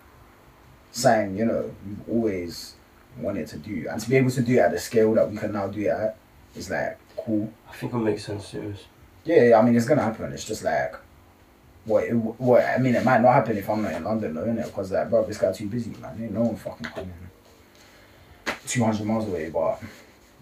saying 0.93 1.37
you 1.37 1.45
know 1.47 1.71
you've 1.87 2.09
always 2.09 2.75
wanted 3.21 3.47
to 3.49 3.59
do, 3.59 3.87
and 3.91 4.01
to 4.01 4.09
be 4.09 4.17
able 4.17 4.31
to 4.31 4.43
do 4.43 4.55
it 4.55 4.59
at 4.59 4.71
the 4.71 4.79
scale 4.79 5.15
that 5.15 5.31
we 5.31 5.37
can 5.37 5.53
now 5.53 5.67
do 5.69 5.81
it 5.81 5.89
at 5.89 6.17
is 6.55 6.71
like 6.71 6.99
cool. 7.17 7.53
I 7.69 7.73
think 7.75 7.93
it 7.93 7.97
makes 7.99 8.25
sense 8.25 8.51
to 8.53 8.71
us. 8.71 8.85
Yeah, 9.25 9.59
I 9.59 9.63
mean, 9.63 9.77
it's 9.77 9.87
gonna 9.87 10.03
happen. 10.03 10.33
It's 10.33 10.45
just 10.45 10.65
like, 10.65 10.95
what? 11.85 12.05
It, 12.05 12.13
what? 12.13 12.65
I 12.65 12.79
mean, 12.79 12.95
it 12.95 13.05
might 13.05 13.21
not 13.21 13.35
happen 13.35 13.57
if 13.57 13.69
I'm 13.69 13.83
not 13.83 13.93
in 13.93 14.05
London, 14.05 14.35
though, 14.35 14.47
innit? 14.47 14.67
Because 14.67 14.93
like, 14.93 15.11
bro, 15.11 15.25
this 15.25 15.39
guy 15.39 15.53
too 15.53 15.69
busy, 15.69 15.91
man. 16.01 16.19
Ain't 16.21 16.33
no 16.33 16.43
one 16.43 16.57
fucking 16.57 16.87
coming. 16.87 17.13
two 18.67 18.85
hundred 18.85 19.07
miles 19.07 19.27
away, 19.27 19.51
but 19.51 19.83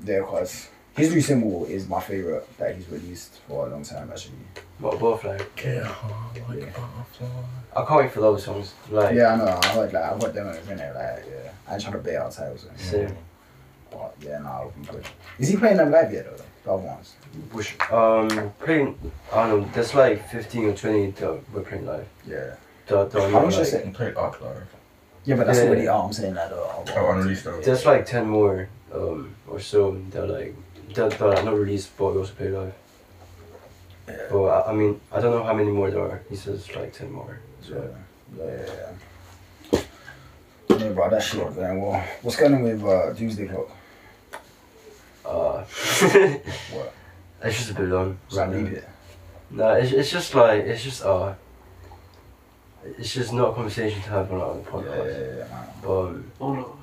there, 0.01 0.25
cause 0.25 0.69
his 0.97 1.13
new 1.15 1.21
single 1.21 1.65
is 1.67 1.89
my 1.89 2.01
favorite 2.01 2.47
that 2.59 2.75
he's 2.77 2.89
released 2.89 3.35
for 3.49 3.67
a 3.67 3.71
long 3.71 3.83
time 3.83 4.09
actually. 4.11 4.35
What 4.79 4.99
butterfly? 4.99 5.39
Get 5.57 5.85
hard 5.85 6.37
like 6.49 6.59
Yeah. 6.61 6.65
butterfly. 6.67 7.27
I 7.77 7.85
can't 7.85 8.01
wait 8.01 8.13
for 8.13 8.21
those 8.21 8.45
songs. 8.45 8.75
Like, 8.91 9.15
Yeah, 9.15 9.33
I 9.35 9.37
know. 9.37 9.61
I 9.63 9.67
heard 9.69 9.93
like 9.93 10.03
I 10.03 10.09
heard 10.09 10.35
them 10.35 10.49
in 10.49 10.57
a 10.57 10.65
minute. 10.65 10.95
Like 10.95 11.25
yeah, 11.31 11.51
I 11.69 11.75
ain't 11.75 11.83
trying 11.83 11.95
to 11.95 11.99
bait 12.01 12.17
out 12.17 12.33
titles, 12.33 12.65
or 12.65 12.71
anything, 12.71 13.09
same. 13.09 13.17
but 13.91 14.15
yeah, 14.21 14.39
nah, 14.39 14.61
it'll 14.61 14.71
be 14.73 14.87
good. 14.87 15.05
Is 15.39 15.49
he 15.49 15.57
playing 15.57 15.77
them 15.77 15.91
live 15.91 16.13
yet 16.13 16.25
though? 16.25 16.43
The 16.65 16.73
other 16.73 16.83
ones. 16.83 17.15
Which, 17.53 17.77
um, 17.93 18.53
playing, 18.59 18.99
I 19.33 19.47
don't 19.49 19.61
know, 19.63 19.69
there's 19.75 19.95
like 19.95 20.29
15 20.31 20.65
or 20.71 20.75
20 20.75 21.11
that 21.13 21.41
we're 21.53 21.61
playing 21.61 21.87
live. 21.87 22.09
Yeah. 22.27 22.57
The, 22.89 23.05
the, 23.07 23.21
How 23.31 23.41
much 23.45 23.55
like, 23.55 23.63
is 23.63 23.75
it? 23.75 23.85
And 23.85 23.95
played 23.95 24.17
Arc 24.17 24.41
Live. 24.41 24.67
Yeah, 25.25 25.37
but 25.37 25.47
that's 25.47 25.59
Yeah. 25.59 25.65
already 25.67 25.87
out. 25.89 26.05
I'm 26.07 26.13
saying 26.13 26.35
that 26.35 26.51
though. 26.51 26.85
Oh, 26.97 27.11
unreleased 27.11 27.45
though. 27.45 27.61
There's 27.61 27.85
like 27.87 28.07
10 28.07 28.27
more 28.29 28.69
um, 28.93 29.35
or 29.49 29.61
so 29.61 30.01
that 30.11 30.27
like, 30.29 30.55
that, 30.97 31.11
that 31.19 31.39
are 31.39 31.43
not 31.45 31.55
released 31.55 31.97
but 31.97 32.13
we 32.13 32.19
also 32.19 32.33
play 32.35 32.49
live. 32.49 32.75
Yeah. 34.09 34.17
But 34.31 34.45
I, 34.45 34.71
I 34.71 34.73
mean, 34.75 35.01
I 35.13 35.21
don't 35.21 35.33
know 35.33 35.43
how 35.45 35.55
many 35.55 35.71
more 35.71 35.91
there 35.91 36.01
are. 36.03 36.23
He 36.29 36.37
says 36.37 36.75
like 36.75 36.93
10 36.93 37.11
more. 37.13 37.39
Yeah, 37.63 37.69
So, 37.69 37.95
yeah, 38.39 38.45
yeah. 38.45 38.93
yeah. 39.73 39.81
Yeah, 40.79 40.89
bro, 40.91 41.09
that 41.11 41.23
shit 41.23 41.41
going 41.55 41.81
well. 41.81 42.05
What's 42.23 42.37
going 42.37 42.55
on 42.55 42.63
with 42.63 42.85
uh, 42.85 43.13
Doomsday 43.13 43.47
Clock? 43.49 43.71
uh, 45.25 45.65
What? 45.65 46.93
it's 47.43 47.57
just 47.59 47.71
a 47.71 47.75
bit 47.75 47.89
long. 47.89 48.19
Does 48.29 48.39
right 48.39 48.51
leave 48.51 48.73
it? 48.73 48.89
No, 49.51 49.73
it's, 49.75 49.93
it's 49.93 50.11
just 50.11 50.35
like, 50.35 50.65
it's 50.65 50.83
just, 50.85 51.03
uh, 51.05 51.35
it's 52.99 53.13
just 53.15 53.33
not 53.33 53.51
a 53.51 53.55
conversation 53.55 54.01
to 54.03 54.11
have 54.11 54.31
on 54.33 54.41
our 54.41 54.57
Yeah, 54.57 54.63
podcast. 54.71 55.07
yeah, 55.07 55.37
yeah, 55.39 55.49
man. 55.49 55.69
But 55.83 56.01
um, 56.01 56.33
Oh 56.41 56.55
no. 56.55 56.77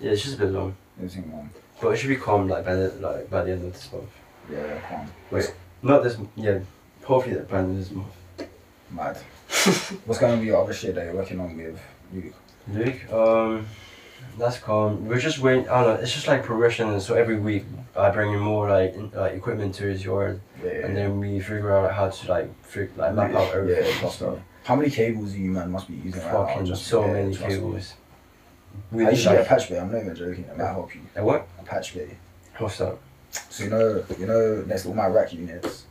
yeah, 0.00 0.10
it's 0.12 0.22
just 0.22 0.34
a 0.36 0.38
bit 0.38 0.50
long. 0.50 0.76
Everything, 0.98 1.30
man. 1.30 1.50
But 1.80 1.90
it 1.90 1.96
should 1.98 2.08
be 2.08 2.16
calm 2.16 2.48
like 2.48 2.64
by 2.64 2.74
the 2.74 2.88
like 3.00 3.30
by 3.30 3.44
the 3.44 3.52
end 3.52 3.64
of 3.66 3.72
this 3.72 3.92
month. 3.92 4.10
Yeah, 4.50 4.58
yeah, 4.66 4.80
calm. 4.88 5.10
Wait, 5.30 5.54
not 5.82 6.02
this. 6.02 6.16
Yeah, 6.36 6.58
hopefully 7.04 7.34
that 7.36 7.48
by 7.48 7.58
the 7.58 7.68
end 7.68 7.78
of 7.78 7.78
this 7.78 7.90
month. 7.90 8.12
Mad. 8.90 9.16
What's 10.06 10.20
going 10.20 10.32
on 10.32 10.38
with 10.38 10.46
your 10.48 10.62
other 10.62 10.72
shit 10.72 10.94
that 10.94 11.04
you're 11.04 11.14
working 11.14 11.40
on 11.40 11.56
with 11.56 11.80
Luke? 12.12 12.34
Luke, 12.68 13.12
um, 13.12 13.66
that's 14.38 14.58
calm. 14.58 15.06
We're 15.06 15.18
just 15.18 15.38
waiting. 15.38 15.68
I 15.68 15.82
don't 15.84 15.94
know. 15.96 16.02
It's 16.02 16.12
just 16.12 16.26
like 16.28 16.44
progression, 16.44 17.00
so 17.00 17.14
every 17.14 17.38
week 17.38 17.64
I 17.96 18.10
bring 18.10 18.32
in 18.32 18.38
more 18.40 18.68
like 18.68 18.94
in, 18.94 19.10
like 19.10 19.34
equipment 19.34 19.74
to 19.76 19.84
his 19.84 20.04
yard, 20.04 20.40
Yeah, 20.62 20.70
and 20.86 20.96
then 20.96 21.18
we 21.20 21.40
figure 21.40 21.72
out 21.76 21.92
how 21.92 22.08
to 22.10 22.28
like 22.30 22.64
fig- 22.64 22.96
like 22.96 23.14
map 23.14 23.32
out 23.34 23.52
everything 23.54 23.84
yeah, 24.02 24.08
stuff. 24.08 24.38
How 24.64 24.74
many 24.76 24.90
cables 24.90 25.32
do 25.32 25.38
you 25.38 25.50
man 25.50 25.70
must 25.70 25.88
be 25.88 25.94
using 25.94 26.22
right 26.22 26.32
now? 26.32 26.46
Fucking 26.46 26.66
Just- 26.66 26.86
so 26.86 27.04
yeah, 27.04 27.12
many 27.12 27.28
me. 27.30 27.36
cables. 27.36 27.94
I 28.92 28.96
We 28.96 29.04
used 29.04 29.12
need 29.16 29.22
to 29.22 29.28
get 29.28 29.38
like 29.40 29.48
patch 29.48 29.68
bay. 29.68 29.78
I'm 29.78 29.92
not 29.92 30.00
even 30.00 30.16
joking. 30.16 30.44
It 30.44 30.56
might 30.56 30.64
help 30.66 30.94
you. 30.94 31.02
a 31.16 31.24
what? 31.24 31.46
Patch 31.64 31.94
bay. 31.94 32.16
What's 32.58 32.78
that? 32.78 32.96
So 33.50 33.64
you 33.64 33.70
know, 33.70 34.04
you 34.18 34.26
know, 34.26 34.62
next 34.66 34.82
to 34.82 34.88
all 34.88 34.94
my 34.94 35.06
rack 35.06 35.32
units, 35.32 35.84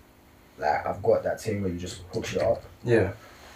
like 0.57 0.85
I've 0.85 1.01
got 1.03 1.23
that 1.23 1.41
thing 1.41 1.61
where 1.61 1.71
you 1.71 1.79
just 1.79 2.01
hook 2.13 2.31
it 2.33 2.41
up. 2.41 2.63
Yeah. 2.83 3.11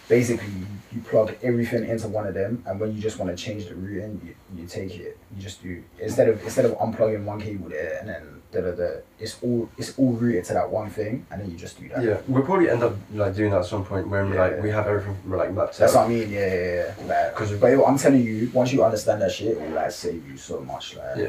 Basically, 0.08 0.48
you 0.90 1.02
plug 1.02 1.34
everything 1.42 1.86
into 1.86 2.08
one 2.08 2.26
of 2.26 2.32
them, 2.32 2.62
and 2.66 2.80
when 2.80 2.94
you 2.94 3.00
just 3.00 3.18
want 3.18 3.30
to 3.36 3.42
change 3.42 3.66
the 3.66 3.74
routing, 3.74 4.18
you, 4.24 4.34
you 4.62 4.66
take 4.66 4.94
it. 4.98 5.18
You 5.36 5.42
just 5.42 5.62
do 5.62 5.82
instead 5.98 6.28
of 6.30 6.42
instead 6.42 6.64
of 6.64 6.72
unplugging 6.78 7.24
one 7.24 7.38
cable 7.40 7.68
there 7.68 7.98
and 8.00 8.08
then 8.08 8.42
da 8.50 8.62
da 8.62 8.70
da. 8.74 9.00
It's 9.20 9.36
all 9.42 9.68
it's 9.76 9.98
all 9.98 10.12
routed 10.14 10.44
to 10.46 10.54
that 10.54 10.70
one 10.70 10.88
thing, 10.88 11.26
and 11.30 11.42
then 11.42 11.50
you 11.50 11.58
just 11.58 11.78
do 11.78 11.88
that. 11.90 12.02
Yeah, 12.02 12.20
we'll 12.26 12.42
probably 12.42 12.70
end 12.70 12.82
up 12.82 12.96
like 13.12 13.34
doing 13.34 13.50
that 13.50 13.60
at 13.60 13.66
some 13.66 13.84
point 13.84 14.08
when 14.08 14.32
Yeah. 14.32 14.40
like 14.40 14.62
we 14.62 14.70
have 14.70 14.86
everything 14.86 15.16
like 15.30 15.52
mapped 15.52 15.74
out. 15.74 15.78
That's 15.78 15.94
what 15.94 16.06
I 16.06 16.08
mean. 16.08 16.30
Yeah, 16.30 16.54
yeah, 16.54 16.94
yeah. 16.98 17.06
Like, 17.06 17.34
'Cause- 17.34 17.52
but 17.52 17.84
I'm 17.84 17.98
telling 17.98 18.22
you, 18.22 18.50
once 18.54 18.72
you 18.72 18.82
understand 18.82 19.20
that 19.20 19.30
shit, 19.32 19.48
it 19.48 19.60
will 19.60 19.70
like 19.76 19.90
save 19.92 20.26
you 20.26 20.38
so 20.38 20.60
much. 20.60 20.96
Like, 20.96 21.16
Yeah. 21.18 21.28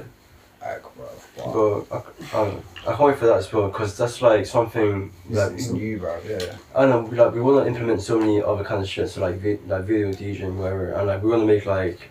Like, 0.61 0.83
bro. 0.95 1.07
Wow. 1.37 1.85
But 1.89 2.35
I, 2.35 2.91
I, 2.91 2.95
can't 2.95 2.99
wait 2.99 3.17
for 3.17 3.25
that 3.27 3.37
as 3.37 3.51
well 3.53 3.67
because 3.67 3.97
that's 3.97 4.21
like 4.21 4.45
something 4.45 5.11
It's, 5.29 5.39
it's 5.39 5.69
new, 5.69 5.99
bro. 5.99 6.19
Yeah. 6.27 6.57
I 6.75 6.81
don't 6.85 6.89
know 6.89 7.09
we, 7.09 7.17
like 7.17 7.33
we 7.33 7.41
want 7.41 7.63
to 7.63 7.67
implement 7.67 8.01
so 8.01 8.19
many 8.19 8.41
other 8.41 8.63
kind 8.63 8.81
of 8.81 8.89
shit 8.89 9.09
so 9.09 9.21
like 9.21 9.35
vi- 9.35 9.59
like 9.67 9.85
video 9.85 10.11
DJing 10.11 10.55
whatever 10.57 10.91
and 10.91 11.07
like 11.07 11.23
we 11.23 11.29
want 11.29 11.43
to 11.43 11.47
make 11.47 11.65
like 11.65 12.09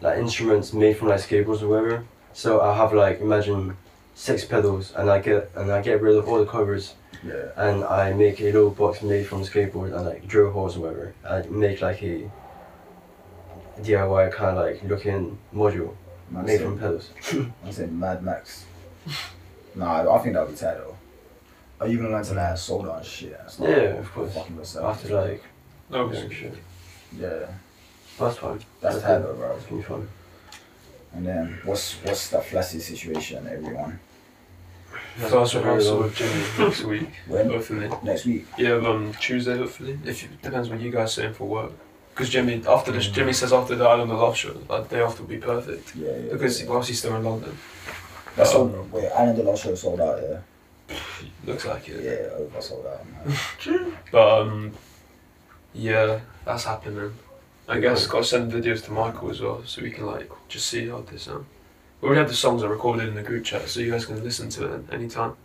like 0.00 0.18
instruments 0.18 0.72
made 0.72 0.96
from 0.96 1.08
like 1.08 1.20
skateboards 1.20 1.62
or 1.62 1.68
whatever. 1.68 2.04
So 2.32 2.60
I 2.60 2.76
have 2.76 2.92
like 2.92 3.20
imagine 3.20 3.76
six 4.14 4.44
pedals 4.44 4.92
and 4.94 5.10
I 5.10 5.18
get 5.18 5.50
and 5.56 5.72
I 5.72 5.82
get 5.82 6.00
rid 6.00 6.16
of 6.16 6.28
all 6.28 6.38
the 6.38 6.46
covers 6.46 6.94
Yeah. 7.24 7.50
and 7.56 7.82
I 7.82 8.12
make 8.12 8.40
a 8.40 8.44
little 8.52 8.70
box 8.70 9.02
made 9.02 9.26
from 9.26 9.42
skateboard 9.42 9.96
and 9.96 10.06
like 10.06 10.28
drill 10.28 10.52
holes 10.52 10.76
or 10.76 10.80
whatever. 10.80 11.14
I 11.28 11.42
make 11.48 11.80
like 11.82 12.02
a 12.04 12.30
DIY 13.80 14.32
kind 14.32 14.56
of 14.56 14.64
like 14.64 14.82
looking 14.84 15.38
module 15.52 15.94
Man 16.30 16.44
made 16.44 16.58
said, 16.58 16.66
from 16.66 16.78
pedals. 16.78 17.10
man 17.62 17.72
said 17.72 17.92
Mad 17.92 18.22
Max. 18.22 18.66
nah, 19.74 20.14
I 20.14 20.18
think 20.18 20.34
that'll 20.34 20.50
be 20.50 20.56
tight 20.56 20.74
though. 20.74 20.96
Are 21.80 21.86
you 21.88 21.96
gonna 21.98 22.10
learn 22.10 22.24
to 22.24 22.34
like 22.34 22.58
solder 22.58 22.90
and 22.90 23.04
shit 23.06 23.38
and 23.40 23.50
stuff? 23.50 23.68
Yeah, 23.68 23.76
of 24.00 24.12
course. 24.12 24.34
Fucking 24.34 24.56
yourself. 24.56 24.96
After 24.96 25.14
like 25.14 25.42
No, 25.90 26.12
yeah, 26.12 26.28
shit. 26.28 26.54
Yeah. 27.18 27.46
That's 28.18 28.36
fun. 28.36 28.60
That's 28.80 29.00
tight 29.00 29.18
though, 29.18 29.34
bro. 29.34 29.56
It's 29.56 29.66
gonna 29.66 29.76
be 29.80 29.82
fun. 29.86 30.08
And 31.14 31.26
then 31.26 31.60
what's 31.64 31.94
what's 32.04 32.28
the 32.30 32.40
flaccid 32.40 32.82
situation, 32.82 33.46
everyone? 33.46 34.00
First 35.16 35.54
rehearsal 35.54 35.98
with 36.02 36.14
Jimmy 36.14 36.44
next 36.58 36.84
week, 36.84 37.08
When? 37.26 37.50
hopefully. 37.50 37.90
Next 38.04 38.24
week. 38.24 38.46
Yeah, 38.56 38.74
um, 38.74 39.12
Tuesday 39.20 39.56
hopefully. 39.56 39.98
If 40.04 40.22
you, 40.22 40.28
depends 40.42 40.68
what 40.70 40.80
you 40.80 40.90
guys 40.90 41.12
saying 41.12 41.34
for 41.34 41.44
work. 41.44 41.72
Because 42.18 42.32
Jimmy, 42.32 42.60
after 42.66 42.90
this, 42.90 43.06
Jimmy 43.06 43.32
says 43.32 43.52
after 43.52 43.76
the 43.76 43.86
Island 43.86 44.10
of 44.10 44.18
Love 44.18 44.36
show, 44.36 44.52
the 44.52 44.80
day 44.80 45.00
after 45.00 45.22
will 45.22 45.28
be 45.28 45.36
perfect. 45.36 45.94
Yeah, 45.94 46.16
yeah. 46.16 46.32
Because 46.32 46.60
yeah. 46.60 46.68
whilst 46.68 46.88
he's 46.88 46.98
still 46.98 47.14
in 47.14 47.22
London, 47.22 47.56
That's 48.34 48.52
um, 48.56 48.72
sold. 48.72 48.90
Wait, 48.90 49.08
Island 49.12 49.38
of 49.38 49.46
Love 49.46 49.60
show 49.60 49.72
sold 49.76 50.00
out. 50.00 50.20
Yeah. 50.20 50.96
looks 51.44 51.64
like 51.64 51.88
it. 51.88 52.02
Yeah, 52.02 52.36
over 52.36 52.60
sold 52.60 52.86
out. 52.86 53.06
Man. 53.06 53.94
But 54.10 54.40
um, 54.40 54.72
yeah, 55.72 56.18
that's 56.44 56.64
happening. 56.64 57.14
I 57.68 57.78
guess 57.78 58.08
got 58.08 58.18
to 58.18 58.24
send 58.24 58.50
videos 58.50 58.84
to 58.86 58.90
Michael 58.90 59.30
as 59.30 59.40
well, 59.40 59.62
so 59.64 59.80
we 59.80 59.92
can 59.92 60.04
like 60.04 60.28
just 60.48 60.66
see 60.66 60.88
how 60.88 61.02
they 61.02 61.18
sound. 61.18 61.46
We 62.00 62.06
already 62.06 62.18
have 62.18 62.30
the 62.30 62.34
songs 62.34 62.64
are 62.64 62.68
recorded 62.68 63.08
in 63.08 63.14
the 63.14 63.22
group 63.22 63.44
chat, 63.44 63.68
so 63.68 63.78
you 63.78 63.92
guys 63.92 64.06
can 64.06 64.24
listen 64.24 64.50
to 64.50 64.74
it 64.74 64.92
anytime. 64.92 65.36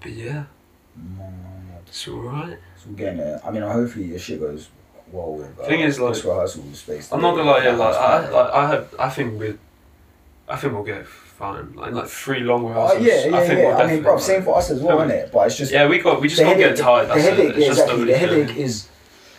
But 0.00 0.10
yeah, 0.14 0.46
Mm, 0.98 1.78
it's 1.86 2.08
alright. 2.08 2.58
So 2.76 2.90
we're 2.90 2.96
getting 2.96 3.18
there. 3.18 3.40
I 3.44 3.52
mean, 3.52 3.62
hopefully 3.62 4.06
your 4.06 4.18
shit 4.18 4.40
goes 4.40 4.68
well 5.12 5.34
with. 5.34 5.58
Uh, 5.60 5.64
Thing 5.66 5.80
is, 5.80 5.98
like, 6.00 6.14
this 6.14 6.24
rehearsal 6.24 6.64
space. 6.74 7.10
I'm 7.12 7.20
not 7.22 7.36
gonna 7.36 7.50
lie, 7.50 7.64
yeah, 7.64 7.72
like 7.72 7.94
I, 7.96 8.28
like 8.28 8.52
I 8.52 8.68
have, 8.68 8.94
I 8.98 9.08
think 9.10 9.38
we, 9.40 9.54
I 10.48 10.56
think 10.56 10.72
we'll 10.72 10.82
get 10.84 11.06
fine. 11.06 11.72
Like, 11.74 11.92
like 11.92 12.08
three 12.08 12.40
long 12.40 12.64
Oh 12.64 12.68
rehearsals. 12.68 13.02
yeah, 13.06 13.26
yeah, 13.26 13.36
I 13.36 13.46
think 13.46 13.58
yeah. 13.60 13.66
we'll 13.68 13.76
I 13.76 13.86
mean, 13.86 14.02
bro, 14.02 14.16
definitely, 14.16 14.22
same 14.22 14.42
for 14.42 14.56
us 14.58 14.70
as 14.70 14.80
well, 14.80 14.98
isn't 15.00 15.10
it? 15.16 15.32
But 15.32 15.46
it's 15.46 15.56
just 15.56 15.72
Yeah, 15.72 15.86
we 15.88 15.98
got, 15.98 16.20
we 16.20 16.28
just 16.28 16.38
the 16.40 16.44
can't 16.46 16.58
get 16.58 16.76
tired. 16.76 17.08
the 17.08 17.20
headache, 17.20 17.50
It's 17.56 17.58
yeah, 17.58 17.66
exactly. 17.68 18.04
The 18.04 18.16
headache 18.18 18.56
is. 18.56 18.88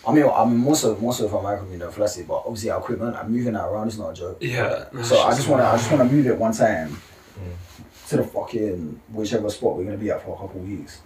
I 0.08 0.12
mean, 0.12 0.24
I 0.26 0.46
mean, 0.46 0.58
more 0.58 0.76
so, 0.76 0.96
more 0.98 1.14
so 1.14 1.30
for 1.30 1.44
Michael 1.44 1.66
being 1.66 1.82
a 1.84 1.92
flaccid, 1.92 2.28
but 2.28 2.38
obviously 2.46 2.72
our 2.72 2.80
equipment, 2.80 3.16
I'm 3.16 3.32
moving 3.32 3.54
that 3.54 3.66
around. 3.66 3.88
It's 3.88 4.00
not 4.00 4.10
a 4.10 4.14
joke. 4.16 4.38
Yeah. 4.42 4.86
no, 4.92 5.04
So 5.04 5.22
I 5.22 5.30
just 5.36 5.48
wanna, 5.48 5.64
I 5.64 5.78
just 5.78 5.92
wanna 5.92 6.06
move 6.06 6.26
it 6.28 6.38
one 6.38 6.54
time 6.54 7.00
Mm. 7.40 8.10
to 8.10 8.18
the 8.18 8.24
fucking 8.24 9.00
whichever 9.14 9.50
spot 9.50 9.78
we're 9.78 9.86
gonna 9.86 9.98
be 9.98 10.10
at 10.12 10.22
for 10.26 10.34
a 10.36 10.38
couple 10.40 10.60
of 10.60 10.68
weeks, 10.68 11.00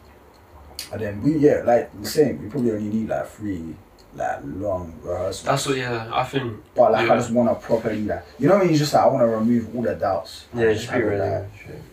and 0.92 1.00
then 1.02 1.22
we, 1.22 1.38
yeah, 1.38 1.62
like 1.66 1.92
the 2.02 2.08
same. 2.08 2.42
We 2.42 2.50
probably 2.50 2.72
only 2.72 2.90
need 2.90 3.10
like 3.10 3.28
three, 3.28 3.76
like 4.16 4.40
long 4.44 4.94
rehearsals. 5.04 5.44
That's 5.44 5.66
what. 5.68 5.78
Yeah, 5.78 6.10
I 6.14 6.24
think. 6.24 6.64
But 6.76 6.92
like, 6.94 7.10
I 7.10 7.16
just 7.18 7.32
wanna 7.32 7.56
properly 7.56 8.04
like, 8.06 8.24
you 8.40 8.48
know, 8.48 8.58
when 8.60 8.70
you 8.70 8.78
just 8.78 8.94
like, 8.94 9.04
I 9.04 9.08
wanna 9.08 9.28
remove 9.28 9.76
all 9.76 9.82
the 9.82 9.96
doubts. 9.96 10.46
Yeah, 10.54 10.74
just 10.74 10.88
be 10.88 10.94
have 10.94 11.02
it, 11.02 11.06
ready. 11.06 11.36
like, 11.36 11.50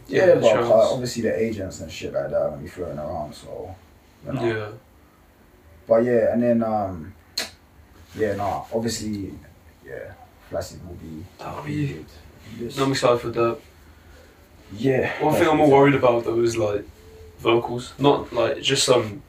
Yeah, 0.08 0.26
Yeah, 0.26 0.34
but 0.36 0.42
sure. 0.50 0.62
uh, 0.64 0.92
obviously 0.94 1.22
the 1.22 1.38
agents 1.42 1.80
and 1.80 1.90
shit 1.90 2.12
like 2.12 2.30
that 2.30 2.36
are 2.40 2.50
gonna 2.50 2.62
be 2.62 2.68
floating 2.68 2.98
around, 2.98 3.34
so 3.34 3.74
you 4.26 4.32
know. 4.32 4.44
Yeah. 4.46 4.68
But 5.88 6.04
yeah, 6.04 6.32
and 6.32 6.42
then 6.42 6.62
um, 6.62 7.14
yeah, 8.14 8.34
nah, 8.36 8.64
obviously, 8.72 9.34
yeah, 9.84 10.12
Flaccid 10.48 10.86
will 10.86 10.94
be. 10.94 11.24
That'll 11.38 11.62
be. 11.64 11.88
good. 11.88 12.06
This- 12.58 12.78
I'm 12.78 12.92
excited 12.92 13.20
for 13.20 13.30
that. 13.30 13.58
yeah. 14.76 15.10
One 15.24 15.34
thing 15.34 15.48
I'm 15.48 15.56
more 15.56 15.70
worried 15.70 15.94
about 15.94 16.24
though 16.24 16.40
is 16.40 16.56
like 16.56 16.84
vocals, 17.38 17.92
not 17.98 18.32
like 18.32 18.60
just 18.62 18.84
some. 18.84 19.22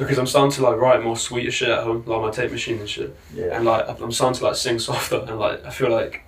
Because 0.00 0.18
I'm 0.18 0.26
starting 0.26 0.52
to 0.52 0.62
like 0.62 0.76
write 0.76 1.02
more 1.02 1.16
sweeter 1.16 1.50
shit 1.50 1.68
at 1.68 1.84
home, 1.84 2.02
like 2.06 2.22
my 2.22 2.30
tape 2.30 2.50
machine 2.50 2.78
and 2.78 2.88
shit. 2.88 3.14
Yeah. 3.34 3.56
and 3.56 3.64
like 3.64 3.88
I'm 3.88 4.12
starting 4.12 4.38
to 4.38 4.44
like 4.44 4.56
sing 4.56 4.78
softer 4.78 5.24
and 5.28 5.38
like 5.38 5.64
I 5.64 5.70
feel 5.70 5.90
like 5.90 6.22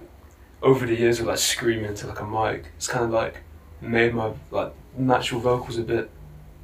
over 0.63 0.87
the 0.87 0.95
years 0.95 1.21
of 1.21 1.27
like 1.27 1.39
screaming 1.39 1.87
into 1.87 2.07
like 2.07 2.21
a 2.21 2.27
mic, 2.27 2.67
it's 2.77 2.87
kind 2.87 3.05
of 3.05 3.11
like 3.11 3.39
made 3.81 4.15
my 4.15 4.33
like 4.51 4.73
natural 4.97 5.41
vocals 5.41 5.79
a 5.79 5.83
bit 5.83 6.11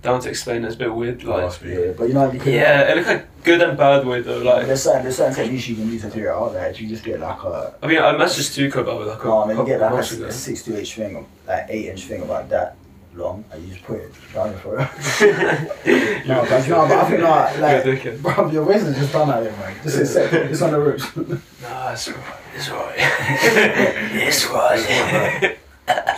down 0.02 0.20
to 0.20 0.28
explain. 0.28 0.64
It's 0.64 0.74
a 0.74 0.78
bit 0.78 0.94
weird, 0.94 1.24
like. 1.24 1.60
Yeah, 1.64 1.92
but 1.96 2.08
you 2.08 2.14
know, 2.14 2.30
you 2.30 2.40
yeah, 2.44 2.90
it 2.90 2.96
looks 2.96 3.08
like 3.08 3.44
good 3.44 3.60
and 3.62 3.76
bad 3.76 4.06
way 4.06 4.20
though. 4.20 4.38
Like 4.38 4.66
there's 4.66 4.82
certain 4.82 5.02
there's 5.02 5.16
certain 5.16 5.34
techniques 5.34 5.68
you 5.68 5.76
can 5.76 5.90
use 5.90 6.02
to 6.02 6.10
figure 6.10 6.28
it 6.28 6.34
out. 6.34 6.54
Like 6.54 6.80
you 6.80 6.88
just 6.88 7.04
get 7.04 7.20
like 7.20 7.42
a 7.42 7.74
I 7.82 7.86
mean, 7.86 7.98
I 7.98 8.12
messaged 8.14 8.56
Tuco 8.56 8.82
about 8.82 9.02
it 9.02 9.06
like 9.06 9.24
a 9.24 9.26
no, 9.26 9.42
and 9.42 9.50
then 9.50 9.58
you 9.58 9.66
get 9.66 9.80
like 9.80 9.92
a, 9.92 10.26
a 10.26 10.32
six 10.32 10.62
to 10.64 10.78
eight 10.78 10.88
thing, 10.88 11.26
like 11.46 11.66
eight 11.68 11.86
inch 11.86 12.04
thing 12.04 12.22
about 12.22 12.48
that, 12.50 12.76
long 13.18 13.44
and 13.50 13.62
you 13.64 13.74
just 13.74 13.84
put 13.84 14.00
it 14.00 14.12
down 14.32 14.50
your 14.50 14.58
throat. 14.60 14.78
no, 16.26 16.46
but 16.48 16.64
you 16.64 16.70
know, 16.70 16.86
but 16.88 16.92
I 16.92 17.10
think 17.10 17.22
like, 17.22 17.56
You're 17.84 17.94
like 17.94 18.04
a 18.06 18.12
bro, 18.12 18.50
your 18.50 18.64
waist 18.64 18.86
is 18.86 18.96
just 18.96 19.12
done 19.12 19.30
out 19.30 19.42
there, 19.42 19.52
man. 19.52 19.76
Just 19.82 19.98
it's, 19.98 20.16
it's 20.16 20.62
on 20.62 20.72
the 20.72 20.80
ropes. 20.80 21.04
Nah, 21.62 21.92
it's 21.92 22.08
alright. 22.08 22.34
It's 22.54 22.70
alright. 22.70 22.94
it's 22.98 24.46
alright. 24.46 25.58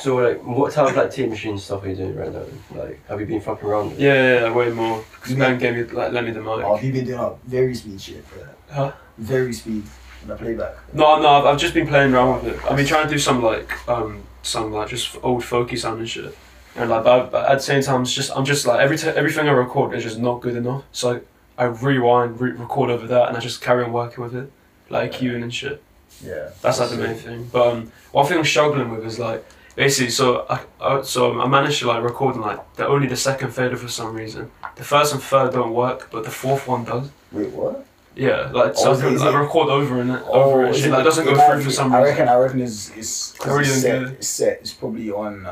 So 0.01 0.17
like, 0.17 0.45
what 0.45 0.73
type 0.73 0.91
of 0.91 0.97
like 0.97 1.11
tape 1.11 1.31
machine 1.31 1.59
stuff 1.59 1.85
are 1.85 1.89
you 1.89 1.97
doing 1.97 2.17
right 2.17 2.33
now? 2.33 2.45
Like, 2.75 3.07
have 3.09 3.21
you 3.21 3.27
been 3.27 3.41
fucking 3.41 3.69
around? 3.69 3.91
with? 3.91 4.01
Yeah, 4.01 4.15
yeah, 4.15 4.41
yeah, 4.47 4.53
way 4.53 4.71
more. 4.71 5.05
Because 5.15 5.33
You 5.33 5.39
Ben 5.39 5.59
gave 5.59 5.75
me, 5.75 5.83
like, 5.85 6.13
lent 6.13 6.27
me 6.27 6.33
the 6.33 6.41
mic. 6.41 6.65
oh, 6.65 6.75
have 6.77 6.85
you 6.85 6.93
been 6.93 7.05
doing 7.07 7.19
like 7.21 7.43
very 7.45 7.75
speed 7.75 8.01
shit? 8.01 8.25
Yeah. 8.37 8.45
Huh? 8.71 8.93
Very 9.19 9.53
speed. 9.53 9.85
And 10.23 10.31
the 10.31 10.37
playback. 10.37 10.75
No, 10.93 11.21
no, 11.21 11.29
I've, 11.29 11.45
I've 11.47 11.59
just 11.59 11.73
been 11.73 11.87
playing 11.87 12.13
around 12.13 12.45
with 12.45 12.55
it. 12.55 12.65
I've 12.71 12.77
been 12.77 12.87
trying 12.87 13.07
to 13.07 13.11
do 13.13 13.19
some 13.19 13.43
like, 13.43 13.89
um, 13.89 14.23
some 14.43 14.73
like 14.73 14.89
just 14.89 15.17
old 15.23 15.43
folky 15.43 15.79
sound 15.79 16.01
and 16.01 16.09
shit. 16.09 16.37
And 16.77 16.89
like, 16.91 17.05
but, 17.05 17.31
but 17.33 17.51
at 17.51 17.57
the 17.59 17.63
same 17.63 17.83
time, 17.83 18.03
it's 18.03 18.13
just 18.13 18.31
I'm 18.37 18.45
just 18.45 18.67
like 18.67 18.81
every 18.81 18.97
t- 18.97 19.09
everything 19.09 19.49
I 19.49 19.53
record 19.53 19.95
is 19.95 20.03
just 20.05 20.19
not 20.19 20.41
good 20.41 20.57
enough. 20.57 20.85
So 20.93 21.21
I 21.59 21.65
rewind, 21.65 22.41
re- 22.41 22.53
record 22.53 22.91
over 22.91 23.07
that, 23.09 23.29
and 23.29 23.37
I 23.37 23.41
just 23.41 23.61
carry 23.61 23.85
on 23.85 23.93
working 23.93 24.23
with 24.25 24.35
it, 24.35 24.51
like 24.89 25.13
EQing 25.13 25.43
and 25.43 25.53
shit. 25.53 25.83
Yeah. 26.25 26.51
That's 26.63 26.79
like 26.81 26.91
the 26.91 26.97
main 26.97 27.17
thing. 27.17 27.49
But 27.53 27.69
um, 27.69 27.93
one 28.13 28.27
thing 28.27 28.39
I'm 28.39 28.45
struggling 28.45 28.91
with 28.91 29.05
is 29.07 29.19
like 29.19 29.45
basically 29.75 30.11
so 30.11 30.47
I, 30.49 30.61
I 30.81 31.03
so 31.03 31.41
I 31.41 31.49
managed 31.49 31.81
to 31.81 31.87
like 31.89 32.03
record 32.03 32.37
in 32.37 32.43
like 32.43 32.77
the 32.77 32.87
only 32.87 33.09
the 33.09 33.17
second 33.17 33.51
fader 33.53 33.77
for 33.77 33.89
some 33.89 34.15
reason. 34.15 34.51
The 34.77 34.85
first 34.85 35.13
and 35.13 35.23
third 35.23 35.53
don't 35.53 35.73
work, 35.75 36.09
but 36.13 36.25
the 36.25 36.31
fourth 36.31 36.69
one 36.69 36.85
does. 36.85 37.11
Wait, 37.33 37.51
what? 37.51 37.85
Yeah, 38.17 38.51
like 38.53 38.77
so 38.77 38.89
Oh, 38.89 38.91
I 38.91 38.93
is 38.95 39.01
it- 39.01 39.05
can 39.05 39.15
is 39.15 39.23
like, 39.23 39.35
it- 39.35 39.39
record 39.39 39.69
over 39.71 40.01
and 40.01 40.11
it, 40.11 40.23
Oh, 40.27 40.43
over 40.43 40.65
it. 40.65 40.71
is 40.71 40.77
Shit, 40.79 40.87
it- 40.87 40.93
like, 40.93 41.05
doesn't 41.05 41.25
go 41.25 41.35
through 41.35 41.63
for 41.63 41.71
some 41.71 41.93
I 41.93 41.99
reason. 42.01 42.11
reckon. 42.19 42.29
I 42.29 42.37
reckon 42.39 42.61
it's 42.61 42.91
it's 42.97 43.35
I 43.35 43.39
because 43.39 43.53
really 43.57 43.69
it's 43.71 43.81
set. 43.83 44.03
It's 44.03 44.29
set. 44.29 44.59
It's 44.61 44.73
probably 44.75 45.11
on. 45.11 45.47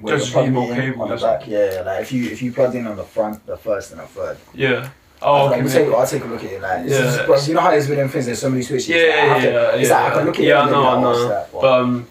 Where 0.00 0.16
Just 0.18 0.28
you're 0.30 0.32
plugging 0.42 0.52
need 0.54 0.58
more 0.60 0.72
it 0.72 0.78
in, 0.84 0.92
cable 0.92 1.02
on 1.04 1.08
the 1.10 1.16
back. 1.16 1.46
Yeah, 1.46 1.82
like 1.86 2.02
if 2.02 2.12
you 2.12 2.24
if 2.30 2.42
you 2.42 2.52
plugged 2.52 2.74
in 2.74 2.86
on 2.86 2.96
the 2.96 3.04
front, 3.04 3.44
the 3.46 3.56
first 3.56 3.92
and 3.92 4.00
the 4.00 4.06
third. 4.06 4.36
Yeah. 4.54 4.88
Oh, 5.22 5.46
like, 5.46 5.54
okay. 5.54 5.62
we 5.62 5.70
take, 5.70 5.88
I'll 5.94 6.06
take 6.06 6.22
a 6.22 6.26
look 6.26 6.44
at 6.44 6.52
it. 6.52 6.60
Like, 6.60 6.82
Yeah. 6.86 6.98
just, 6.98 7.24
bro, 7.26 7.38
you 7.40 7.54
know 7.54 7.60
how 7.60 7.70
there's 7.70 7.88
with 7.88 7.96
them 7.96 8.10
things. 8.10 8.26
There's 8.26 8.40
so 8.40 8.50
many 8.50 8.62
switches. 8.62 8.88
Yeah, 8.90 8.96
like, 8.96 9.08
I 9.08 9.16
yeah, 9.16 9.26
have 9.28 9.42
to- 9.42 9.48
yeah, 9.50 9.70
It's 9.80 9.88
yeah, 9.88 10.02
like 10.02 10.12
I 10.12 10.14
can 10.16 10.26
look 10.26 10.34
at 10.38 10.42
yeah, 10.44 10.50
it. 10.50 10.56
I 10.58 10.62
and 10.64 10.70
know, 10.72 10.82
I 10.84 10.94
oh, 10.94 11.00
know. 11.00 11.28
that? 11.28 11.52
But, 11.52 11.60
But 11.62 11.72
um, 11.80 12.06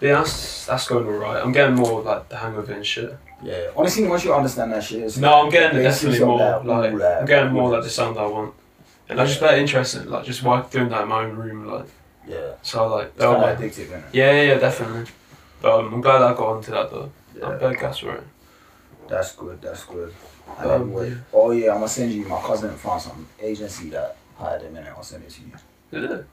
yeah, 0.00 0.14
that's 0.14 0.66
that's 0.66 0.88
going 0.88 1.06
alright. 1.06 1.42
I'm 1.44 1.52
getting 1.52 1.76
more 1.76 2.02
like 2.02 2.28
the 2.28 2.36
hang 2.36 2.56
of 2.56 2.68
it 2.68 2.76
and 2.76 2.84
shit. 2.86 3.16
yeah, 3.44 3.66
honestly, 3.76 4.08
once 4.08 4.24
you 4.24 4.34
understand 4.34 4.72
that 4.72 4.82
shit, 4.82 5.02
it's 5.02 5.18
No, 5.18 5.42
I'm 5.44 5.50
getting 5.50 5.76
the 5.76 5.84
definitely 5.84 6.18
more 6.24 6.38
that, 6.38 6.66
like 6.66 6.92
all 6.92 6.98
that, 6.98 7.20
I'm 7.20 7.26
getting 7.26 7.52
more 7.52 7.70
like 7.70 7.82
the 7.84 7.90
sound 7.90 8.18
I 8.18 8.26
want, 8.26 8.54
and 9.08 9.20
I 9.20 9.26
just 9.26 9.40
better 9.40 9.56
interested. 9.56 10.06
Like 10.06 10.24
just 10.24 10.42
work 10.42 10.70
doing 10.70 10.88
that 10.88 11.02
in 11.02 11.08
my 11.08 11.24
own 11.24 11.36
room, 11.36 11.66
like 11.66 11.86
Yeah, 12.26 12.54
so 12.62 12.88
like 12.88 13.12
it's 13.14 13.22
kind 13.24 13.36
oh, 13.44 13.48
of 13.52 13.58
addictive, 13.58 13.86
innit? 13.86 14.02
yeah, 14.12 14.32
yeah, 14.32 14.42
yeah, 14.42 14.58
definitely. 14.58 15.04
But 15.60 15.78
um, 15.80 15.94
I'm 15.94 16.00
glad 16.00 16.22
I 16.22 16.34
got 16.34 16.46
onto 16.56 16.70
that 16.72 16.90
though. 16.90 17.10
I'm 17.42 17.52
Yeah, 17.52 17.56
better 17.58 17.74
gas 17.74 17.98
for 17.98 18.14
it. 18.16 18.22
that's 19.08 19.34
good. 19.34 19.60
That's 19.62 19.84
good. 19.84 20.14
And 20.58 20.70
Um, 20.70 20.78
then 20.80 20.92
what- 20.92 21.08
yeah. 21.08 21.14
Oh 21.32 21.50
yeah, 21.50 21.68
I'm 21.70 21.74
gonna 21.78 21.88
send 21.88 22.12
you. 22.12 22.24
My 22.26 22.40
cousin 22.40 22.74
found 22.76 23.02
some 23.02 23.26
agency 23.40 23.90
that 23.90 24.16
hired 24.38 24.62
him, 24.62 24.76
and 24.76 24.88
I'll 24.88 25.02
send 25.02 25.24
it 25.24 25.30
to 25.30 25.40
you. 25.42 25.52
Did 26.00 26.10
it? 26.10 26.26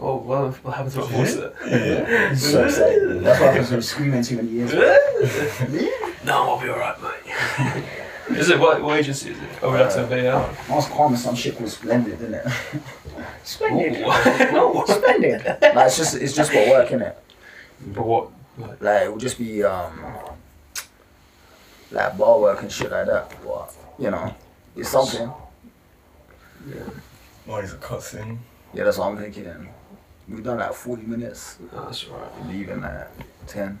Oh 0.00 0.16
well, 0.16 0.50
what 0.62 0.74
happened 0.74 0.92
to 0.94 1.00
my 1.00 1.06
voice 1.06 1.34
there? 1.36 1.52
Yeah. 1.66 2.34
so 2.34 2.64
excited. 2.64 3.20
That's 3.22 3.40
what 3.40 3.50
happens 3.50 3.70
when 3.70 3.78
you 3.78 3.82
screaming 3.82 4.22
too 4.22 4.36
many 4.36 4.48
years. 4.50 4.72
no, 6.24 6.32
I'll 6.50 6.60
be 6.60 6.68
alright, 6.70 6.96
mate. 7.02 7.84
is 8.38 8.50
it 8.50 8.58
what, 8.58 8.82
what 8.82 8.98
agency 8.98 9.30
is 9.30 9.36
it? 9.38 9.48
Oh, 9.62 9.70
we 9.72 9.78
have 9.78 9.92
to 9.94 10.06
pay 10.06 10.28
out. 10.28 10.48
I 10.68 10.74
was 10.74 10.86
calling 10.88 11.16
some 11.16 11.34
shit 11.36 11.56
called 11.56 11.70
Splendid, 11.70 12.14
isn't 12.14 12.34
it? 12.34 12.46
Splendid. 13.44 14.00
no. 14.00 14.84
Splendid. 14.88 15.44
Like 15.44 15.86
it's 15.86 15.96
just 15.98 16.14
it's 16.16 16.32
just 16.34 16.50
for 16.50 16.68
work, 16.70 16.88
innit? 16.88 17.14
But 17.86 18.06
what? 18.06 18.28
Like, 18.58 18.82
Like 18.82 19.02
it 19.02 19.12
would 19.12 19.20
just 19.20 19.38
be 19.38 19.62
um 19.64 19.92
like 21.90 22.16
bar 22.16 22.40
work 22.40 22.62
and 22.62 22.72
shit 22.72 22.90
like 22.90 23.06
that. 23.06 23.32
But 23.44 23.74
you 23.98 24.10
know, 24.10 24.34
it's 24.76 24.88
something. 24.90 25.32
Oh, 27.48 27.60
he's 27.60 27.72
a 27.72 27.76
cussing. 27.76 28.38
Yeah, 28.72 28.84
that's 28.84 28.98
what 28.98 29.08
I'm 29.08 29.18
thinking. 29.18 29.68
We've 30.28 30.44
done 30.44 30.58
like 30.58 30.72
40 30.72 31.02
minutes, 31.02 31.58
that's 31.72 32.06
right. 32.06 32.46
leaving 32.48 32.80
like 32.80 33.08
10. 33.48 33.78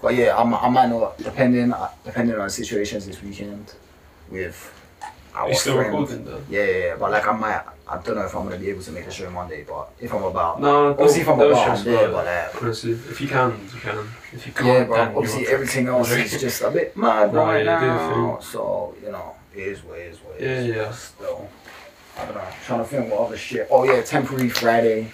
But 0.00 0.14
yeah, 0.14 0.38
I'm, 0.38 0.54
I 0.54 0.68
might 0.68 0.88
not, 0.88 1.18
depending 1.18 1.72
uh, 1.72 1.90
depending 2.04 2.38
on 2.38 2.48
situations 2.48 3.04
this 3.06 3.20
weekend 3.22 3.74
with 4.30 4.72
our 5.34 5.48
Are 5.48 5.54
still 5.54 5.76
friend. 5.76 5.92
recording 5.92 6.24
though? 6.24 6.42
Yeah, 6.48 6.64
yeah, 6.64 6.76
yeah, 6.86 6.96
but 6.98 7.10
like 7.10 7.26
I 7.26 7.32
might, 7.32 7.54
uh, 7.56 7.62
I 7.88 7.98
don't 8.02 8.16
know 8.16 8.24
if 8.24 8.34
I'm 8.34 8.44
gonna 8.44 8.58
be 8.58 8.70
able 8.70 8.82
to 8.82 8.92
make 8.92 9.06
a 9.06 9.10
show 9.10 9.30
Monday, 9.30 9.64
but 9.66 9.90
if 10.00 10.12
I'm 10.12 10.22
about, 10.24 10.60
No, 10.60 10.90
obviously 10.90 11.22
if 11.22 11.28
I'm 11.28 11.40
about, 11.40 11.68
I'm 11.78 11.84
there, 11.84 12.08
but 12.10 12.26
uh, 12.26 12.48
like, 12.54 12.62
Honestly, 12.62 12.92
if 12.92 13.20
you 13.20 13.28
can, 13.28 13.50
you 13.74 13.80
can. 13.80 14.08
If 14.32 14.46
you 14.46 14.52
can't, 14.52 14.88
yeah, 14.90 14.96
then 15.06 15.16
obviously 15.16 15.46
everything 15.48 15.86
else 15.88 16.10
is 16.10 16.40
just 16.40 16.62
a 16.62 16.70
bit 16.70 16.96
mad 16.96 17.32
No, 17.32 17.44
right 17.46 17.64
yeah, 17.64 17.80
now. 17.80 18.38
So, 18.40 18.94
you 19.02 19.10
know, 19.10 19.34
it 19.54 19.60
is 19.60 19.82
what 19.82 19.98
it 19.98 20.12
is 20.12 20.18
what 20.18 20.36
it 20.36 20.42
is. 20.42 20.66
Yeah, 20.66 20.74
yeah. 20.82 20.90
Still, 20.92 21.48
I 22.18 22.24
don't 22.26 22.34
know, 22.34 22.44
trying 22.66 22.78
to 22.80 22.84
think 22.84 23.10
what 23.10 23.20
other 23.26 23.36
shit. 23.36 23.68
Oh 23.70 23.84
yeah, 23.84 24.02
temporary 24.02 24.48
Friday. 24.50 25.10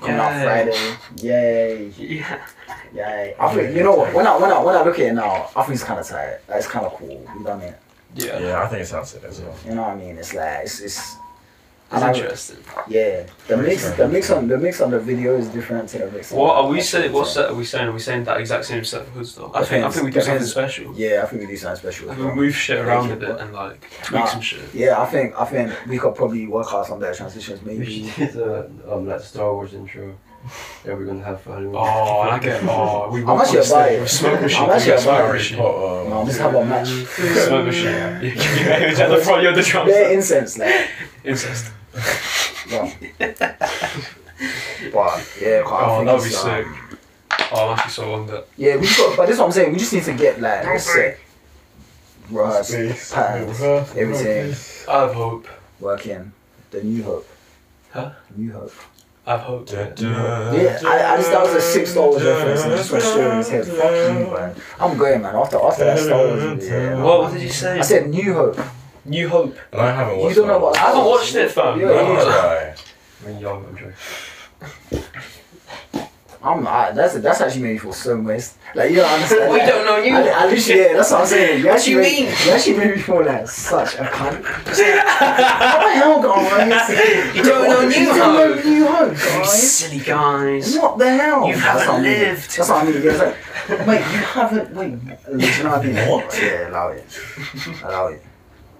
Coming 0.00 0.16
out 0.16 0.32
Yay. 0.32 0.44
Friday. 0.44 0.96
Yay. 1.16 1.92
Yeah. 1.98 2.46
Yay. 2.94 3.34
I 3.38 3.54
think 3.54 3.76
you 3.76 3.82
know 3.82 3.94
what, 3.96 4.14
when 4.14 4.26
I 4.26 4.36
when 4.38 4.50
I 4.50 4.58
when 4.62 4.74
I 4.74 4.82
look 4.82 4.98
at 4.98 5.06
it 5.06 5.12
now, 5.12 5.50
I 5.54 5.62
think 5.62 5.74
it's 5.74 5.84
kinda 5.84 6.02
tight. 6.02 6.38
Like, 6.48 6.58
it's 6.58 6.70
kinda 6.70 6.90
cool. 6.96 7.26
We 7.36 7.44
done 7.44 7.60
it. 7.60 7.78
Yeah. 8.14 8.38
Yeah, 8.38 8.62
I 8.62 8.66
think 8.68 8.82
it 8.82 8.86
sounds 8.86 9.14
it 9.14 9.24
as 9.24 9.40
well. 9.40 9.54
You 9.66 9.74
know 9.74 9.82
what 9.82 9.90
I 9.92 9.96
mean? 9.96 10.16
It's 10.18 10.34
like 10.34 10.64
it's 10.64 10.80
it's 10.80 10.98
It's 11.92 12.02
I 12.02 12.06
like- 12.06 12.16
interesting. 12.16 12.58
Yeah. 12.88 13.26
The 13.48 13.56
mix 13.56 13.90
the 14.00 14.06
mix 14.08 14.30
on 14.30 14.46
the 14.48 14.58
mix 14.58 14.80
on 14.80 14.90
the 14.92 15.00
video 15.00 15.36
is 15.36 15.48
different 15.48 15.88
to 15.90 15.98
the 15.98 16.10
mix 16.10 16.30
What 16.30 16.54
are 16.56 16.68
we 16.68 16.80
saying? 16.80 17.12
What 17.12 17.26
set 17.26 17.50
are 17.50 17.54
we 17.54 17.64
saying? 17.64 17.88
Are 17.88 17.92
we 17.92 17.98
saying 17.98 18.22
that 18.24 18.38
exact 18.40 18.64
same 18.66 18.84
set 18.84 19.04
for 19.06 19.10
hoods 19.10 19.34
though? 19.34 19.50
I 19.54 19.64
think 19.64 19.84
I 19.84 19.90
think 19.90 20.04
we 20.06 20.10
do 20.12 20.20
something 20.20 20.46
special. 20.46 20.92
Yeah, 20.94 21.22
I 21.24 21.26
think 21.26 21.42
we 21.42 21.48
do 21.48 21.56
something 21.56 21.78
special. 21.84 22.10
as 22.10 22.16
We 22.18 22.24
move 22.42 22.54
shit 22.54 22.78
around 22.78 23.10
a 23.10 23.16
bit 23.16 23.36
and 23.42 23.52
like 23.52 23.80
tweak 24.04 24.20
Nah. 24.20 24.26
some 24.26 24.40
shit. 24.40 24.62
Yeah, 24.72 25.00
I 25.00 25.06
think 25.06 25.28
I 25.36 25.44
think 25.44 25.72
we 25.88 25.98
could 25.98 26.14
probably 26.14 26.46
work 26.46 26.68
out 26.72 26.86
some 26.86 27.00
better 27.00 27.14
transitions 27.22 27.60
We 27.62 27.78
maybe. 27.78 28.08
should 28.08 28.32
do 28.32 28.38
the 28.38 28.92
um, 28.92 29.08
like 29.08 29.20
Star 29.20 29.52
Wars 29.52 29.74
intro 29.74 30.14
that 30.84 30.96
we're 30.96 31.04
gonna 31.04 31.22
have 31.24 31.44
Halloween. 31.44 31.74
Oh, 31.74 32.20
I 32.30 32.38
get 32.38 32.62
oh, 32.64 33.10
we 33.12 33.22
I'm 33.22 33.40
actually 33.40 33.58
on 33.58 33.64
stage 33.64 33.72
about 33.72 33.92
it. 33.92 34.00
with 34.00 34.10
smoke 34.10 34.40
machine. 34.40 34.62
I'm 34.64 34.70
actually 34.70 34.92
we 34.92 34.96
got 34.96 35.02
about 35.04 35.40
smoke 35.40 35.50
it. 35.50 36.08
No, 36.08 36.20
I'm 36.20 36.26
just 36.26 36.40
have 36.40 36.54
a 36.54 36.64
match. 36.64 36.88
Smoke 37.46 37.66
machine. 37.66 37.84
Yeah, 37.84 38.20
yeah, 38.22 38.78
yeah, 38.78 39.04
at 39.04 39.08
the 39.10 39.16
front, 39.18 39.42
you're 39.42 39.52
the 39.52 39.62
drums. 39.62 39.90
Bare 39.90 40.12
incense, 40.12 40.58
like. 40.58 40.88
Incest. 41.24 41.72
Yeah. 42.68 42.92
but 44.92 45.36
yeah, 45.40 45.62
quite 45.62 45.82
Oh, 45.82 45.92
I 45.92 45.96
think 45.96 46.06
that 46.06 46.14
would 46.14 46.22
be 46.22 46.28
it's, 46.28 46.44
uh, 46.44 46.64
sick. 46.64 46.66
Oh, 47.52 47.68
I'm 47.68 47.78
actually 47.78 47.92
so 47.92 48.14
on 48.14 48.26
that. 48.28 48.46
Yeah, 48.56 48.76
we 48.76 48.86
got, 48.86 49.16
but 49.16 49.26
this 49.26 49.34
is 49.34 49.40
what 49.40 49.46
I'm 49.46 49.52
saying. 49.52 49.72
We 49.72 49.78
just 49.78 49.92
need 49.92 50.04
to 50.04 50.14
get 50.14 50.40
like 50.40 50.64
a 50.66 50.78
set, 50.78 51.18
rehearse, 52.30 52.68
Space. 52.68 53.12
patterns, 53.12 53.60
Rehearse, 53.60 53.96
everything. 53.96 54.54
I 54.88 55.00
have 55.02 55.14
hope. 55.14 55.48
working. 55.80 56.32
The 56.70 56.82
new 56.84 57.02
hope. 57.02 57.28
Huh? 57.92 58.12
New 58.36 58.52
hope. 58.52 58.72
I 59.30 59.34
have 59.36 59.42
hope. 59.42 59.66
Da, 59.66 59.76
Yeah. 59.96 60.52
Yeah, 60.52 60.80
I, 60.84 61.14
I 61.14 61.16
just 61.18 61.30
that 61.30 61.42
was 61.42 61.54
a 61.54 61.60
six 61.60 61.92
Star 61.92 62.08
Wars 62.08 62.20
da, 62.20 62.30
reference 62.30 62.62
and 62.62 62.72
it 62.72 62.76
just 62.78 62.90
went 62.90 63.04
straight 63.04 63.30
in 63.30 63.36
his 63.36 63.48
head. 63.48 63.64
Fuck 63.64 63.92
you, 63.92 64.34
man. 64.34 64.56
I'm 64.80 64.98
going, 64.98 65.22
man. 65.22 65.36
After 65.36 65.56
after 65.62 65.84
that 65.84 65.98
Star 66.00 66.26
Wars, 66.26 66.66
yeah. 66.68 67.00
What, 67.00 67.20
what 67.20 67.32
did 67.32 67.42
you 67.42 67.48
say? 67.48 67.78
I 67.78 67.82
said 67.82 68.08
New 68.10 68.34
Hope. 68.34 68.58
New 69.04 69.28
Hope. 69.28 69.56
And 69.70 69.80
I 69.80 69.92
haven't 69.94 70.18
watched. 70.18 70.24
It. 70.24 70.28
You 70.30 70.34
don't 70.34 70.48
know 70.48 70.54
that. 70.54 70.62
what 70.62 70.76
I 70.78 70.80
haven't 70.80 71.04
watched 71.04 71.34
it, 71.36 71.50
fam. 71.52 71.78
Yeah, 71.78 71.86
No, 71.86 72.12
yeah. 72.12 72.24
try. 72.24 72.74
When 73.22 73.38
young, 73.38 73.66
I'm 73.66 73.76
joking. 73.76 74.99
I'm 76.42 76.66
I, 76.66 76.90
that's 76.92 77.14
that's 77.18 77.40
actually 77.42 77.62
made 77.62 77.72
me 77.72 77.78
feel 77.78 77.92
so 77.92 78.16
moist. 78.16 78.56
Like 78.74 78.90
you 78.90 78.96
don't 78.96 79.10
understand. 79.10 79.52
We 79.52 79.58
like, 79.58 79.68
don't 79.68 79.84
know 79.84 79.98
you. 79.98 80.16
I, 80.16 80.20
I 80.28 80.46
literally, 80.46 80.80
yeah, 80.80 80.92
that's 80.94 81.10
what 81.10 81.20
I'm 81.20 81.26
saying. 81.26 81.60
You 81.60 81.68
actually 81.68 81.92
you 81.92 81.98
made, 81.98 82.18
mean? 82.20 82.34
You 82.46 82.50
actually 82.52 82.76
made 82.78 82.96
me 82.96 83.02
feel 83.02 83.24
like 83.26 83.46
such 83.48 83.94
a 83.96 84.04
cunt. 84.04 84.42
what 84.42 84.74
the 85.84 85.94
hell, 86.00 86.22
guys? 86.22 87.34
You 87.36 87.42
don't 87.42 87.68
know 87.68 87.88
New 87.88 87.94
You 87.94 88.06
don't 88.06 88.54
know 88.54 88.70
You 88.70 89.14
guys. 89.14 89.70
silly 89.72 89.98
guys. 89.98 90.78
What 90.78 90.98
the 90.98 91.10
hell? 91.10 91.46
You 91.46 91.54
That's 91.56 91.64
haven't 91.84 91.88
what 91.88 91.94
I 91.94 92.02
mean. 92.02 92.18
lived. 92.20 92.56
That's 92.56 92.68
what 92.70 92.82
I 92.82 92.84
mean. 92.90 93.86
Wait, 93.86 93.98
you 93.98 94.22
haven't. 94.32 94.74
Wait, 94.74 94.90
you 94.90 95.62
know 95.64 95.70
what 95.70 95.80
I 95.80 95.84
mean? 95.84 96.08
What? 96.10 96.38
Yeah, 96.42 96.68
allow 96.70 96.88
it. 96.88 97.04
Allow 97.84 98.06
it. 98.08 98.22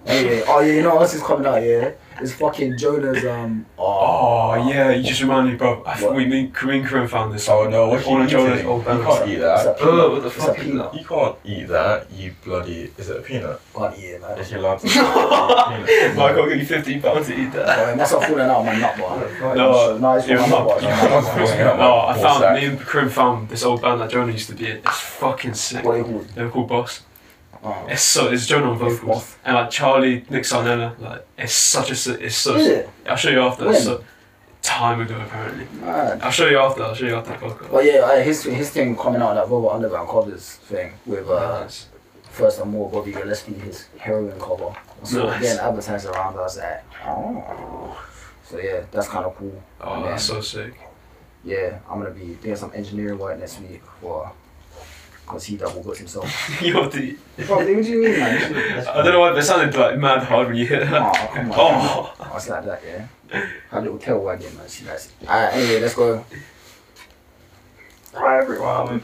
Anyway, 0.05 0.43
oh 0.47 0.59
yeah, 0.61 0.73
you 0.73 0.81
know 0.83 0.95
what 0.95 1.01
else 1.03 1.13
is 1.13 1.21
coming 1.21 1.45
out? 1.45 1.61
Yeah, 1.61 1.91
it's 2.19 2.33
fucking 2.33 2.75
Jonah's 2.77 3.23
um. 3.25 3.65
Oh 3.77 4.55
yeah, 4.67 4.89
you 4.91 5.03
just 5.03 5.21
reminded 5.21 5.51
me, 5.51 5.57
bro. 5.57 5.83
I 5.85 5.95
think 5.95 6.13
we 6.13 6.25
mean 6.25 6.51
Karim 6.51 6.83
Karim 6.87 7.07
found 7.07 7.33
this. 7.33 7.47
Oh 7.47 7.69
no, 7.69 7.87
what 7.89 8.03
All 8.07 8.17
you 8.17 8.23
of 8.23 8.29
Jonah's 8.29 8.59
eating? 8.59 8.67
old 8.67 8.81
You 8.81 8.87
can't 9.03 9.29
eat 9.29 9.33
It's 9.33 9.41
that. 9.63 9.67
a 9.67 9.73
peanut. 9.75 9.93
Oh, 9.93 10.11
what 10.11 10.21
the 10.23 10.27
It's 10.27 10.35
fuck 10.37 10.57
a 10.57 10.61
peanut. 10.61 10.93
You 10.95 11.05
can't 11.05 11.35
eat 11.45 11.67
that, 11.67 12.11
you 12.11 12.33
bloody. 12.43 12.91
Is 12.97 13.09
it 13.09 13.17
a 13.17 13.21
peanut? 13.21 13.61
Can't 13.75 13.97
eat 13.99 14.05
it, 14.05 14.21
man. 14.21 14.37
Is 14.39 14.51
you 14.51 14.57
allowed 14.57 14.79
to 14.79 14.87
eat 14.87 14.91
peanut? 14.93 16.15
Michael, 16.15 16.47
give 16.49 16.57
you 16.59 16.65
fifteen 16.65 16.99
pounds 17.01 17.27
to 17.27 17.39
eat 17.39 17.51
that. 17.53 17.79
Oh, 17.79 17.91
it 17.91 17.95
must 17.97 18.11
have 18.13 18.23
fallen 18.23 18.49
out 18.49 18.57
of 18.61 18.65
my 18.65 18.77
nut 18.79 18.97
bar. 18.97 19.55
No, 19.55 19.97
no, 19.97 20.13
it's 20.13 20.25
from 20.25 20.31
you're 20.35 20.41
my 20.41 20.47
nut 20.49 20.67
not. 20.67 20.67
bar. 20.67 20.77
it's 20.77 20.83
from 20.83 20.91
my 20.91 21.09
nut 21.11 21.23
bar. 21.35 21.57
Yeah, 21.57 21.77
No, 21.77 21.99
I 21.99 22.19
found 22.19 22.41
sack. 22.41 22.59
me 22.59 22.65
and 22.65 22.79
Karim 22.81 23.09
found 23.09 23.49
this 23.49 23.63
old 23.63 23.81
band 23.83 24.01
that 24.01 24.09
Jonah 24.09 24.31
used 24.31 24.49
to 24.49 24.55
be 24.55 24.71
in. 24.71 24.77
It's 24.77 24.99
fucking 24.99 25.53
sick. 25.53 25.85
What 25.85 25.95
are 25.95 25.97
you 25.99 26.03
called? 26.05 26.27
They 26.29 26.43
were 26.43 26.49
called 26.49 26.69
Boss. 26.69 27.01
Oh. 27.63 27.85
It's 27.89 28.01
so 28.01 28.29
it's 28.31 28.47
Jonah 28.47 28.71
on 28.71 28.77
vocals 28.77 29.35
and 29.45 29.55
like 29.55 29.69
Charlie 29.69 30.25
Nick 30.29 30.43
Sarnella. 30.43 30.99
Like 30.99 31.25
it's 31.37 31.53
such 31.53 31.89
a 31.91 32.13
it's 32.25 32.35
so. 32.35 32.55
Is 32.55 32.67
it? 32.67 32.89
I'll 33.07 33.15
show 33.15 33.29
you 33.29 33.41
after. 33.41 33.65
When? 33.67 33.75
So, 33.81 34.03
time 34.63 35.01
ago 35.01 35.19
apparently. 35.21 35.67
I'll 35.87 36.31
show 36.31 36.47
you 36.47 36.57
after. 36.59 36.83
I'll 36.83 36.95
show 36.95 37.05
you 37.05 37.15
after 37.15 37.31
the 37.33 37.37
podcast. 37.37 37.71
But 37.71 37.85
yeah, 37.85 37.99
uh, 37.99 38.21
his 38.23 38.43
his 38.43 38.69
thing 38.71 38.95
coming 38.97 39.21
out 39.21 39.31
of 39.31 39.35
that 39.37 39.47
Velvet 39.49 39.69
Underground 39.75 40.09
covers 40.09 40.53
thing 40.69 40.93
with 41.05 41.29
uh 41.29 41.61
Nice. 41.61 41.87
first 42.31 42.59
and 42.59 42.71
more 42.71 42.89
Bobby 42.89 43.11
Gillespie, 43.11 43.53
his 43.53 43.87
heroin 43.97 44.39
cover. 44.39 44.73
So 45.03 45.27
Nice. 45.27 45.41
getting 45.41 45.59
advertised 45.59 46.05
around, 46.07 46.39
I 46.39 46.47
that. 46.55 46.83
oh. 47.05 48.07
So 48.43 48.57
yeah, 48.57 48.81
that's 48.91 49.07
kind 49.07 49.25
of 49.25 49.35
cool. 49.37 49.61
Oh, 49.81 49.93
And 49.95 50.05
that's 50.05 50.23
so 50.25 50.41
sick. 50.41 50.73
yeah, 51.43 51.79
I'm 51.89 51.99
gonna 51.99 52.11
be 52.11 52.35
doing 52.41 52.55
some 52.55 52.71
engineering 52.75 53.17
work 53.19 53.39
next 53.39 53.59
week 53.61 53.81
for, 54.01 54.31
cause 55.25 55.45
he 55.45 55.57
double 55.57 55.81
got 55.81 55.97
himself. 55.97 56.61
Yo, 56.61 56.87
the, 56.87 57.17
Bro, 57.45 57.57
what 57.57 57.65
do 57.65 57.71
you 57.71 58.01
mean, 58.01 58.19
man? 58.19 58.53
This 58.53 58.87
I 58.87 59.03
don't 59.03 59.13
know 59.13 59.19
why, 59.19 59.29
but 59.29 59.39
it 59.39 59.43
sounded 59.43 59.75
like 59.75 59.97
mad 59.97 60.23
hard 60.23 60.47
when 60.47 60.57
you 60.57 60.65
hit 60.65 60.81
that. 60.89 61.01
Oh, 61.01 61.33
come 61.33 61.51
on. 61.51 61.57
Oh, 61.59 62.13
I 62.19 62.33
was 62.33 62.49
like 62.49 62.65
that, 62.65 62.81
yeah. 62.85 63.07
Her 63.69 63.81
little 63.81 63.97
tail 63.97 64.19
wagging, 64.19 64.55
man. 64.57 64.67
She 64.67 64.85
likes 64.85 65.07
it. 65.07 65.27
Alright, 65.27 65.53
anyway, 65.53 65.81
let's 65.81 65.95
go. 65.95 66.25
Hi 68.13 68.39
everyone. 68.39 69.01